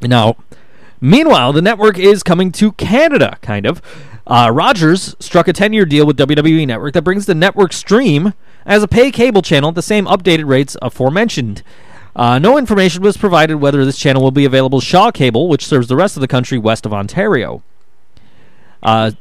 [0.00, 0.36] Now,
[1.00, 3.80] meanwhile, the network is coming to Canada, kind of.
[4.26, 8.34] Uh, Rogers struck a 10 year deal with WWE Network that brings the network stream
[8.64, 11.62] as a pay cable channel at the same updated rates aforementioned.
[12.14, 15.88] Uh, no information was provided whether this channel will be available Shaw Cable, which serves
[15.88, 17.62] the rest of the country west of Ontario.
[18.82, 19.12] Uh,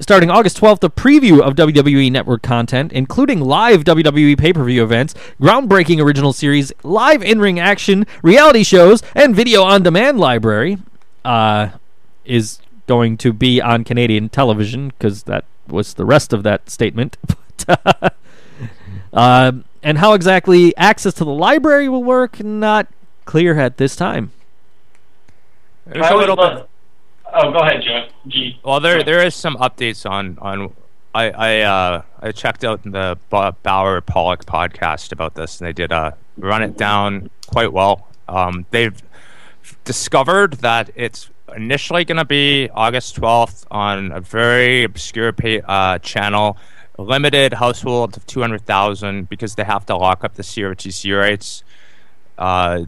[0.00, 4.82] starting August 12th, a preview of WWE Network content, including live WWE pay per view
[4.82, 10.78] events, groundbreaking original series, live in ring action, reality shows, and video on demand library,
[11.24, 11.70] uh,
[12.24, 17.16] is going to be on Canadian television because that was the rest of that statement.
[17.66, 18.14] But,
[19.12, 19.52] uh,
[19.82, 22.86] and how exactly access to the library will work, not
[23.24, 24.30] clear at this time.
[25.86, 26.68] There's I a would little love- bit.
[27.38, 28.08] Oh, go ahead, Joe.
[28.26, 28.58] G.
[28.64, 30.74] Well, there there is some updates on on.
[31.14, 35.92] I I uh, I checked out the Bauer Pollock podcast about this, and they did
[35.92, 38.08] uh run it down quite well.
[38.26, 39.00] Um, they've
[39.84, 45.98] discovered that it's initially going to be August 12th on a very obscure pay, uh,
[45.98, 46.56] channel,
[46.98, 51.62] limited household of 200,000 because they have to lock up the CRTC rights.
[52.38, 52.84] Uh,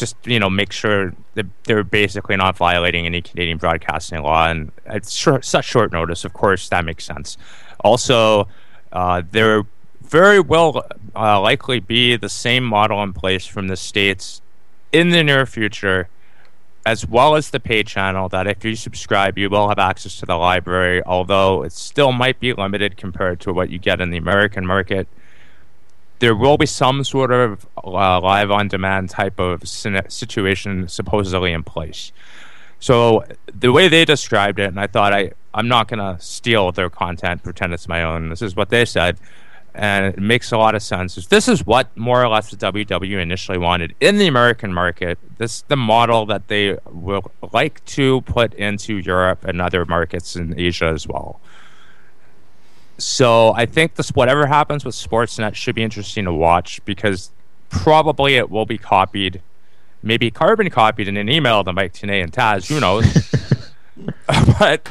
[0.00, 4.72] just you know, make sure that they're basically not violating any Canadian broadcasting law, and
[4.86, 6.24] it's short, such short notice.
[6.24, 7.36] Of course, that makes sense.
[7.84, 8.48] Also,
[8.92, 9.62] uh, there
[10.00, 14.42] very well uh, likely be the same model in place from the states
[14.90, 16.08] in the near future,
[16.84, 18.28] as well as the pay channel.
[18.28, 22.40] That if you subscribe, you will have access to the library, although it still might
[22.40, 25.06] be limited compared to what you get in the American market.
[26.20, 31.64] There will be some sort of uh, live on demand type of situation supposedly in
[31.64, 32.12] place.
[32.78, 36.88] So the way they described it, and I thought I I'm not gonna steal their
[36.88, 38.30] content, pretend it's my own.
[38.30, 39.18] This is what they said,
[39.74, 41.14] and it makes a lot of sense.
[41.26, 45.18] This is what more or less the WWE initially wanted in the American market.
[45.38, 50.36] This is the model that they will like to put into Europe and other markets
[50.36, 51.40] in Asia as well.
[53.02, 57.30] So I think this whatever happens with Sportsnet should be interesting to watch because
[57.68, 59.40] probably it will be copied,
[60.02, 62.68] maybe carbon copied in an email to Mike Tenay and Taz.
[62.68, 63.34] Who knows?
[64.58, 64.88] but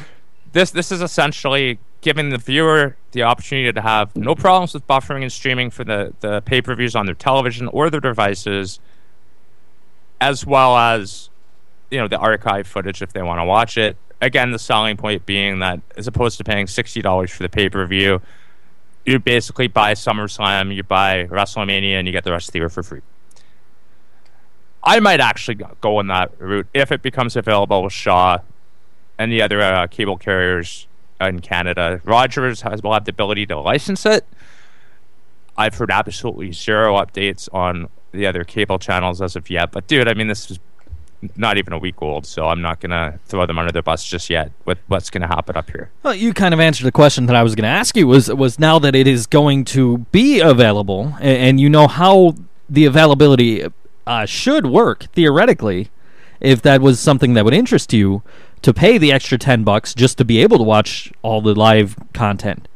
[0.52, 5.22] this this is essentially giving the viewer the opportunity to have no problems with buffering
[5.22, 8.80] and streaming for the, the pay per views on their television or their devices,
[10.20, 11.28] as well as
[11.90, 13.96] you know the archive footage if they want to watch it.
[14.20, 17.68] Again, the selling point being that as opposed to paying sixty dollars for the pay
[17.70, 18.20] per view,
[19.06, 22.68] you basically buy SummerSlam, you buy WrestleMania, and you get the rest of the year
[22.68, 23.00] for free.
[24.82, 28.38] I might actually go- on that route if it becomes available with Shaw
[29.18, 30.86] and the other uh, cable carriers
[31.20, 32.00] in Canada.
[32.04, 34.26] Rogers has will have the ability to license it.
[35.56, 39.72] I've heard absolutely zero updates on the other cable channels as of yet.
[39.72, 40.58] But dude, I mean, this is
[41.36, 44.30] not even a week old, so I'm not gonna throw them under the bus just
[44.30, 45.90] yet with what's gonna happen up here.
[46.02, 48.06] Well, you kind of answered the question that I was going to ask you.
[48.06, 52.34] Was was now that it is going to be available, and, and you know how
[52.68, 53.66] the availability
[54.06, 55.90] uh, should work theoretically,
[56.40, 58.22] if that was something that would interest you,
[58.62, 61.96] to pay the extra ten bucks just to be able to watch all the live
[62.14, 62.66] content.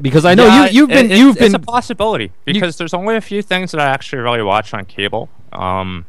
[0.00, 2.76] Because I know Yeah, you you've it- been it's- you've it's been a possibility because
[2.76, 5.28] there's only a few things that I actually really watch on cable.
[5.52, 6.06] Um,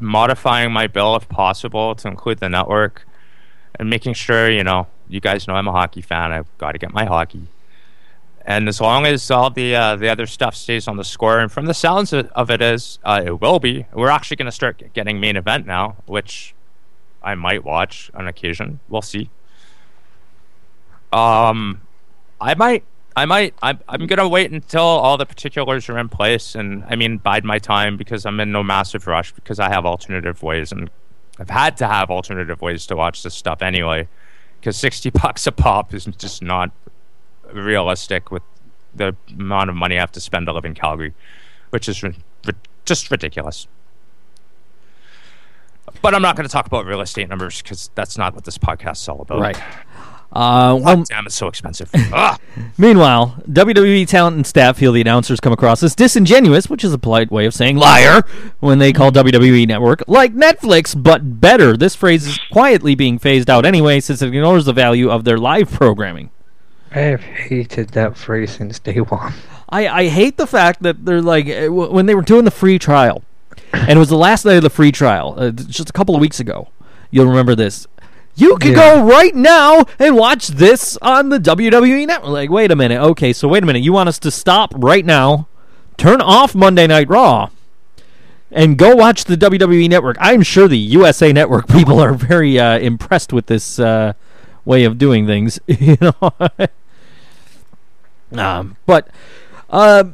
[0.00, 3.06] modifying my bill if possible to include the network,
[3.78, 6.32] and making sure you know you guys know I'm a hockey fan.
[6.32, 7.48] I've got to get my hockey,
[8.44, 11.50] and as long as all the uh, the other stuff stays on the score, and
[11.50, 13.86] from the sounds of it is, uh, it will be.
[13.92, 16.54] We're actually going to start getting main event now, which
[17.22, 18.80] I might watch on occasion.
[18.88, 19.30] We'll see.
[21.12, 21.82] Um,
[22.40, 22.84] I might,
[23.14, 26.96] I might, I'm, I'm gonna wait until all the particulars are in place, and I
[26.96, 30.72] mean, bide my time because I'm in no massive rush because I have alternative ways,
[30.72, 30.88] and
[31.38, 34.08] I've had to have alternative ways to watch this stuff anyway,
[34.60, 36.70] because sixty bucks a pop is just not
[37.52, 38.42] realistic with
[38.94, 41.12] the amount of money I have to spend to live in Calgary,
[41.70, 42.16] which is ri-
[42.46, 43.66] ri- just ridiculous.
[46.00, 48.56] But I'm not going to talk about real estate numbers because that's not what this
[48.56, 49.40] podcast is all about.
[49.40, 49.58] right.
[50.32, 51.90] Uh, well, damn, it's so expensive.
[52.78, 56.98] Meanwhile, WWE talent and staff feel the announcers come across as disingenuous, which is a
[56.98, 58.22] polite way of saying liar,
[58.60, 61.76] when they call WWE Network like Netflix, but better.
[61.76, 65.36] This phrase is quietly being phased out anyway, since it ignores the value of their
[65.36, 66.30] live programming.
[66.94, 69.34] I have hated that phrase since day one.
[69.68, 72.78] I, I hate the fact that they're like uh, when they were doing the free
[72.78, 73.22] trial,
[73.72, 76.20] and it was the last night of the free trial, uh, just a couple of
[76.20, 76.68] weeks ago.
[77.10, 77.86] You'll remember this.
[78.34, 78.76] You can Yeah.
[78.96, 82.30] go right now and watch this on the WWE network.
[82.30, 83.00] Like, wait a minute.
[83.00, 83.82] Okay, so wait a minute.
[83.82, 85.48] You want us to stop right now,
[85.98, 87.50] turn off Monday Night Raw,
[88.50, 90.16] and go watch the WWE network?
[90.20, 94.14] I'm sure the USA network people are very uh, impressed with this uh,
[94.64, 95.58] way of doing things.
[95.66, 96.32] You know.
[98.38, 99.08] um, but
[99.70, 100.04] uh,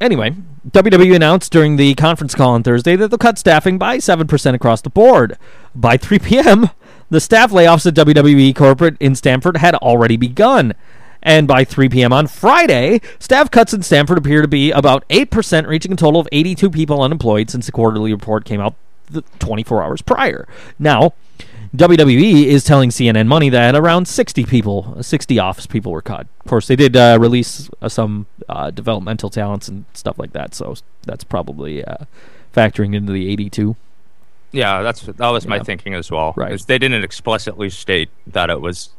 [0.00, 0.34] anyway,
[0.68, 4.80] WWE announced during the conference call on Thursday that they'll cut staffing by 7% across
[4.80, 5.38] the board.
[5.74, 6.70] By 3 p.m.,
[7.10, 10.74] the staff layoffs at WWE corporate in Stamford had already begun.
[11.22, 12.12] And by 3 p.m.
[12.12, 16.28] on Friday, staff cuts in Stamford appear to be about 8%, reaching a total of
[16.32, 18.74] 82 people unemployed since the quarterly report came out
[19.10, 20.48] the 24 hours prior.
[20.78, 21.12] Now,
[21.76, 26.26] WWE is telling CNN Money that around 60 people, 60 office people were cut.
[26.40, 30.54] Of course, they did uh, release uh, some uh, developmental talents and stuff like that,
[30.54, 32.06] so that's probably uh,
[32.54, 33.76] factoring into the 82.
[34.52, 35.62] Yeah, that's that was my Yeah.
[35.62, 36.34] thinking as well.
[36.36, 36.60] Right.
[36.66, 38.90] They didn't explicitly state that it was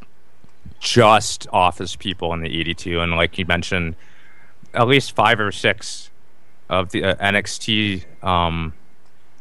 [0.79, 3.95] just office people in the 82, and like you mentioned,
[4.73, 6.09] at least five or six
[6.69, 8.73] of the uh, NXT um,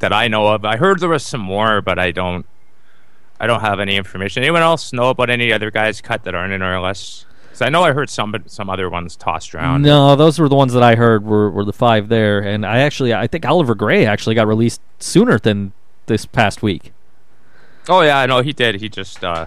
[0.00, 0.64] that I know of.
[0.64, 2.44] I heard there was some more, but I don't.
[3.42, 4.42] I don't have any information.
[4.42, 7.24] Anyone else know about any other guys cut that aren't in our list?
[7.44, 9.80] Because I know I heard some, some other ones tossed around.
[9.80, 12.80] No, those were the ones that I heard were, were the five there, and I
[12.80, 15.72] actually I think Oliver Gray actually got released sooner than
[16.10, 16.92] this past week.
[17.88, 18.80] Oh yeah, I know he did.
[18.80, 19.46] He just uh,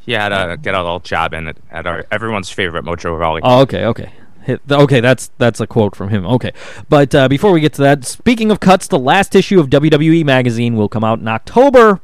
[0.00, 3.40] he had to get a little job in at, at our everyone's favorite Mojo Rawley.
[3.42, 4.12] Oh, okay, okay.
[4.70, 6.26] Okay, that's that's a quote from him.
[6.26, 6.52] Okay,
[6.88, 10.24] but uh, before we get to that, speaking of cuts, the last issue of WWE
[10.24, 12.00] magazine will come out in October,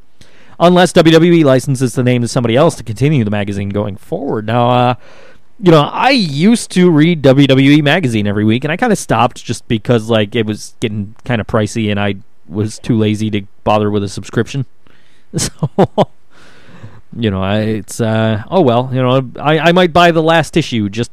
[0.61, 4.47] unless WWE licenses the name to somebody else to continue the magazine going forward.
[4.47, 4.95] Now, uh,
[5.61, 9.45] you know, I used to read WWE magazine every week, and I kind of stopped
[9.45, 12.17] just because like it was getting kind of pricey, and I
[12.49, 14.67] was too lazy to bother with a subscription.
[15.37, 15.69] So.
[17.17, 18.91] You know, I, it's uh, oh well.
[18.93, 21.11] You know, I, I might buy the last issue just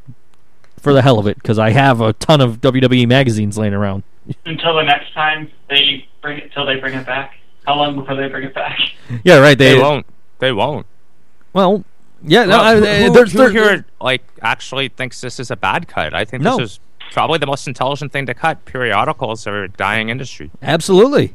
[0.80, 4.04] for the hell of it because I have a ton of WWE magazines laying around.
[4.46, 7.38] Until the next time they bring it, till they bring it back.
[7.66, 8.78] How long before they bring it back?
[9.24, 9.58] Yeah, right.
[9.58, 10.06] they They, won't.
[10.40, 10.86] They won't.
[11.54, 11.84] well,
[12.24, 12.44] yeah.
[12.46, 15.56] No, Well, I, who, who- there's, who there- here like actually thinks this is a
[15.56, 16.14] bad cut?
[16.14, 16.58] I think No.
[16.58, 16.80] this is
[17.12, 18.66] probably the most intelligent thing to cut.
[18.66, 20.52] Periodicals are a dying industry.
[20.62, 21.34] absolutely,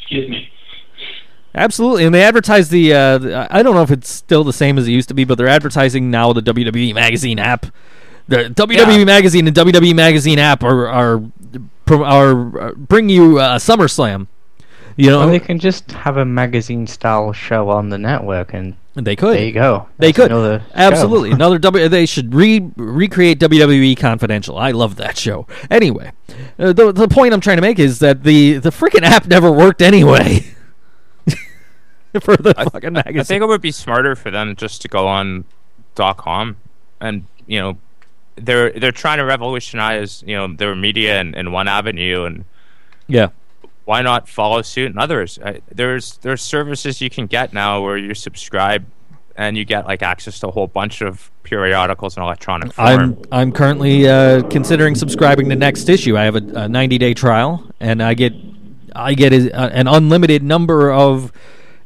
[0.00, 0.50] Excuse me.
[1.54, 2.92] absolutely, and they advertise the.
[2.94, 5.24] Uh, the- I don't know if it's still the same as it used to be,
[5.24, 7.66] but they're advertising now the WWE magazine app.
[8.28, 9.04] The WWE Yeah.
[9.04, 11.22] magazine and WWE magazine app are are
[11.86, 14.28] pro- are, uh bring you uh, SummerSlam.
[14.96, 18.76] You know, Well, they can just have a magazine style show on the network, and
[18.94, 19.36] they could.
[19.36, 19.88] there you go.
[19.98, 21.88] They could another absolutely another W.
[21.88, 24.58] They should re recreate WWE Confidential.
[24.58, 25.46] I love that show.
[25.70, 26.12] Anyway,
[26.58, 29.50] uh, the the point I'm trying to make is that the the freaking app never
[29.50, 30.46] worked anyway.
[32.20, 34.88] For the I, fucking magazine, I think it would be smarter for them just to
[34.88, 35.46] go on
[35.96, 36.56] .com
[37.00, 37.78] and you know
[38.36, 42.44] they're they're trying to revolutionize you know their media in, in one avenue and
[43.08, 43.28] yeah,
[43.84, 45.38] why not follow suit in others?
[45.70, 48.86] There's there's services you can get now where you subscribe
[49.36, 52.86] and you get like access to a whole bunch of periodicals in electronic form.
[52.88, 56.16] I'm I'm currently uh, considering subscribing to Next Issue.
[56.16, 58.32] I have a, a 90 day trial, and I get
[58.94, 61.32] I get a, an unlimited number of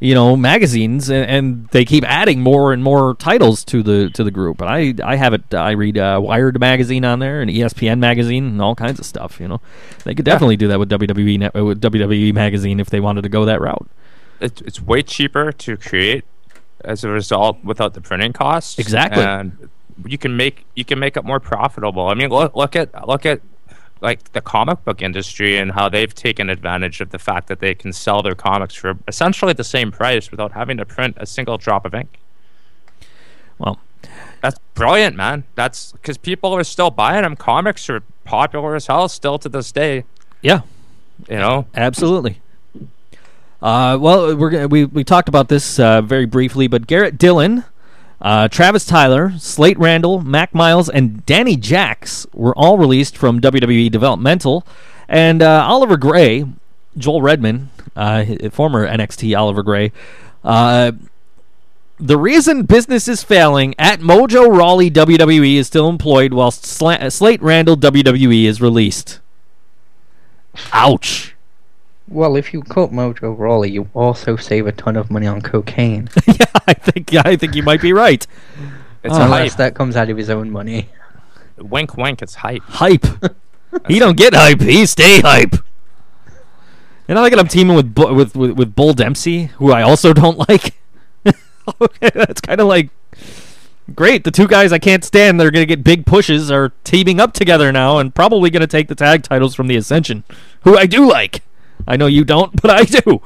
[0.00, 4.24] you know magazines, and, and they keep adding more and more titles to the to
[4.24, 4.60] the group.
[4.60, 5.54] And I I have it.
[5.54, 9.40] I read uh, Wired magazine on there, and ESPN magazine, and all kinds of stuff.
[9.40, 9.60] You know,
[10.04, 13.28] they could definitely do that with WWE uh, with WWE magazine if they wanted to
[13.28, 13.88] go that route.
[14.40, 16.24] it's it's way cheaper to create
[16.84, 18.78] as a result without the printing costs.
[18.78, 19.22] Exactly.
[19.22, 19.70] and
[20.04, 22.06] you can make you can make it more profitable.
[22.08, 23.40] I mean, look look at look at
[24.00, 27.74] like the comic book industry and how they've taken advantage of the fact that they
[27.74, 31.56] can sell their comics for essentially the same price without having to print a single
[31.56, 32.18] drop of ink.
[33.58, 33.78] Well,
[34.42, 35.44] That's brilliant, man.
[35.54, 37.36] That's because people are still buying them.
[37.36, 40.04] Comics are popular as hell still to this day.
[40.42, 40.60] yeah,
[41.28, 42.40] You know, Absolutely.
[43.62, 47.64] Uh, well, we're gonna, we we talked about this uh, very briefly, but Garrett Dillon,
[48.20, 53.90] uh, Travis Tyler, Slate Randall, Mac Miles, and Danny Jax were all released from WWE
[53.90, 54.66] Developmental,
[55.08, 56.44] and uh, Oliver Gray,
[56.96, 59.92] Joel Redman, uh, former NXT Oliver Gray.
[60.42, 60.92] Uh,
[61.98, 67.40] the reason business is failing at Mojo Rawley WWE is still employed while Sla- Slate
[67.40, 69.20] Randall WWE is released.
[70.72, 71.35] Ouch.
[72.08, 76.08] Well, if you cut Mojo Rawley, you also save a ton of money on cocaine.
[76.26, 78.24] yeah, I think I think you might be right.
[79.02, 79.58] it's a Unless hype.
[79.58, 80.88] that comes out of his own money.
[81.58, 82.22] wink, wink.
[82.22, 82.62] It's hype.
[82.62, 83.06] Hype.
[83.88, 84.60] he don't get hype.
[84.60, 85.56] He stay hype.
[87.08, 87.38] And I like it.
[87.38, 90.74] I'm teaming with Bu- with with, with Bull Dempsey, who I also don't like.
[91.80, 92.90] okay, that's kind of like
[93.94, 94.22] great.
[94.22, 97.72] The two guys I can't stand, they're gonna get big pushes, are teaming up together
[97.72, 100.22] now, and probably gonna take the tag titles from the Ascension,
[100.62, 101.42] who I do like.
[101.86, 103.20] I know you don't, but I do.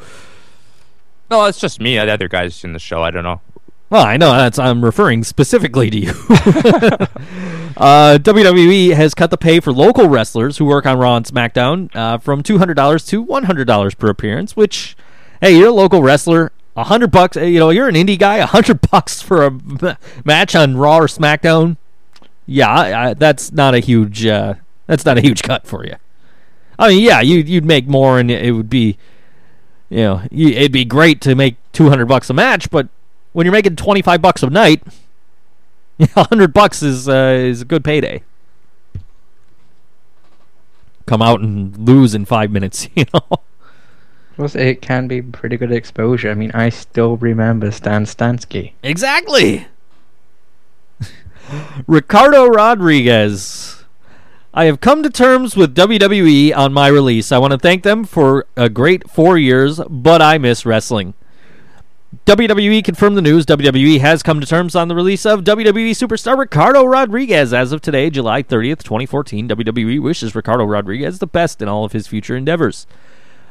[1.30, 1.96] No, it's just me.
[1.96, 3.40] The other guys in the show, I don't know.
[3.88, 6.10] Well, I know that's I'm referring specifically to you.
[7.76, 11.94] uh, WWE has cut the pay for local wrestlers who work on Raw and SmackDown
[11.94, 14.56] uh, from two hundred dollars to one hundred dollars per appearance.
[14.56, 14.96] Which,
[15.40, 17.36] hey, you're a local wrestler, a hundred bucks.
[17.36, 20.76] uh, You know, you're an indie guy, a hundred bucks for a m- match on
[20.76, 21.76] Raw or SmackDown.
[22.46, 24.24] Yeah, I, I, that's not a huge.
[24.26, 24.54] Uh,
[24.86, 25.96] that's not a huge cut for you.
[26.80, 28.96] I mean, yeah, you you'd make more, and it would be,
[29.88, 32.88] you know, you, it'd be great to make two hundred bucks a match, but
[33.32, 34.82] when you're making 25 bucks a night,
[35.98, 38.22] 100 bucks is uh, is a good payday.
[41.06, 43.40] Come out and lose in 5 minutes, you know.
[44.36, 46.30] Plus, it can be pretty good exposure.
[46.30, 48.72] I mean, I still remember Stan Stansky.
[48.82, 49.66] Exactly.
[51.86, 53.79] Ricardo Rodriguez.
[54.52, 57.30] I have come to terms with WWE on my release.
[57.30, 61.14] I want to thank them for a great 4 years, but I miss wrestling.
[62.26, 63.46] WWE confirmed the news.
[63.46, 67.80] WWE has come to terms on the release of WWE superstar Ricardo Rodriguez as of
[67.80, 69.48] today, July 30th, 2014.
[69.50, 72.88] WWE wishes Ricardo Rodriguez the best in all of his future endeavors.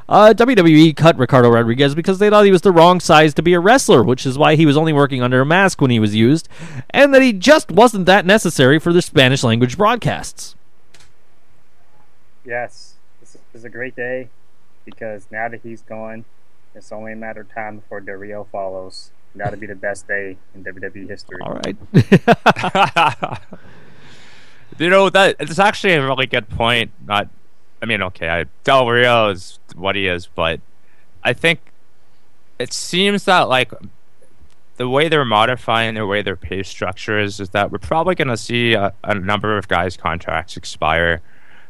[0.10, 3.54] Uh, WWE cut Ricardo Rodriguez because they thought he was the wrong size to be
[3.54, 6.14] a wrestler, which is why he was only working under a mask when he was
[6.14, 6.50] used,
[6.90, 10.56] and that he just wasn't that necessary for the Spanish language broadcasts.
[12.50, 14.30] Yes, this is a great day
[14.84, 16.26] because now that he's gone,
[16.74, 19.12] it's only a matter of time before Del Rio follows.
[19.36, 21.38] That'll be the best day in WWE history.
[21.44, 21.78] All right.
[24.80, 26.92] you know that it's actually a really good point.
[27.06, 27.30] Not,
[27.84, 30.60] I mean, okay, I, Del Rio is what he is, but
[31.24, 31.60] I think
[32.58, 33.72] it seems that like
[34.78, 38.30] the way they're modifying the way their pay structure is, is that we're probably going
[38.30, 41.22] to see a, a number of guys' contracts expire,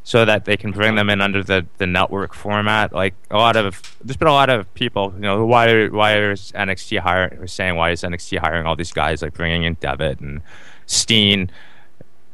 [0.03, 2.93] so that they can bring them in under the, the network format.
[2.93, 6.51] Like a lot of there's been a lot of people, you know, why why is
[6.55, 7.47] NXT hiring?
[7.47, 10.41] Saying why is NXT hiring all these guys, like bringing in Devitt and
[10.85, 11.51] Steen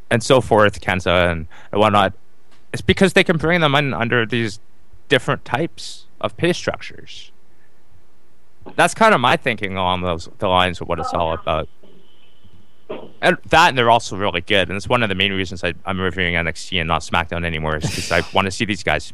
[0.10, 2.14] and so forth, Kenta and, and whatnot.
[2.72, 4.60] It's because they can bring them in under these
[5.10, 7.32] different types of pay structures.
[8.76, 11.70] That's kind of my thinking along those the lines of what it's all oh, about.
[13.22, 15.74] And that, and they're also really good, and it's one of the main reasons I,
[15.86, 19.14] I'm reviewing NXT and not SmackDown anymore, is because I want to see these guys.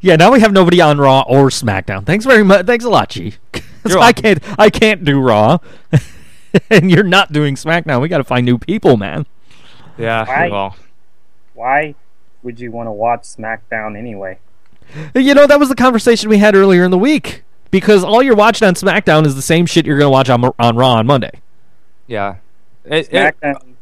[0.00, 2.06] Yeah, now we have nobody on Raw or SmackDown.
[2.06, 2.64] Thanks very much.
[2.64, 3.34] Thanks a lot, G.
[3.52, 4.42] 'Cause You're I can't.
[4.58, 5.58] I can't do Raw,
[6.70, 8.00] and you're not doing SmackDown.
[8.00, 9.26] We got to find new people, man.
[9.98, 10.50] Yeah, Right.
[10.50, 10.76] well,
[11.54, 11.94] Why
[12.42, 14.38] would you want to watch SmackDown anyway?
[15.14, 17.42] You know, that was the conversation we had earlier in the week.
[17.70, 20.42] Because all you're watching on SmackDown is the same shit you're going to watch on,
[20.58, 21.30] on Raw on Monday.
[22.08, 22.36] yeah.
[22.84, 23.74] It, it, SmackDown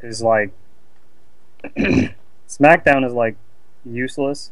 [0.00, 0.50] is like
[2.48, 3.36] SmackDown is like
[3.84, 4.50] useless.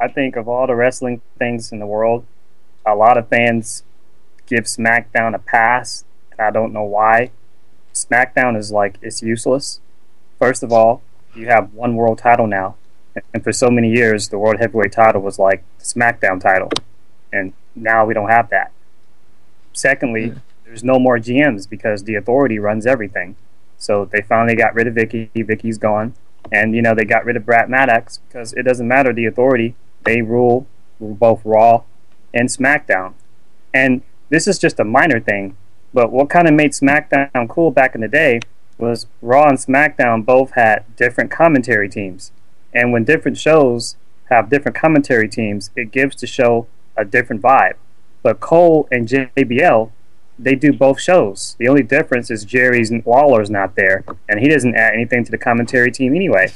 [0.00, 2.24] I think of all the wrestling things in the world,
[2.86, 3.84] a lot of fans
[4.46, 7.30] give SmackDown a pass, and I don't know why.
[7.94, 9.80] SmackDown is like it's useless.
[10.38, 11.02] First of all,
[11.34, 12.76] you have one world title now,
[13.34, 16.70] and for so many years, the world heavyweight title was like the SmackDown title,
[17.32, 18.72] and now we don't have that.
[19.72, 20.34] Secondly,
[20.70, 23.34] there's no more GMs because the authority runs everything.
[23.76, 25.28] So they finally got rid of Vickie.
[25.34, 26.14] Vickie's gone,
[26.52, 29.74] and you know they got rid of Brad Maddox because it doesn't matter the authority.
[30.04, 30.68] They rule
[31.00, 31.82] both Raw
[32.32, 33.14] and SmackDown,
[33.74, 35.56] and this is just a minor thing.
[35.92, 38.38] But what kind of made SmackDown cool back in the day
[38.78, 42.30] was Raw and SmackDown both had different commentary teams,
[42.72, 43.96] and when different shows
[44.30, 47.74] have different commentary teams, it gives the show a different vibe.
[48.22, 49.90] But Cole and JBL
[50.42, 51.54] they do both shows.
[51.58, 55.38] The only difference is Jerry Lawler's not there, and he doesn't add anything to the
[55.38, 56.48] commentary team anyway.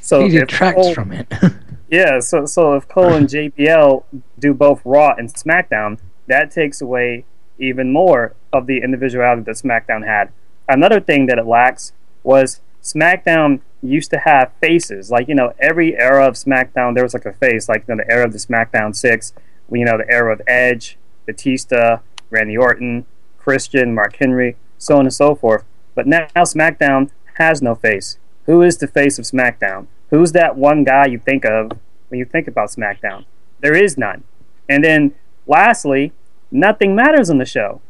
[0.00, 1.26] So he detracts Cole- from it.
[1.90, 4.04] yeah, so so if Cole and JBL
[4.38, 5.98] do both Raw and SmackDown,
[6.28, 7.24] that takes away
[7.58, 10.32] even more of the individuality that SmackDown had.
[10.68, 11.92] Another thing that it lacks
[12.22, 15.10] was SmackDown used to have faces.
[15.10, 18.02] Like, you know, every era of SmackDown there was like a face, like you know,
[18.04, 19.32] the era of the SmackDown six,
[19.70, 21.98] you know, the era of Edge, Batista,
[22.30, 23.06] Randy Orton,
[23.42, 25.64] Christian, Mark Henry, so on and so forth.
[25.94, 28.18] But now SmackDown has no face.
[28.46, 29.86] Who is the face of SmackDown?
[30.10, 31.72] Who's that one guy you think of
[32.08, 33.24] when you think about SmackDown?
[33.60, 34.24] There is none.
[34.68, 35.14] And then
[35.46, 36.12] lastly,
[36.50, 37.80] nothing matters on the show.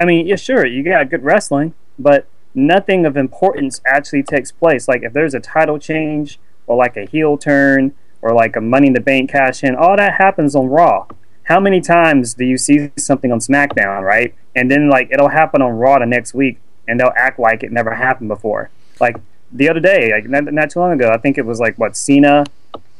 [0.00, 4.88] I mean, yeah, sure, you got good wrestling, but nothing of importance actually takes place.
[4.88, 8.88] Like if there's a title change or like a heel turn or like a Money
[8.88, 11.06] in the Bank cash in, all that happens on Raw.
[11.44, 14.34] How many times do you see something on SmackDown, right?
[14.54, 17.72] And then like it'll happen on Raw the next week, and they'll act like it
[17.72, 18.70] never happened before.
[19.00, 19.16] Like
[19.50, 21.96] the other day, like not, not too long ago, I think it was like what
[21.96, 22.44] Cena,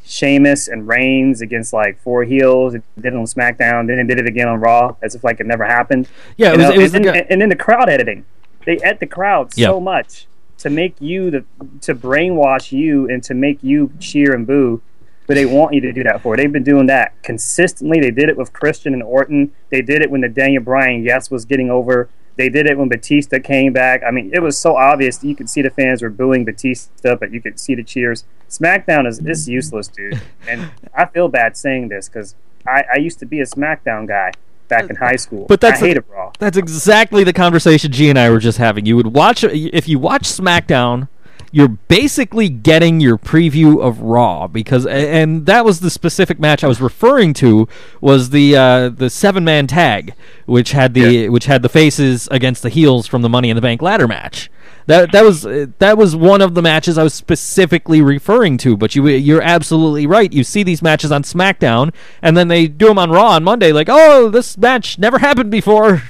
[0.04, 2.74] Sheamus, and Reigns against like four heels.
[2.74, 5.40] It did it on SmackDown, then it did it again on Raw, as if like
[5.40, 6.08] it never happened.
[6.36, 8.24] Yeah, it was, it was and, the then, and then the crowd editing.
[8.64, 9.68] They ed the crowd Yeah.
[9.68, 10.26] so much
[10.58, 11.44] to make you the
[11.80, 14.80] to brainwash you and to make you cheer and boo.
[15.26, 16.36] But they want you to do that for.
[16.36, 18.00] They've been doing that consistently.
[18.00, 19.52] They did it with Christian and Orton.
[19.70, 22.08] They did it when the Daniel Bryan yes was getting over.
[22.36, 24.02] They did it when Batista came back.
[24.06, 25.22] I mean, it was so obvious.
[25.22, 28.24] You could see the fans were booing Batista, but you could see the cheers.
[28.48, 30.20] SmackDown is, is useless, dude.
[30.48, 32.34] And I feel bad saying this because
[32.66, 34.32] I, I used to be a SmackDown guy
[34.68, 35.46] back in high school.
[35.48, 36.32] But that's I hated Raw.
[36.38, 38.86] That's exactly the conversation G and I were just having.
[38.86, 41.08] You would watch if you watch SmackDown,
[41.52, 46.66] you're basically getting your preview of Raw because, and that was the specific match I
[46.66, 47.68] was referring to
[48.00, 50.14] was the uh, the seven man tag,
[50.46, 53.62] which had the which had the faces against the heels from the Money in the
[53.62, 54.50] Bank ladder match.
[54.86, 58.74] That that was uh, that was one of the matches I was specifically referring to.
[58.74, 60.32] But you you're absolutely right.
[60.32, 61.92] You see these matches on SmackDown,
[62.22, 63.72] and then they do them on Raw on Monday.
[63.72, 66.02] Like, oh, this match never happened before.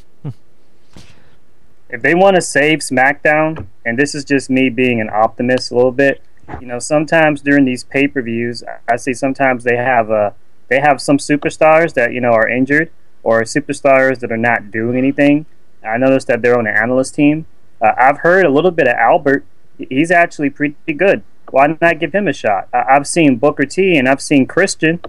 [1.93, 5.77] If they want to save SmackDown, and this is just me being an optimist a
[5.77, 6.23] little bit,
[6.59, 10.31] you know, sometimes during these pay per views, I see sometimes they have uh,
[10.69, 12.90] they have some superstars that you know are injured
[13.23, 15.47] or superstars that are not doing anything.
[15.86, 17.47] I noticed that they're on the analyst team.
[17.81, 19.44] Uh, I've heard a little bit of Albert.
[19.77, 21.23] He's actually pretty good.
[21.51, 22.69] Why not give him a shot?
[22.73, 25.01] I- I've seen Booker T and I've seen Christian.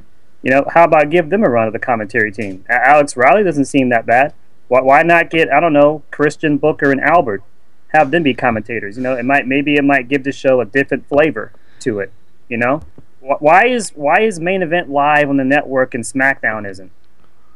[0.42, 2.66] You know, how about give them a run of the commentary team?
[2.68, 4.34] Alex Riley doesn't seem that bad.
[4.74, 7.44] Why, why not get I don't know Christian Booker and Albert,
[7.90, 8.98] have them be commentators?
[8.98, 12.12] You know, it might maybe it might give the show a different flavor to it.
[12.50, 12.82] You know,
[13.20, 16.92] why is why is main event live on the network and SmackDown isn't?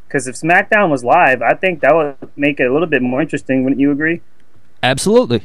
[0.08, 3.20] Because if SmackDown was live, I think that would make it a little bit more
[3.20, 3.64] interesting.
[3.64, 4.22] Wouldn't you agree?
[4.84, 5.42] Absolutely.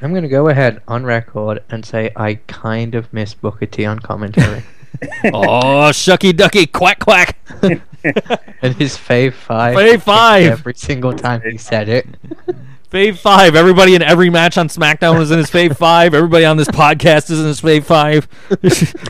[0.00, 3.84] I'm going to go ahead on record and say I kind of miss Booker T
[3.84, 4.64] on commentary.
[5.26, 7.36] oh, shucky ducky, quack quack.
[8.62, 9.76] and his fave five.
[9.76, 10.44] Fave five.
[10.44, 12.06] Every single time he said it.
[12.96, 13.54] Fave five.
[13.54, 16.14] Everybody in every match on SmackDown was in his Fave five.
[16.14, 18.24] Everybody on this podcast is in his Fave five.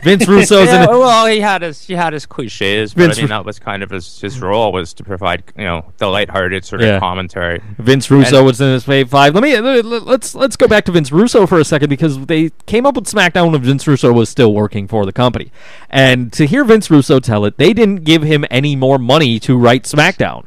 [0.03, 0.89] Vince Russo's yeah, in.
[0.89, 0.89] It.
[0.89, 3.83] well, he had his he had his cliches, but Vince I mean that was kind
[3.83, 6.95] of his his role was to provide you know the lighthearted sort Yeah.
[6.95, 7.61] of commentary.
[7.77, 9.33] Vince Russo And- was in his Fave five.
[9.33, 12.49] Let me let- let's let's go back to Vince Russo for a second because they
[12.65, 15.49] came up with SmackDown when Vince Russo was still working for the company,
[15.89, 19.57] and to hear Vince Russo tell it, they didn't give him any more money to
[19.57, 20.43] write SmackDown.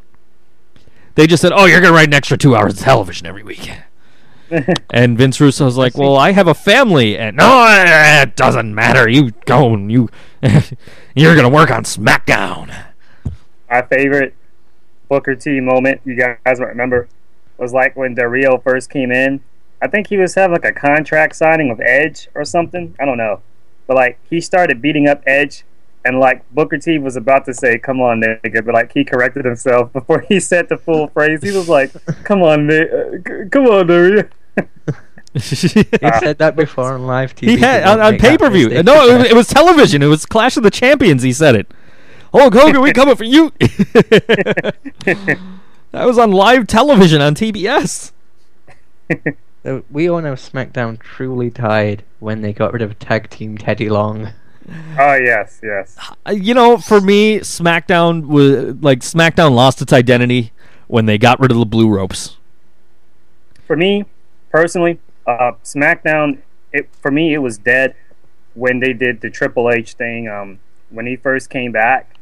[1.15, 3.43] They just said, "Oh, you're going to write an extra two hours of television every
[3.43, 3.71] week."
[4.91, 9.09] and Vince Russo's like, "Well, I have a family, and no, it doesn't matter.
[9.09, 10.09] You go and you,
[11.15, 12.87] you're going to work on SmackDown."
[13.71, 14.35] my favorite
[15.09, 17.09] Booker T moment, you guys might remember,
[17.57, 19.41] was like when Del Rio first came in.
[19.83, 22.95] I think he was having like a contract signing with Edge or something.
[23.01, 23.41] I don't know.
[23.87, 25.65] But like he started beating up Edge
[26.05, 29.45] and like Booker T was about to say, Come on, nigga, but like he corrected
[29.45, 31.43] himself before he said the full phrase.
[31.43, 31.93] He was like,
[32.25, 34.29] Come on, nigga, uh, come on, Del Rio.
[35.33, 37.51] He said that before on live TV.
[37.51, 38.69] He had on, on pay per view.
[38.83, 40.03] No, it, was- it was television.
[40.03, 41.23] It was Clash of the Champions.
[41.23, 41.71] He said it.
[42.33, 43.53] Hulk Hogan, we coming for you.
[43.59, 45.47] that
[45.93, 48.13] was on live television on TBS.
[49.65, 53.89] Uh, We all know SmackDown truly died when they got rid of tag team Teddy
[53.89, 54.31] Long.
[54.99, 55.97] Oh yes, yes.
[56.27, 60.53] Uh, You know, for me, SmackDown was like SmackDown lost its identity
[60.87, 62.37] when they got rid of the blue ropes.
[63.67, 64.05] for me
[64.51, 66.39] personally, uh, SmackDown.
[66.73, 67.95] It for me it was dead
[68.55, 70.29] when they did the Triple H thing.
[70.29, 70.59] Um,
[70.91, 72.17] when he first came back,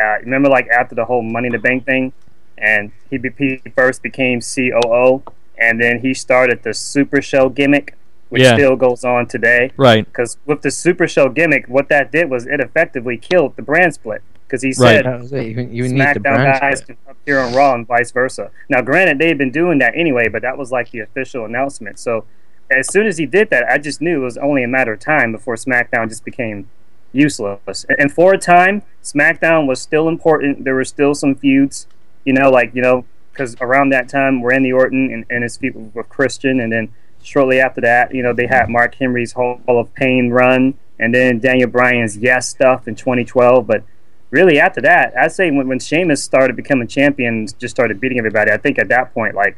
[0.00, 2.12] uh, remember like after the whole Money in the Bank thing,
[2.58, 5.22] and he, be, he first became COO,
[5.58, 7.96] and then he started the Super Show gimmick,
[8.32, 8.54] which Yeah.
[8.54, 9.72] still goes on today.
[9.76, 10.06] Right.
[10.06, 13.92] Because with the Super Show gimmick, what that did was it effectively killed the brand
[13.92, 14.22] split.
[14.46, 15.04] Because he Right.
[15.04, 15.44] said oh, That.
[15.44, 16.96] You, you need the SmackDown guys split.
[17.04, 18.50] can appear on Raw and vice versa.
[18.70, 21.98] Now, granted, they've been doing that anyway, but that was like the official announcement.
[21.98, 22.24] So,
[22.70, 25.00] as soon as he did that, I just knew it was only a matter of
[25.00, 26.68] time before SmackDown just became
[27.12, 27.84] useless.
[27.98, 30.64] And for a time, SmackDown was still important.
[30.64, 31.86] There were still some feuds,
[32.24, 35.92] you know, like you know, because around that time, Randy Orton and, and his feud
[35.94, 36.88] with Christian, and then
[37.22, 41.38] shortly after that, you know, they had Mark Henry's Hall of Pain run, and then
[41.38, 43.82] Daniel Bryan's Yes stuff in 2012, but
[44.30, 48.50] really after that, I'd say when, when Sheamus started becoming champion, just started beating everybody.
[48.50, 49.56] I think at that point, like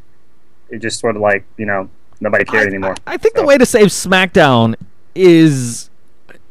[0.70, 2.94] it just sort of like you know Nobody cared anymore.
[3.06, 4.76] I think the way to save SmackDown
[5.14, 5.90] is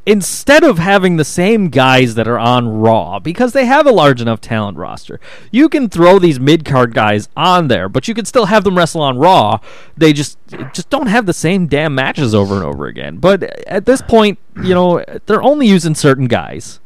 [0.05, 4.21] instead of having the same guys that are on Raw, because they have a large
[4.21, 5.19] enough talent roster,
[5.51, 8.77] you can throw these mid card guys on there, but you can still have them
[8.77, 9.59] wrestle on Raw.
[9.95, 10.38] They just
[10.73, 13.17] just don't have the same damn matches over and over again.
[13.17, 16.80] But at this point, you know, they're only using certain guys.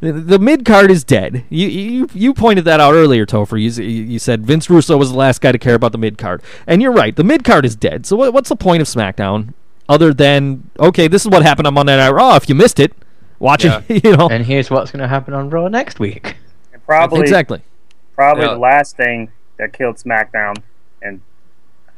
[0.00, 1.44] The, mid card is dead.
[1.48, 3.60] You, you you pointed that out earlier, Topher.
[3.60, 6.42] You, you said Vince Russo was the last guy to care about the mid card,
[6.66, 7.16] and you're right.
[7.16, 8.04] The mid card is dead.
[8.06, 9.54] So what, what's the point of SmackDown
[9.88, 12.36] other than okay, this is what happened on Monday Night Raw.
[12.36, 12.92] If you missed it,
[13.38, 13.82] watch Yeah.
[13.88, 14.04] it.
[14.04, 16.36] You know And here's what's going to happen on Raw next week.
[16.72, 17.62] And probably exactly.
[18.14, 18.54] probably Yeah.
[18.54, 20.56] the last thing that killed SmackDown,
[21.02, 21.20] and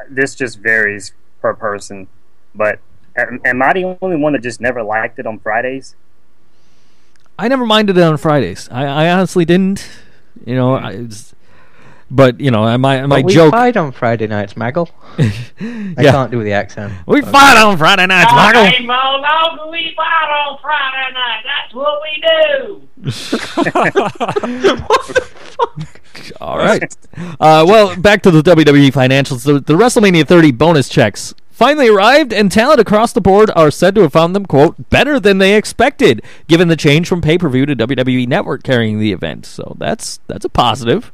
[0.08, 1.12] this just varies
[1.42, 2.06] per person,
[2.54, 2.78] but
[3.16, 5.96] am, am I the only one that just never liked it on Fridays?
[7.38, 8.68] I never minded it on Fridays.
[8.70, 9.88] I, I honestly didn't.
[10.44, 10.84] You know, hmm.
[10.84, 11.34] I, it's-
[12.10, 13.52] but you know, my my But we joke.
[13.52, 14.88] fight on Friday nights, Maggle.
[15.18, 16.92] I yeah, can't do the accent.
[17.06, 18.64] we fight on Friday nights, Michael.
[18.64, 21.42] Hey, Mo, no, we fight on Friday night.
[21.44, 22.82] That's what we do.
[26.40, 26.94] All right.
[27.40, 29.44] Uh, well, back to the WWE financials.
[29.44, 33.94] The, the WrestleMania 30 bonus checks finally arrived, and talent across the board are said
[33.94, 37.48] to have found them, quote, better than they expected, given the change from pay per
[37.48, 39.46] view to WWE Network carrying the event.
[39.46, 41.12] So that's that's a positive.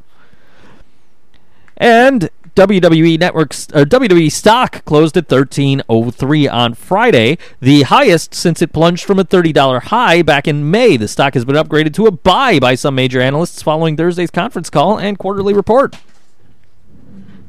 [1.76, 8.72] And WWE Network's uh, WWE stock closed at 13.03 on Friday, the highest since it
[8.72, 10.96] plunged from a $30 high back in May.
[10.96, 14.70] The stock has been upgraded to a buy by some major analysts following Thursday's conference
[14.70, 15.96] call and quarterly report.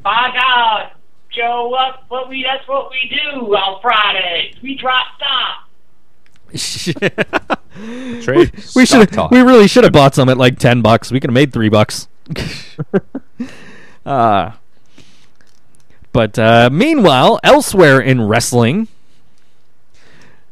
[0.02, 0.92] By God,
[1.30, 4.56] Joe, what, what we, that's what we do on Fridays.
[4.64, 5.62] We drop stop.
[8.24, 8.52] Trade.
[8.76, 9.30] we stock should talk.
[9.30, 11.12] we really should have bought some at like 10 bucks.
[11.12, 12.08] We could have made 3 bucks.
[14.06, 14.52] uh
[16.16, 18.88] but uh, meanwhile, elsewhere in wrestling,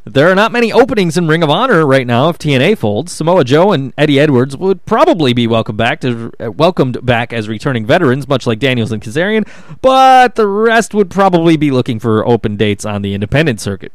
[0.04, 2.28] there are not many openings in Ring of Honor right now.
[2.28, 6.52] If TNA folds, Samoa Joe and Eddie Edwards would probably be welcomed back to uh,
[6.52, 9.48] welcomed back as returning veterans, much like Daniels and Kazarian.
[9.82, 13.94] But the rest would probably be looking for open dates on the independent circuit.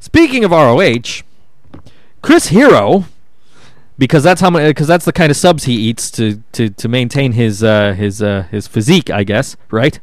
[0.00, 1.22] Speaking of ROH,
[2.20, 3.06] Chris Hero,
[3.98, 7.32] because that's how because that's the kind of subs he eats to to, to maintain
[7.32, 9.98] his uh, his uh, his physique, I guess, right?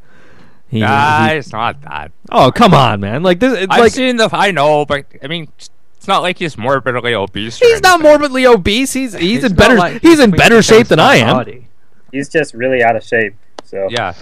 [0.68, 2.11] He- Nah, he- it's not that.
[2.32, 3.22] oh come on, man!
[3.24, 4.30] Like this, it's I've like seen the.
[4.34, 7.60] I know, but I mean, it's not like he's morbidly obese.
[7.60, 8.91] he's not morbidly obese.
[8.94, 11.36] He's he's It's in better like he's in better shape than I am.
[11.38, 11.68] body.
[12.11, 13.36] He's just really out of shape.
[13.65, 14.14] So Yeah.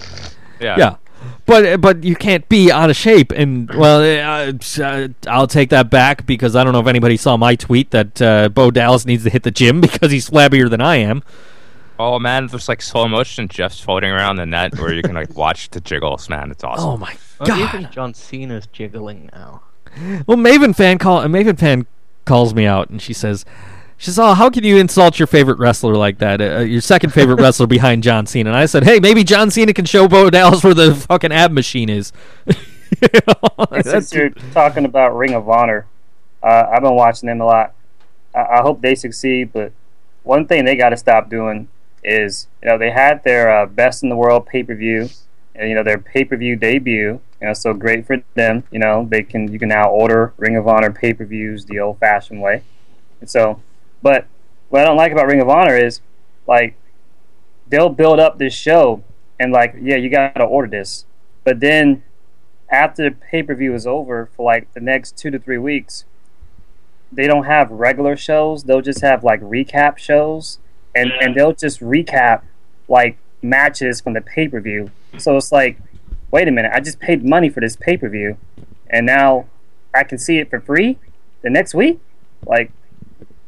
[0.60, 0.76] Yeah.
[0.78, 0.96] Yeah.
[1.52, 4.52] But but you can't be out of shape, and well, uh,
[4.82, 8.22] uh, I'll take that back because I don't know if anybody saw my tweet that
[8.22, 11.22] uh, Bo Dallas needs to hit the gym because he's flabbier than I am.
[11.98, 15.36] Oh man, there's like slow motion GIFs floating around the net where you can like
[15.36, 16.30] watch the jiggles.
[16.30, 16.88] Man, it's awesome.
[16.88, 17.92] Oh my Well, even god!
[17.92, 19.60] John Cena's jiggling now.
[20.26, 21.86] Well, Maven fan call uh, Maven fan
[22.24, 23.44] calls me out, and she says,
[24.02, 26.40] "She says, oh, how can you insult your favorite wrestler like that?
[26.40, 29.72] Uh, your second favorite wrestler behind John Cena?" And I said, "Hey, maybe John Cena
[29.72, 32.12] can show Bo Dallas where the fucking ab machine is."
[33.00, 35.86] You know, since you're talking about Ring of Honor,
[36.42, 37.74] uh, I've been watching them a lot.
[38.34, 39.72] I, I hope they succeed, but
[40.24, 41.68] one thing they got to stop doing
[42.04, 45.08] is, you know, they had their uh, best in the world pay per view,
[45.54, 47.20] and you know their pay per view debut.
[47.40, 48.64] You know, so great for them.
[48.70, 51.78] You know, they can you can now order Ring of Honor pay per views the
[51.78, 52.62] old fashioned way.
[53.20, 53.62] And so,
[54.02, 54.26] but
[54.68, 56.00] what I don't like about Ring of Honor is,
[56.46, 56.76] like,
[57.68, 59.02] they'll build up this show
[59.38, 61.06] and like, yeah, you got to order this,
[61.44, 62.02] but then
[62.72, 66.04] after the pay per view is over for like the next two to three weeks,
[67.12, 68.64] they don't have regular shows.
[68.64, 70.58] They'll just have like recap shows,
[70.94, 72.42] and and they'll just recap
[72.88, 74.90] like matches from the pay per view.
[75.18, 75.78] So it's like,
[76.30, 78.38] wait a minute, I just paid money for this pay per view,
[78.88, 79.46] and now
[79.94, 80.98] I can see it for free
[81.42, 82.00] the next week.
[82.46, 82.72] Like,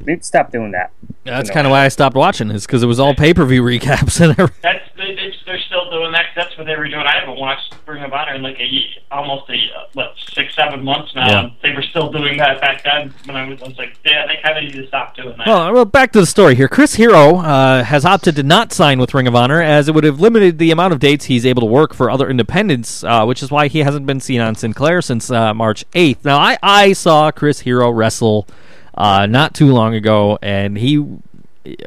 [0.00, 0.92] we need to stop doing that.
[1.24, 1.54] That's No.
[1.54, 4.20] kind of why I stopped watching is because it was all pay per view recaps
[4.20, 4.60] and everything.
[4.62, 6.26] That's they, they, they're still doing that.
[6.36, 7.04] That's what they were doing.
[7.06, 10.54] I haven't watched Ring of Honor in like a ye- almost a uh, what six
[10.54, 11.26] seven months now.
[11.26, 11.50] Yeah.
[11.62, 14.38] They were still doing that back then when I was, I was like, yeah, they
[14.42, 15.46] kind of need to stop doing that.
[15.46, 16.68] Well, well, back to the story here.
[16.68, 20.04] Chris Hero uh, has opted to not sign with Ring of Honor as it would
[20.04, 23.42] have limited the amount of dates he's able to work for other independents, uh, which
[23.42, 26.24] is why he hasn't been seen on Sinclair since uh, March 8th.
[26.24, 28.46] Now, I, I saw Chris Hero wrestle
[28.96, 31.04] uh, not too long ago, and he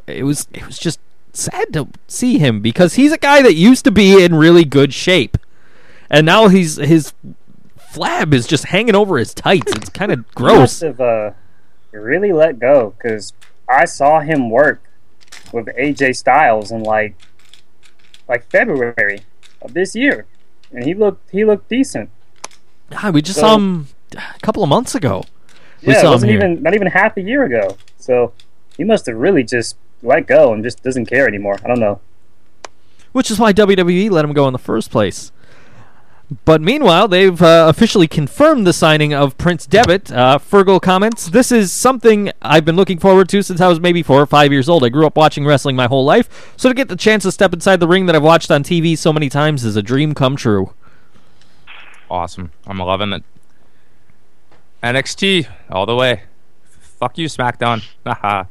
[0.08, 1.00] it was it was just
[1.34, 4.94] sad to see him because he's a guy that used to be in really good
[4.94, 5.38] shape,
[6.10, 7.14] and now he's his
[7.80, 9.72] flab is just hanging over his tights.
[9.74, 10.82] It's kind of gross.
[10.82, 11.32] have uh,
[11.92, 13.34] really let go because
[13.70, 14.82] I saw him work
[15.54, 17.16] with AJ Styles in like
[18.28, 19.22] like February
[19.62, 20.26] of this year,
[20.72, 22.10] and he looked he looked decent.
[22.90, 25.24] God, we just So- saw him a couple of months ago.
[25.82, 26.40] We Yeah, it saw him wasn't here.
[26.40, 27.78] even not even half a year ago.
[27.98, 28.34] So
[28.78, 31.58] he must have really just let go and just doesn't care anymore.
[31.64, 32.00] I don't know.
[33.14, 35.32] which is why WWE let him go in the first place.
[36.44, 40.12] But meanwhile, they've uh, officially confirmed the signing of Prince Devitt.
[40.12, 44.04] Uh, Fergal comments, This is something I've been looking forward to since I was maybe
[44.04, 44.84] four or five years old.
[44.84, 47.54] I grew up watching wrestling my whole life, so to get the chance to step
[47.54, 50.36] inside the ring that I've watched on TV so many times is a dream come
[50.36, 50.74] true.
[52.12, 52.52] Awesome.
[52.66, 53.24] I'm loving it.
[54.84, 56.24] NXT all the way.
[57.00, 57.84] Fuck you, SmackDown.
[58.06, 58.46] Haha.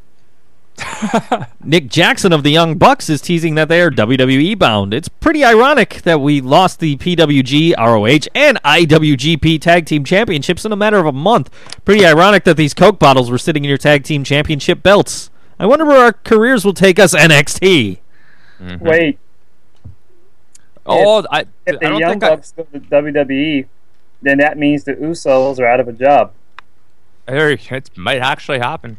[1.65, 4.93] Nick Jackson of the Young Bucks is teasing that they are WWE bound.
[4.93, 10.73] It's pretty ironic that we lost the PWG, ROH, and IWGP Tag Team Championships in
[10.73, 11.51] a matter of a month.
[11.85, 15.31] Pretty ironic that these Coke bottles were sitting in your Tag Team Championship belts.
[15.59, 17.99] I wonder where our careers will take us NXT.
[18.81, 19.19] Wait,
[20.87, 23.67] oh, I, I if the don't Young think I, Bucks go to WWE,
[24.23, 26.33] then that means the Usos are out of a job.
[27.29, 28.99] Hey, it might actually happen.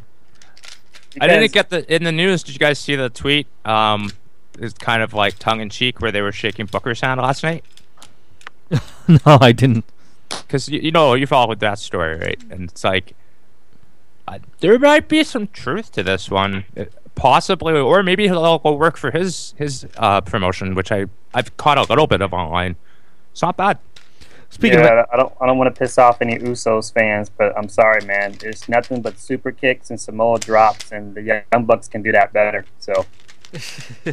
[1.20, 2.42] I didn't get the in the news.
[2.42, 3.46] Did you guys see the tweet?
[3.64, 4.12] Um,
[4.58, 7.64] it's kind of like tongue in cheek where they were shaking Booker's hand last night.
[9.08, 9.84] no, I didn't.
[10.28, 12.40] Because you, you know you followed that story, right?
[12.50, 13.14] And it's like
[14.26, 16.84] uh, there might be some truth to this one, uh,
[17.14, 21.78] possibly, or maybe he'll go work for his his uh, promotion, which I I've caught
[21.78, 22.76] a little bit of online.
[23.32, 23.78] It's not bad.
[24.50, 27.56] Speaking yeah, of I don't I don't want to piss off any Usos fans, but
[27.56, 28.34] I'm sorry, man.
[28.40, 32.32] There's nothing but super kicks and Samoa drops, and the Young Bucks can do that
[32.32, 32.64] better.
[32.78, 33.04] So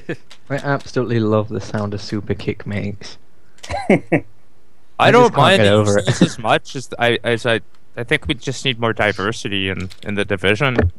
[0.49, 3.17] I absolutely love the sound a super kick makes.
[3.89, 4.23] I,
[4.99, 6.21] I don't just can't mind get over it.
[6.21, 7.61] As much as I as I
[7.95, 10.91] I think we just need more diversity in in the division.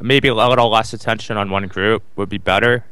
[0.00, 2.84] Maybe a little less attention on one group would be better.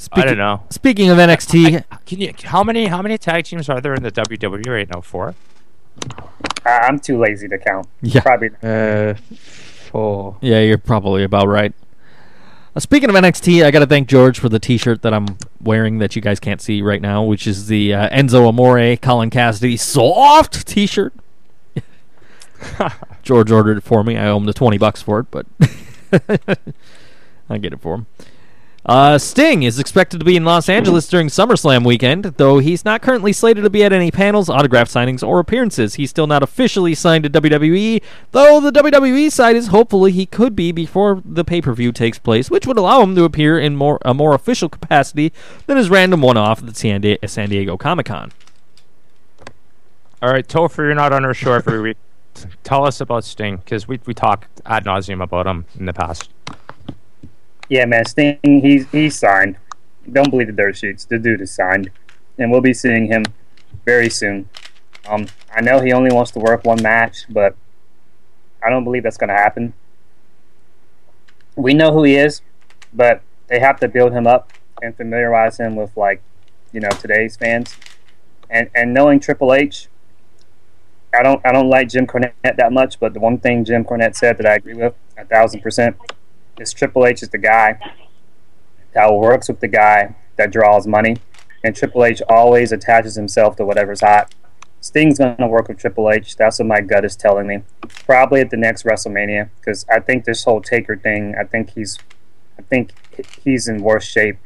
[0.00, 0.62] Speaking, I don't know.
[0.70, 2.32] Speaking of NXT, Can you?
[2.44, 2.86] How many?
[2.86, 5.00] How many tag teams are there in the WWE right now?
[5.00, 5.34] Four.
[6.64, 7.86] I, I'm too lazy to count.
[8.00, 8.20] Yeah.
[8.22, 9.14] Probably Uh,
[9.90, 10.36] four.
[10.40, 11.72] yeah, you're probably about right.
[12.74, 15.98] Uh, speaking of NXT, I got to thank George for the T-shirt that I'm wearing
[15.98, 19.76] that you guys can't see right now, which is the uh, Enzo Amore, Colin Cassidy
[19.76, 21.12] soft T-shirt.
[23.22, 24.16] George ordered it for me.
[24.16, 25.46] I owe him the twenty bucks for it, but
[27.50, 28.06] I get it for him.
[28.86, 33.02] Uh, Sting is expected to be in Los Angeles during SummerSlam weekend, though he's not
[33.02, 35.94] currently slated to be at any panels, autograph signings, or appearances.
[35.94, 38.02] He's still not officially signed to WWE,
[38.32, 42.66] though the WWE side is hopefully he could be before the pay-per-view takes place, which
[42.66, 45.30] would allow him to appear in more a more official capacity
[45.66, 48.32] than his random one-off at San, Di- San Diego Comic-Con.
[50.22, 51.96] All right, Topher, you're not on our show every week.
[52.64, 56.30] Tell us about Sting, because we we talked ad nauseum about him in the past.
[57.70, 59.56] Yeah, man, Sting, he's he's signed.
[60.10, 61.04] Don't believe the dirt sheets.
[61.04, 61.90] The dude is signed,
[62.36, 63.22] and we'll be seeing him
[63.84, 64.48] very soon.
[65.08, 67.54] Um, I know he only wants to work one match, but
[68.60, 69.72] I don't believe that's going to happen.
[71.54, 72.42] We know who he is,
[72.92, 74.52] but they have to build him up
[74.82, 76.22] and familiarize him with like,
[76.72, 77.76] you know, today's fans.
[78.50, 79.86] And and knowing Triple H,
[81.16, 84.16] I don't I don't like Jim Cornette that much, but the one thing Jim Cornette
[84.16, 85.96] said that I agree with a thousand percent
[86.60, 87.78] is Triple H is the guy
[88.92, 91.16] that works with the guy that draws money,
[91.64, 94.34] and Triple H always attaches himself to whatever's hot.
[94.80, 96.36] Sting's going to work with Triple H.
[96.36, 97.62] That's what my gut is telling me.
[98.06, 101.34] Probably at the next WrestleMania, because I think this whole Taker thing.
[101.38, 101.98] I think he's,
[102.58, 102.92] I think
[103.42, 104.38] he's in worse shape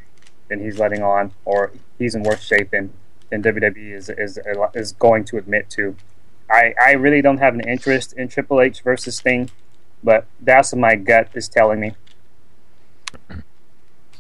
[0.49, 2.93] than he's letting on, or he's in worse shape than
[3.31, 4.39] than WWE is is
[4.75, 5.97] is going to admit to.
[6.51, 9.51] I I really don't have an interest in Triple H versus Sting,
[10.03, 11.95] but that's what my gut is telling me.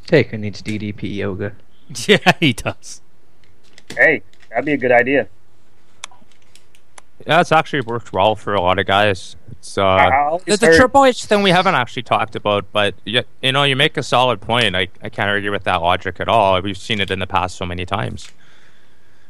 [0.07, 1.53] Taker needs DDP yoga.
[2.09, 3.03] Yeah, he does.
[3.95, 5.29] Hey, that'd be a good idea.
[7.27, 9.37] Yeah, it's actually worked well for a lot of guys.
[9.51, 12.95] It's uh, I always the, the Triple H thing we haven't actually talked about, but
[13.05, 14.75] you, you know, you make a solid point.
[14.75, 16.61] I, I can't argue with that logic at all.
[16.61, 18.31] We've seen it in the past so many times.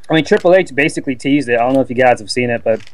[0.09, 1.55] I mean, Triple H basically teased it.
[1.55, 2.89] I don't know if you guys have seen it, but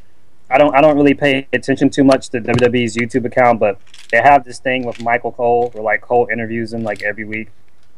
[0.50, 0.74] I don't.
[0.74, 3.78] I don't really pay attention too much to WWE's YouTube account, but
[4.10, 7.48] they have this thing with Michael Cole, where like Cole interviews him like every week,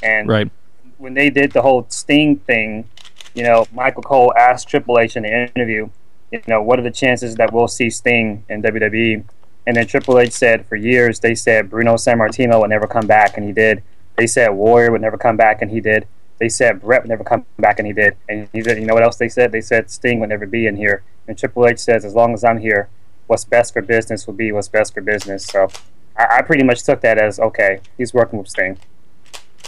[0.01, 0.49] and Right.
[0.97, 2.87] when they did the whole Sting thing,
[3.33, 5.89] you know, Michael Cole asked Triple H in the interview,
[6.31, 9.23] you know, what are the chances that we'll see Sting in WWE?
[9.65, 13.37] And then Triple H said for years they said Bruno Sammartino would never come back,
[13.37, 13.81] and he did.
[14.17, 16.07] They said Warrior would never come back, and he did.
[16.43, 18.17] They said Bret would never come back, and he did.
[18.27, 19.53] And he said, you know what else they said?
[19.53, 21.01] They said Sting would never be in here.
[21.25, 22.89] And Triple H says, as long as I'm here,
[23.27, 25.45] what's best for business will be what's best for business.
[25.45, 25.69] So
[26.17, 28.77] I, I pretty much took that as okay, he's working with Sting.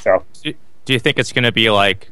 [0.01, 0.53] So Do,
[0.87, 2.11] you think it's going to be like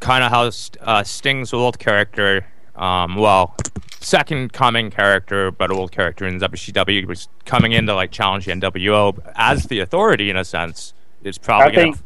[0.00, 3.54] kind of how St- uh, Sting's old character, um, well,
[4.00, 8.52] second coming character, but old character in WCW was coming in to like challenge the
[8.52, 10.94] NWO as the authority in a sense.
[11.22, 11.98] Is probably gonna think,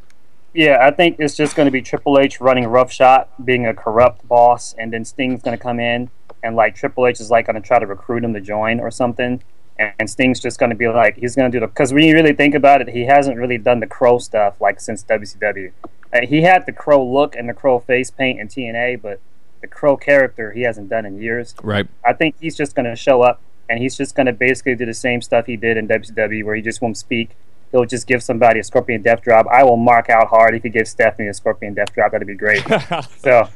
[0.56, 4.26] yeah, I think it's just going to be Triple H running roughshot, being a corrupt
[4.26, 6.10] boss, and then Sting's going to come in
[6.42, 8.90] and like Triple H is like going to try to recruit him to join or
[8.90, 9.42] something,
[9.78, 12.04] and, and Sting's just going to be like he's going to do the because when
[12.04, 15.72] you really think about it, he hasn't really done the Crow stuff like since WCW.
[16.12, 19.20] Uh, he had the Crow look and the Crow face paint in TNA, but
[19.60, 21.54] the Crow character he hasn't done in years.
[21.62, 21.86] Right.
[22.04, 24.86] I think he's just going to show up and he's just going to basically do
[24.86, 27.30] the same stuff he did in WCW, where he just won't speak.
[27.72, 29.46] He'll just give somebody a Scorpion Death Drop.
[29.48, 32.12] I will mark out hard if he gives Stephanie a Scorpion Death Drop.
[32.12, 32.62] That'd be great.
[33.18, 33.48] so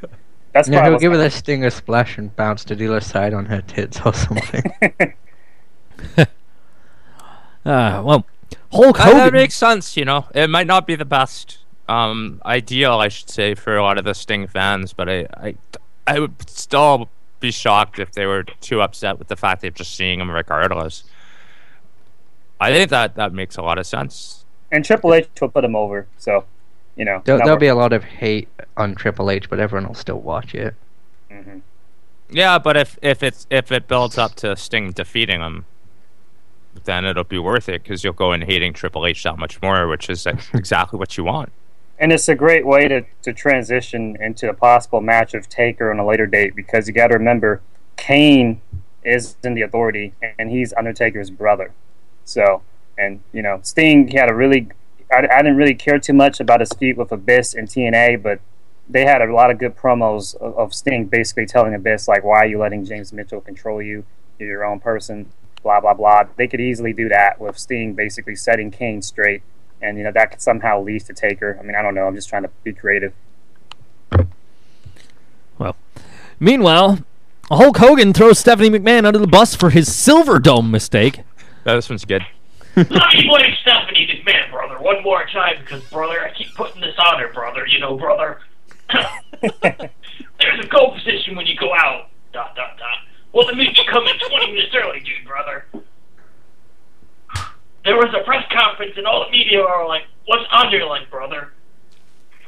[0.52, 3.00] that's Yeah, probably he'll give her gonna- the stinger splash and bounce to the other
[3.00, 4.72] side on her tits or something.
[6.18, 6.24] Uh,
[7.64, 8.26] well,
[8.72, 9.34] Hulk Uh, that Hogan.
[9.34, 9.96] makes sense.
[9.96, 11.58] You know, it might not be the best
[11.88, 15.54] um, ideal, I should say, for a lot of the Sting fans, but I, I,
[16.06, 17.08] I would still
[17.40, 21.04] be shocked if they were too upset with the fact they're just seeing him regardless.
[22.60, 24.44] I think that that makes a lot of sense.
[24.70, 26.06] and Triple H will put him over.
[26.18, 26.44] So,
[26.96, 29.94] you know, There'll, there'll be a lot of hate on Triple H, but everyone will
[29.94, 30.74] still watch it.
[31.30, 31.62] Mhm.
[32.28, 35.64] Yeah, but if if it's if it builds up to Sting defeating him,
[36.84, 39.88] then it'll be worth it because you'll go in hating Triple H that much more,
[39.88, 41.50] which is exactly what you want.
[41.98, 45.98] And it's a great way to, to transition into a possible match of Taker on
[45.98, 47.60] a later date because you got to remember
[47.96, 48.60] Kane
[49.04, 51.72] is in the authority and he's Undertaker's brother.
[52.24, 52.62] So,
[52.98, 54.68] and you know, Sting had a really,
[55.12, 58.40] I, I didn't really care too much about his feud with Abyss and TNA, but
[58.88, 62.38] they had a lot of good promos of, of Sting basically telling Abyss like, "Why
[62.40, 64.04] are you letting James Mitchell control you?
[64.38, 65.30] You're your own person."
[65.62, 66.24] Blah blah blah.
[66.36, 69.42] They could easily do that with Sting basically setting Kane straight
[69.82, 71.56] and you know that could somehow lead to Taker.
[71.58, 72.06] I mean, I don't know.
[72.06, 73.12] I'm just trying to be creative.
[75.58, 75.76] Well,
[76.38, 76.98] meanwhile,
[77.50, 81.20] Hulk Hogan throws Stephanie McMahon under the bus for his Silver Dome mistake.
[81.70, 82.26] Yeah, this one's good.
[82.74, 86.96] Let me blame Stephanie McMahon, brother, one more time, because, brother, I keep putting this
[86.98, 88.40] on her, brother, you know, brother.
[89.40, 92.98] There's a goal position when you go out, dot, dot, dot.
[93.32, 95.64] Well, it means you come in 20 minutes early, dude, brother.
[97.84, 101.52] There was a press conference, and all the media are like, what's Andre like, brother?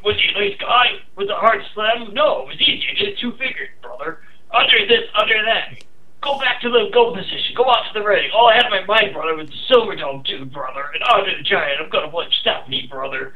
[0.05, 0.99] Was he a nice guy?
[1.15, 2.12] Was it hard slam?
[2.12, 2.86] No, it was easy.
[2.90, 4.19] I did two figures, brother.
[4.53, 5.85] Under this, under that.
[6.23, 7.55] Go back to the goal position.
[7.57, 8.31] Go out to the ring.
[8.32, 10.85] All I had in my mind, brother, was the Silver Dome dude, brother.
[10.94, 13.35] And Andre the Giant, I'm going to blame Stephanie, brother,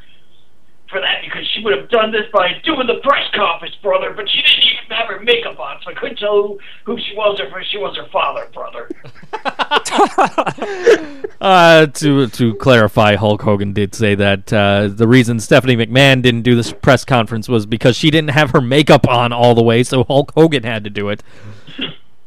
[0.88, 4.12] for that because she would have done this by doing the press conference, brother.
[4.14, 7.16] But she didn't even have her makeup on, so I couldn't tell who, who she
[7.16, 8.88] was or if she was her father, brother.
[11.38, 16.42] Uh, to to clarify, Hulk Hogan did say that uh, the reason Stephanie McMahon didn't
[16.42, 19.82] do this press conference was because she didn't have her makeup on all the way,
[19.82, 21.22] so Hulk Hogan had to do it.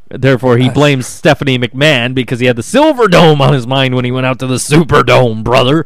[0.09, 4.05] Therefore, he blames Stephanie McMahon because he had the Silver Dome on his mind when
[4.05, 5.85] he went out to the Superdome, brother.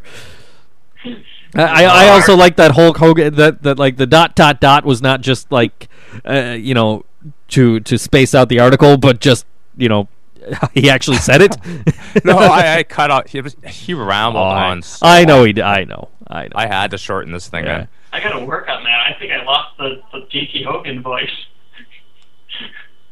[1.55, 5.01] I, I also like that Hulk Hogan that, that like the dot dot dot was
[5.03, 5.87] not just like
[6.25, 7.05] uh, you know
[7.49, 9.45] to to space out the article, but just
[9.77, 10.07] you know
[10.73, 11.55] he actually said it.
[12.25, 13.27] No, I, I cut out.
[13.29, 14.81] He was he rambled Oh, I, on.
[14.83, 15.53] so I know he.
[15.53, 16.09] d- I know.
[16.27, 16.51] I know.
[16.55, 17.65] I had to shorten this thing.
[17.65, 17.87] Yeah.
[18.11, 19.07] I got to work on that.
[19.09, 21.31] I think I lost the, the JT Hogan voice.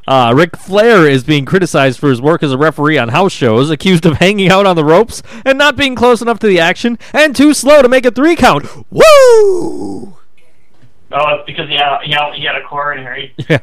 [0.08, 3.70] Uh, Ric Flair is being criticized for his work as a referee on house shows,
[3.70, 6.98] accused of hanging out on the ropes and not being close enough to the action
[7.14, 8.66] and too slow to make a three count.
[8.92, 10.18] Woo!
[11.14, 13.34] Oh, it's because he had, he had, he had a coronary.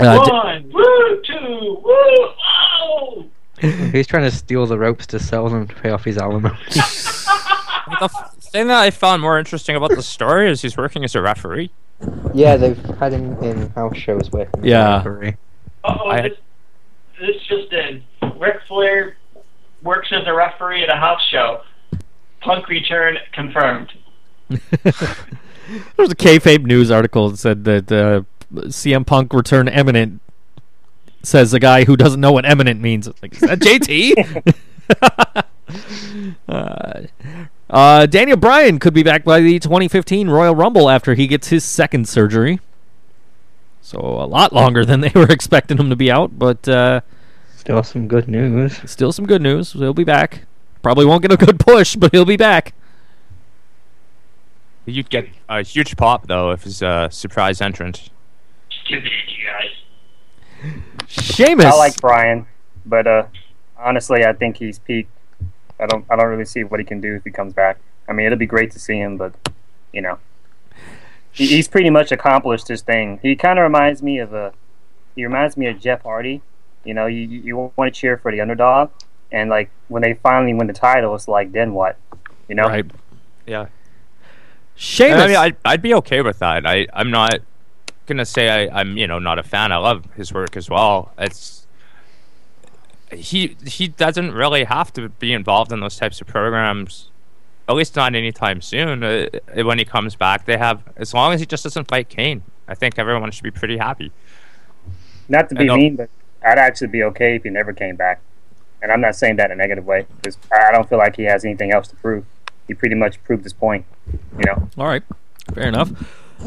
[0.00, 0.08] Yeah.
[0.18, 3.26] Uh, d- One, woo, two, woo, oh!
[3.92, 6.56] He's trying to steal the ropes to sell them to pay off his alimony.
[8.00, 11.14] The f- thing that I found more interesting about the story is he's working as
[11.14, 11.70] a referee.
[12.34, 14.64] Yeah, they've had him in house shows with him.
[14.64, 15.02] Yeah.
[15.84, 16.38] Uh-oh, I- this,
[17.20, 18.02] this just in.
[18.38, 19.16] Ric Flair
[19.82, 21.62] works as a referee at a house show.
[22.40, 23.92] Punk return confirmed.
[25.66, 28.22] There was a kayfabe news article that said that uh,
[28.68, 30.20] CM Punk return eminent.
[31.22, 33.08] Says the guy who doesn't know what eminent means.
[33.08, 34.54] It's Like, is that JT?
[36.48, 37.00] uh,
[37.74, 41.64] uh, Daniel Bryan could be back by the 2015 Royal Rumble after he gets his
[41.64, 42.60] second surgery.
[43.82, 47.00] So a lot longer than they were expecting him to be out, but uh,
[47.56, 48.78] Still some good news.
[48.90, 49.72] still some good news.
[49.72, 50.44] He'll be back.
[50.82, 52.74] Probably won't get a good push, but he'll be back.
[54.86, 58.10] You'd get a huge pop though if his uh, surprise entrant.
[58.84, 60.74] Stupid, you guys.
[61.08, 61.64] Sheamus.
[61.66, 62.46] I like Bryan,
[62.84, 63.26] but uh,
[63.78, 65.10] honestly, I think he's peaked.
[65.80, 66.04] I don't.
[66.10, 67.78] I don't really see what he can do if he comes back.
[68.08, 69.34] I mean, it'll be great to see him, but
[69.92, 70.18] you know,
[71.32, 73.18] he, he's pretty much accomplished his thing.
[73.22, 74.52] He kind of reminds me of a.
[75.16, 76.42] He reminds me of Jeff Hardy.
[76.84, 78.90] You know, you you want to cheer for the underdog,
[79.32, 81.98] and like when they finally win the title, it's like then what?
[82.48, 82.86] You know, Right.
[83.46, 83.66] Yeah.
[84.76, 85.22] Sheamus.
[85.22, 86.66] I mean, I'd, I'd be okay with that.
[86.66, 87.40] I, I'm not
[88.06, 89.72] gonna say I, I'm, you know, not a fan.
[89.72, 91.12] I love his work as well.
[91.18, 91.63] It's
[93.16, 97.10] he he doesn't really have to be involved in those types of programs,
[97.68, 99.02] at least not anytime soon.
[99.02, 102.42] Uh, when he comes back, they have as long as he just doesn't fight Kane.
[102.68, 104.12] I think everyone should be pretty happy.
[105.28, 106.10] not to be mean, but
[106.44, 108.20] I'd actually be okay if he never came back.
[108.82, 111.24] And I'm not saying that in a negative way because I don't feel like he
[111.24, 112.26] has anything else to prove.
[112.68, 113.86] He pretty much proved his point.
[114.12, 115.02] You know, All right,
[115.54, 115.90] fair enough.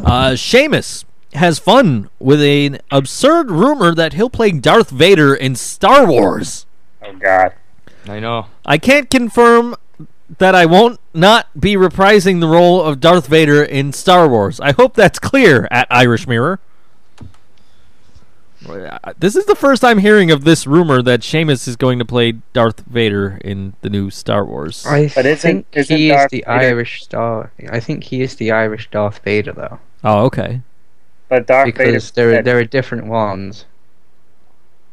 [0.03, 6.05] Uh, Sheamus has fun with an absurd rumor that he'll play Darth Vader in Star
[6.07, 6.65] Wars.
[7.03, 7.53] oh god,
[8.07, 8.47] I know.
[8.65, 9.75] I can't confirm
[10.39, 14.59] that I won't not be reprising the role of Darth Vader in Star Wars.
[14.59, 16.59] I hope that's clear at Irish Mirror.
[19.19, 22.33] This is the first I'm hearing of this rumor that Sheamus is going to play
[22.53, 24.85] Darth Vader in the new Star Wars.
[24.85, 27.51] I But isn't- think isn't he Darth is the Vader- Irish Star.
[27.71, 30.61] I think he is the Irish Darth Vader, though, Oh, okay.
[31.29, 31.91] But Darth Vader.
[31.91, 33.65] because there are, there are different ones,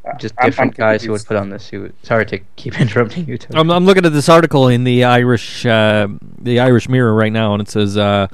[0.04, 1.94] uh, just I'm- I'm different guys who would put on the suit.
[2.02, 3.38] Sorry to keep interrupting you.
[3.38, 3.48] Too.
[3.54, 6.08] I'm, I'm looking at this article in the Irish uh,
[6.40, 8.26] the Irish Mirror right now, and it says uh,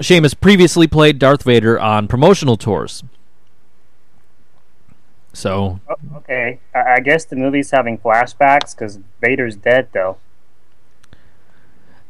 [0.00, 3.02] Sheamus previously played Darth Vader on promotional tours.
[5.32, 10.16] So Oh, okay, I, I guess the movie's having flashbacks because Vader's dead though.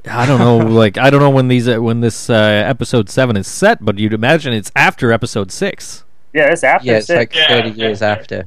[0.06, 3.36] I don't know, like I don't know when these uh, when this uh, episode seven
[3.36, 6.04] is set, but you'd imagine it's after episode six.
[6.32, 7.18] Yeah, it's after yeah, it's six.
[7.18, 8.08] like Yeah, thirty yeah, years yeah.
[8.10, 8.46] after.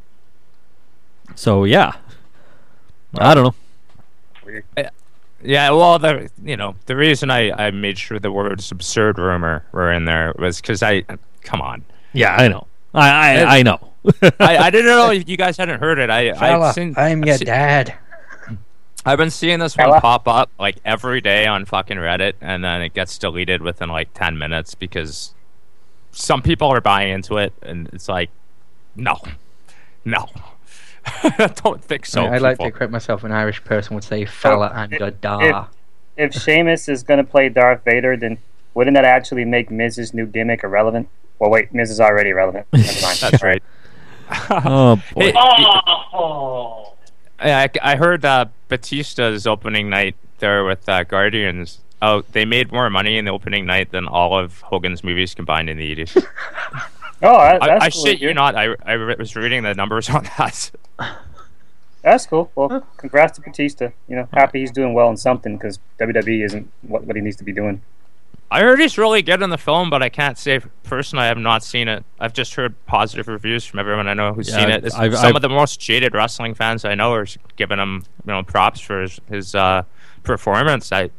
[1.36, 1.94] So yeah,
[3.18, 3.56] I don't
[4.76, 4.84] know.
[5.42, 9.64] Yeah, well, the you know the reason I, I made sure the words absurd rumor
[9.72, 11.04] were in there was because I
[11.44, 12.68] come on Yeah, I know.
[12.94, 13.10] I
[13.40, 13.80] I, I know.
[14.40, 16.10] I, I didn't know if you guys hadn't heard it.
[16.10, 17.96] I Fella, I've seen I'm I've your seen- dad.
[19.06, 22.82] I've been seeing this one pop up like every day on fucking Reddit, and then
[22.82, 25.34] it gets deleted within like ten minutes because
[26.12, 28.30] some people are buying into it, and it's like,
[28.96, 29.20] no,
[30.06, 30.28] no,
[31.64, 32.26] don't think so.
[32.26, 32.78] I, I like to people.
[32.78, 33.24] correct myself.
[33.24, 35.68] An Irish person would say "fella" and if- your da.
[36.18, 38.38] If Sheamus is going to play Darth Vader, then
[38.74, 41.08] wouldn't that actually make Miz's new gimmick irrelevant?
[41.40, 42.68] Well, wait, Miz is already irrelevant.
[42.74, 43.18] Never mind.
[43.22, 43.64] That's right.
[44.50, 45.32] oh boy.
[45.32, 45.34] Hey,
[46.12, 46.94] Oh,
[47.42, 51.80] I, I heard uh, Batista's opening night there with uh, Guardians.
[52.02, 55.70] Oh, they made more money in the opening night than all of Hogan's movies combined
[55.70, 56.26] in the 80s.
[57.22, 58.06] Oh, that, I, that's I cool.
[58.06, 58.36] shit you dude.
[58.38, 58.56] not.
[58.56, 60.72] I, I was reading the numbers on that.
[62.02, 62.50] That's cool.
[62.56, 63.90] Well, congrats to Batista.
[64.08, 67.36] You know, happy he's doing well in something because WWE isn't what, what he needs
[67.38, 67.82] to be doing.
[68.52, 71.26] I heard he's really good in the film, but I can't say personally.
[71.26, 72.04] I have not seen it.
[72.20, 74.78] I've just heard positive reviews from everyone I know who's Yeah, seen it.
[74.86, 77.28] It's- I've- Some I've- of the most jaded wrestling fans I know are
[77.58, 79.84] giving him, you know, props for his, his uh,
[80.24, 80.92] performance.
[80.92, 81.12] I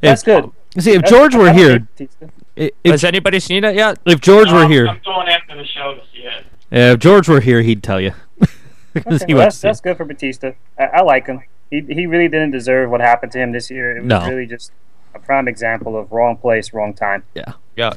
[0.00, 0.50] That's good.
[0.78, 2.26] See, if That's- George were here, hate Batista.
[2.58, 3.98] i- if, has anybody seen it yet?
[4.06, 6.44] if George were here, I'm going after the show to see it.
[6.72, 8.12] uh, if George were here, he'd tell you.
[8.96, 10.52] Okay, he well, that's, that's good for Batista.
[10.78, 11.42] I, I like him.
[11.68, 13.96] He he really didn't deserve what happened to him this year.
[13.96, 14.28] It was No.
[14.28, 14.70] really just
[15.14, 17.24] a prime example of wrong place, wrong time.
[17.34, 17.52] Yeah.
[17.76, 17.94] Yeah.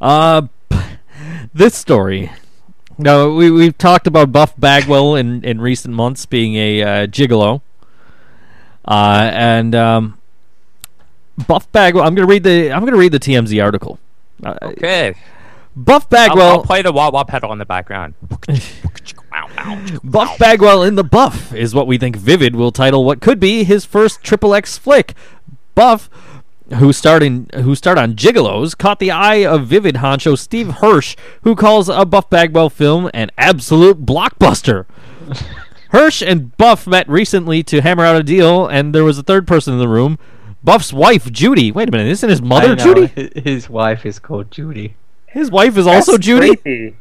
[0.00, 0.42] Uh,
[1.54, 2.30] this story.
[2.98, 7.62] No, we we've talked about Buff Bagwell in, in recent months being a uh, gigolo.
[8.84, 10.18] Uh, and um,
[11.46, 12.04] Buff Bagwell.
[12.04, 13.98] I'm gonna read the I'm gonna read the TMZ article.
[14.44, 15.14] Uh, Okay.
[15.76, 16.48] Buff I'll, Bagwell.
[16.50, 18.14] I'll play the wah wah pedal in the background.
[20.02, 23.64] Buff Bagwell in the Buff is what we think Vivid will title what could be
[23.64, 25.14] his first triple X flick.
[25.74, 26.10] Buff,
[26.74, 31.16] who starred in who starred on Gigolos, caught the eye of Vivid honcho Steve Hirsch,
[31.42, 34.86] who calls a Buff Bagwell film an absolute blockbuster.
[35.90, 39.46] Hirsch and Buff met recently to hammer out a deal, and there was a third
[39.46, 40.18] person in the room.
[40.62, 41.72] Buff's wife, Judy.
[41.72, 43.40] Wait a minute, isn't his mother I know, Judy?
[43.40, 44.94] His wife is called Judy.
[45.26, 46.56] His wife is also Judy.
[46.56, 46.96] creepy.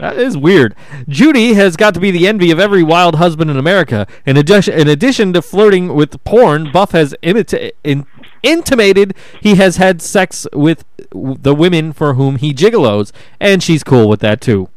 [0.00, 0.74] That is weird.
[1.08, 4.06] Judy has got to be the envy of every wild husband in America.
[4.26, 8.06] In addition, in addition to flirting with porn, Buff has imita- in-
[8.42, 14.08] intimated he has had sex with the women for whom he gigolos, and she's cool
[14.08, 14.68] with that too.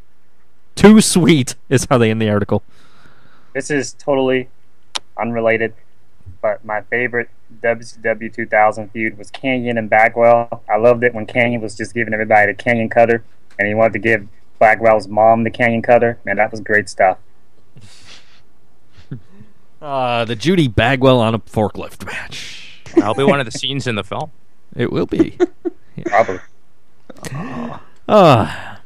[0.74, 2.62] Too sweet is how they end the article.
[3.52, 4.48] This is totally
[5.18, 5.74] unrelated,
[6.40, 7.28] but my favorite
[7.62, 10.62] WCW 2000 feud was Kanyon and Bagwell.
[10.68, 13.22] I loved it when Kanyon was just giving everybody the Kanyon cutter,
[13.58, 14.28] and he wanted to give
[14.60, 16.18] Bagwell's mom the Kanyon cutter.
[16.24, 17.18] Man, that was great stuff.
[19.82, 22.82] Uh, the Judy Bagwell on a forklift match.
[22.94, 24.30] That'll be one of the scenes in the film.
[24.76, 25.38] It will be.
[26.04, 26.40] Probably.
[28.06, 28.76] Uh,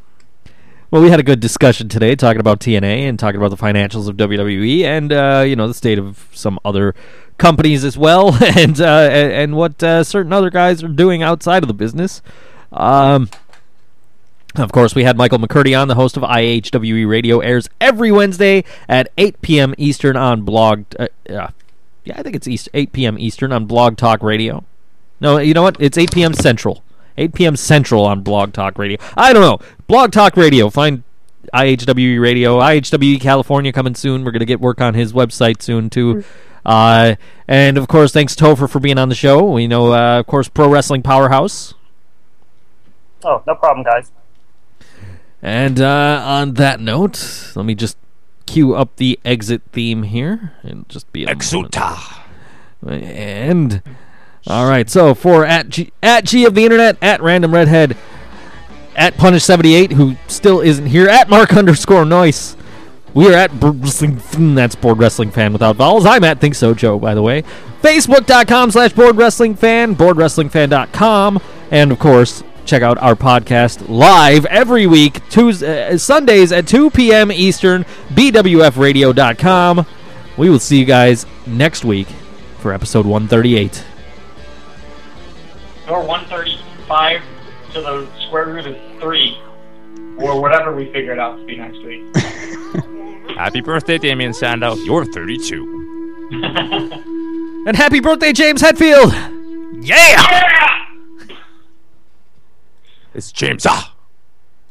[0.90, 4.08] well, we had a good discussion today talking about TNA and talking about the financials
[4.08, 6.94] of WWE and uh, you know the state of some other
[7.38, 11.64] companies as well, and uh, and, and what uh, certain other guys are doing outside
[11.64, 12.22] of the business.
[12.72, 13.28] Um,
[14.56, 18.64] of course, we had Michael McCurdy on, the host of IHWE Radio, airs every Wednesday
[18.88, 19.74] at 8 p.m.
[19.78, 20.84] Eastern on Blog.
[20.98, 21.48] Uh, uh,
[22.04, 23.18] yeah, I think it's East 8 p.m.
[23.18, 24.64] Eastern on Blog Talk Radio.
[25.20, 25.76] No, you know what?
[25.80, 26.34] It's 8 p.m.
[26.34, 26.82] Central.
[27.16, 27.56] 8 p.m.
[27.56, 28.98] Central on Blog Talk Radio.
[29.16, 29.66] I don't know.
[29.86, 30.68] Blog Talk Radio.
[30.70, 31.02] Find
[31.52, 32.58] IHWE Radio.
[32.58, 34.24] IHWE California coming soon.
[34.24, 36.24] We're going to get work on his website soon, too.
[36.66, 37.14] Uh,
[37.46, 39.44] and, of course, thanks, Topher, for being on the show.
[39.44, 41.74] We know, uh, of course, Pro Wrestling Powerhouse.
[43.22, 44.10] Oh, no problem, guys.
[45.44, 47.98] And uh, on that note, let me just
[48.46, 50.54] cue up the exit theme here.
[50.64, 52.22] It'll just be a Exuta.
[52.80, 53.04] moment.
[53.04, 53.82] And
[54.46, 57.94] all right, so for at G, at G of the internet, at random redhead,
[58.96, 62.56] at punish seventy eight, who still isn't here, at mark underscore noise.
[63.12, 64.54] We are at Wrestling.
[64.54, 66.04] That's Board Wrestling Fan without vowels.
[66.06, 67.42] I'm at Think So Joe, by the way.
[67.82, 71.40] Facebook.com slash Board Wrestling Fan, BoardWrestlingFan.com,
[71.70, 76.90] and of course, check out our podcast live every week, Tuesday, uh, Sundays at 2
[76.90, 77.30] p.m.
[77.30, 79.86] Eastern, BWFRadio.com.
[80.36, 82.08] We will see you guys next week
[82.58, 83.84] for episode 138.
[85.88, 87.22] Or 135
[87.72, 89.38] to the square root of 3.
[90.18, 92.04] Or whatever we figure it out to be next week.
[93.36, 94.74] Happy birthday, Damien Sandow.
[94.74, 97.00] You're 32.
[97.66, 99.10] And happy birthday, James Hetfield!
[99.82, 99.96] Yeah!
[99.96, 100.83] yeah!
[103.14, 103.64] It's James.
[103.66, 103.93] Ah!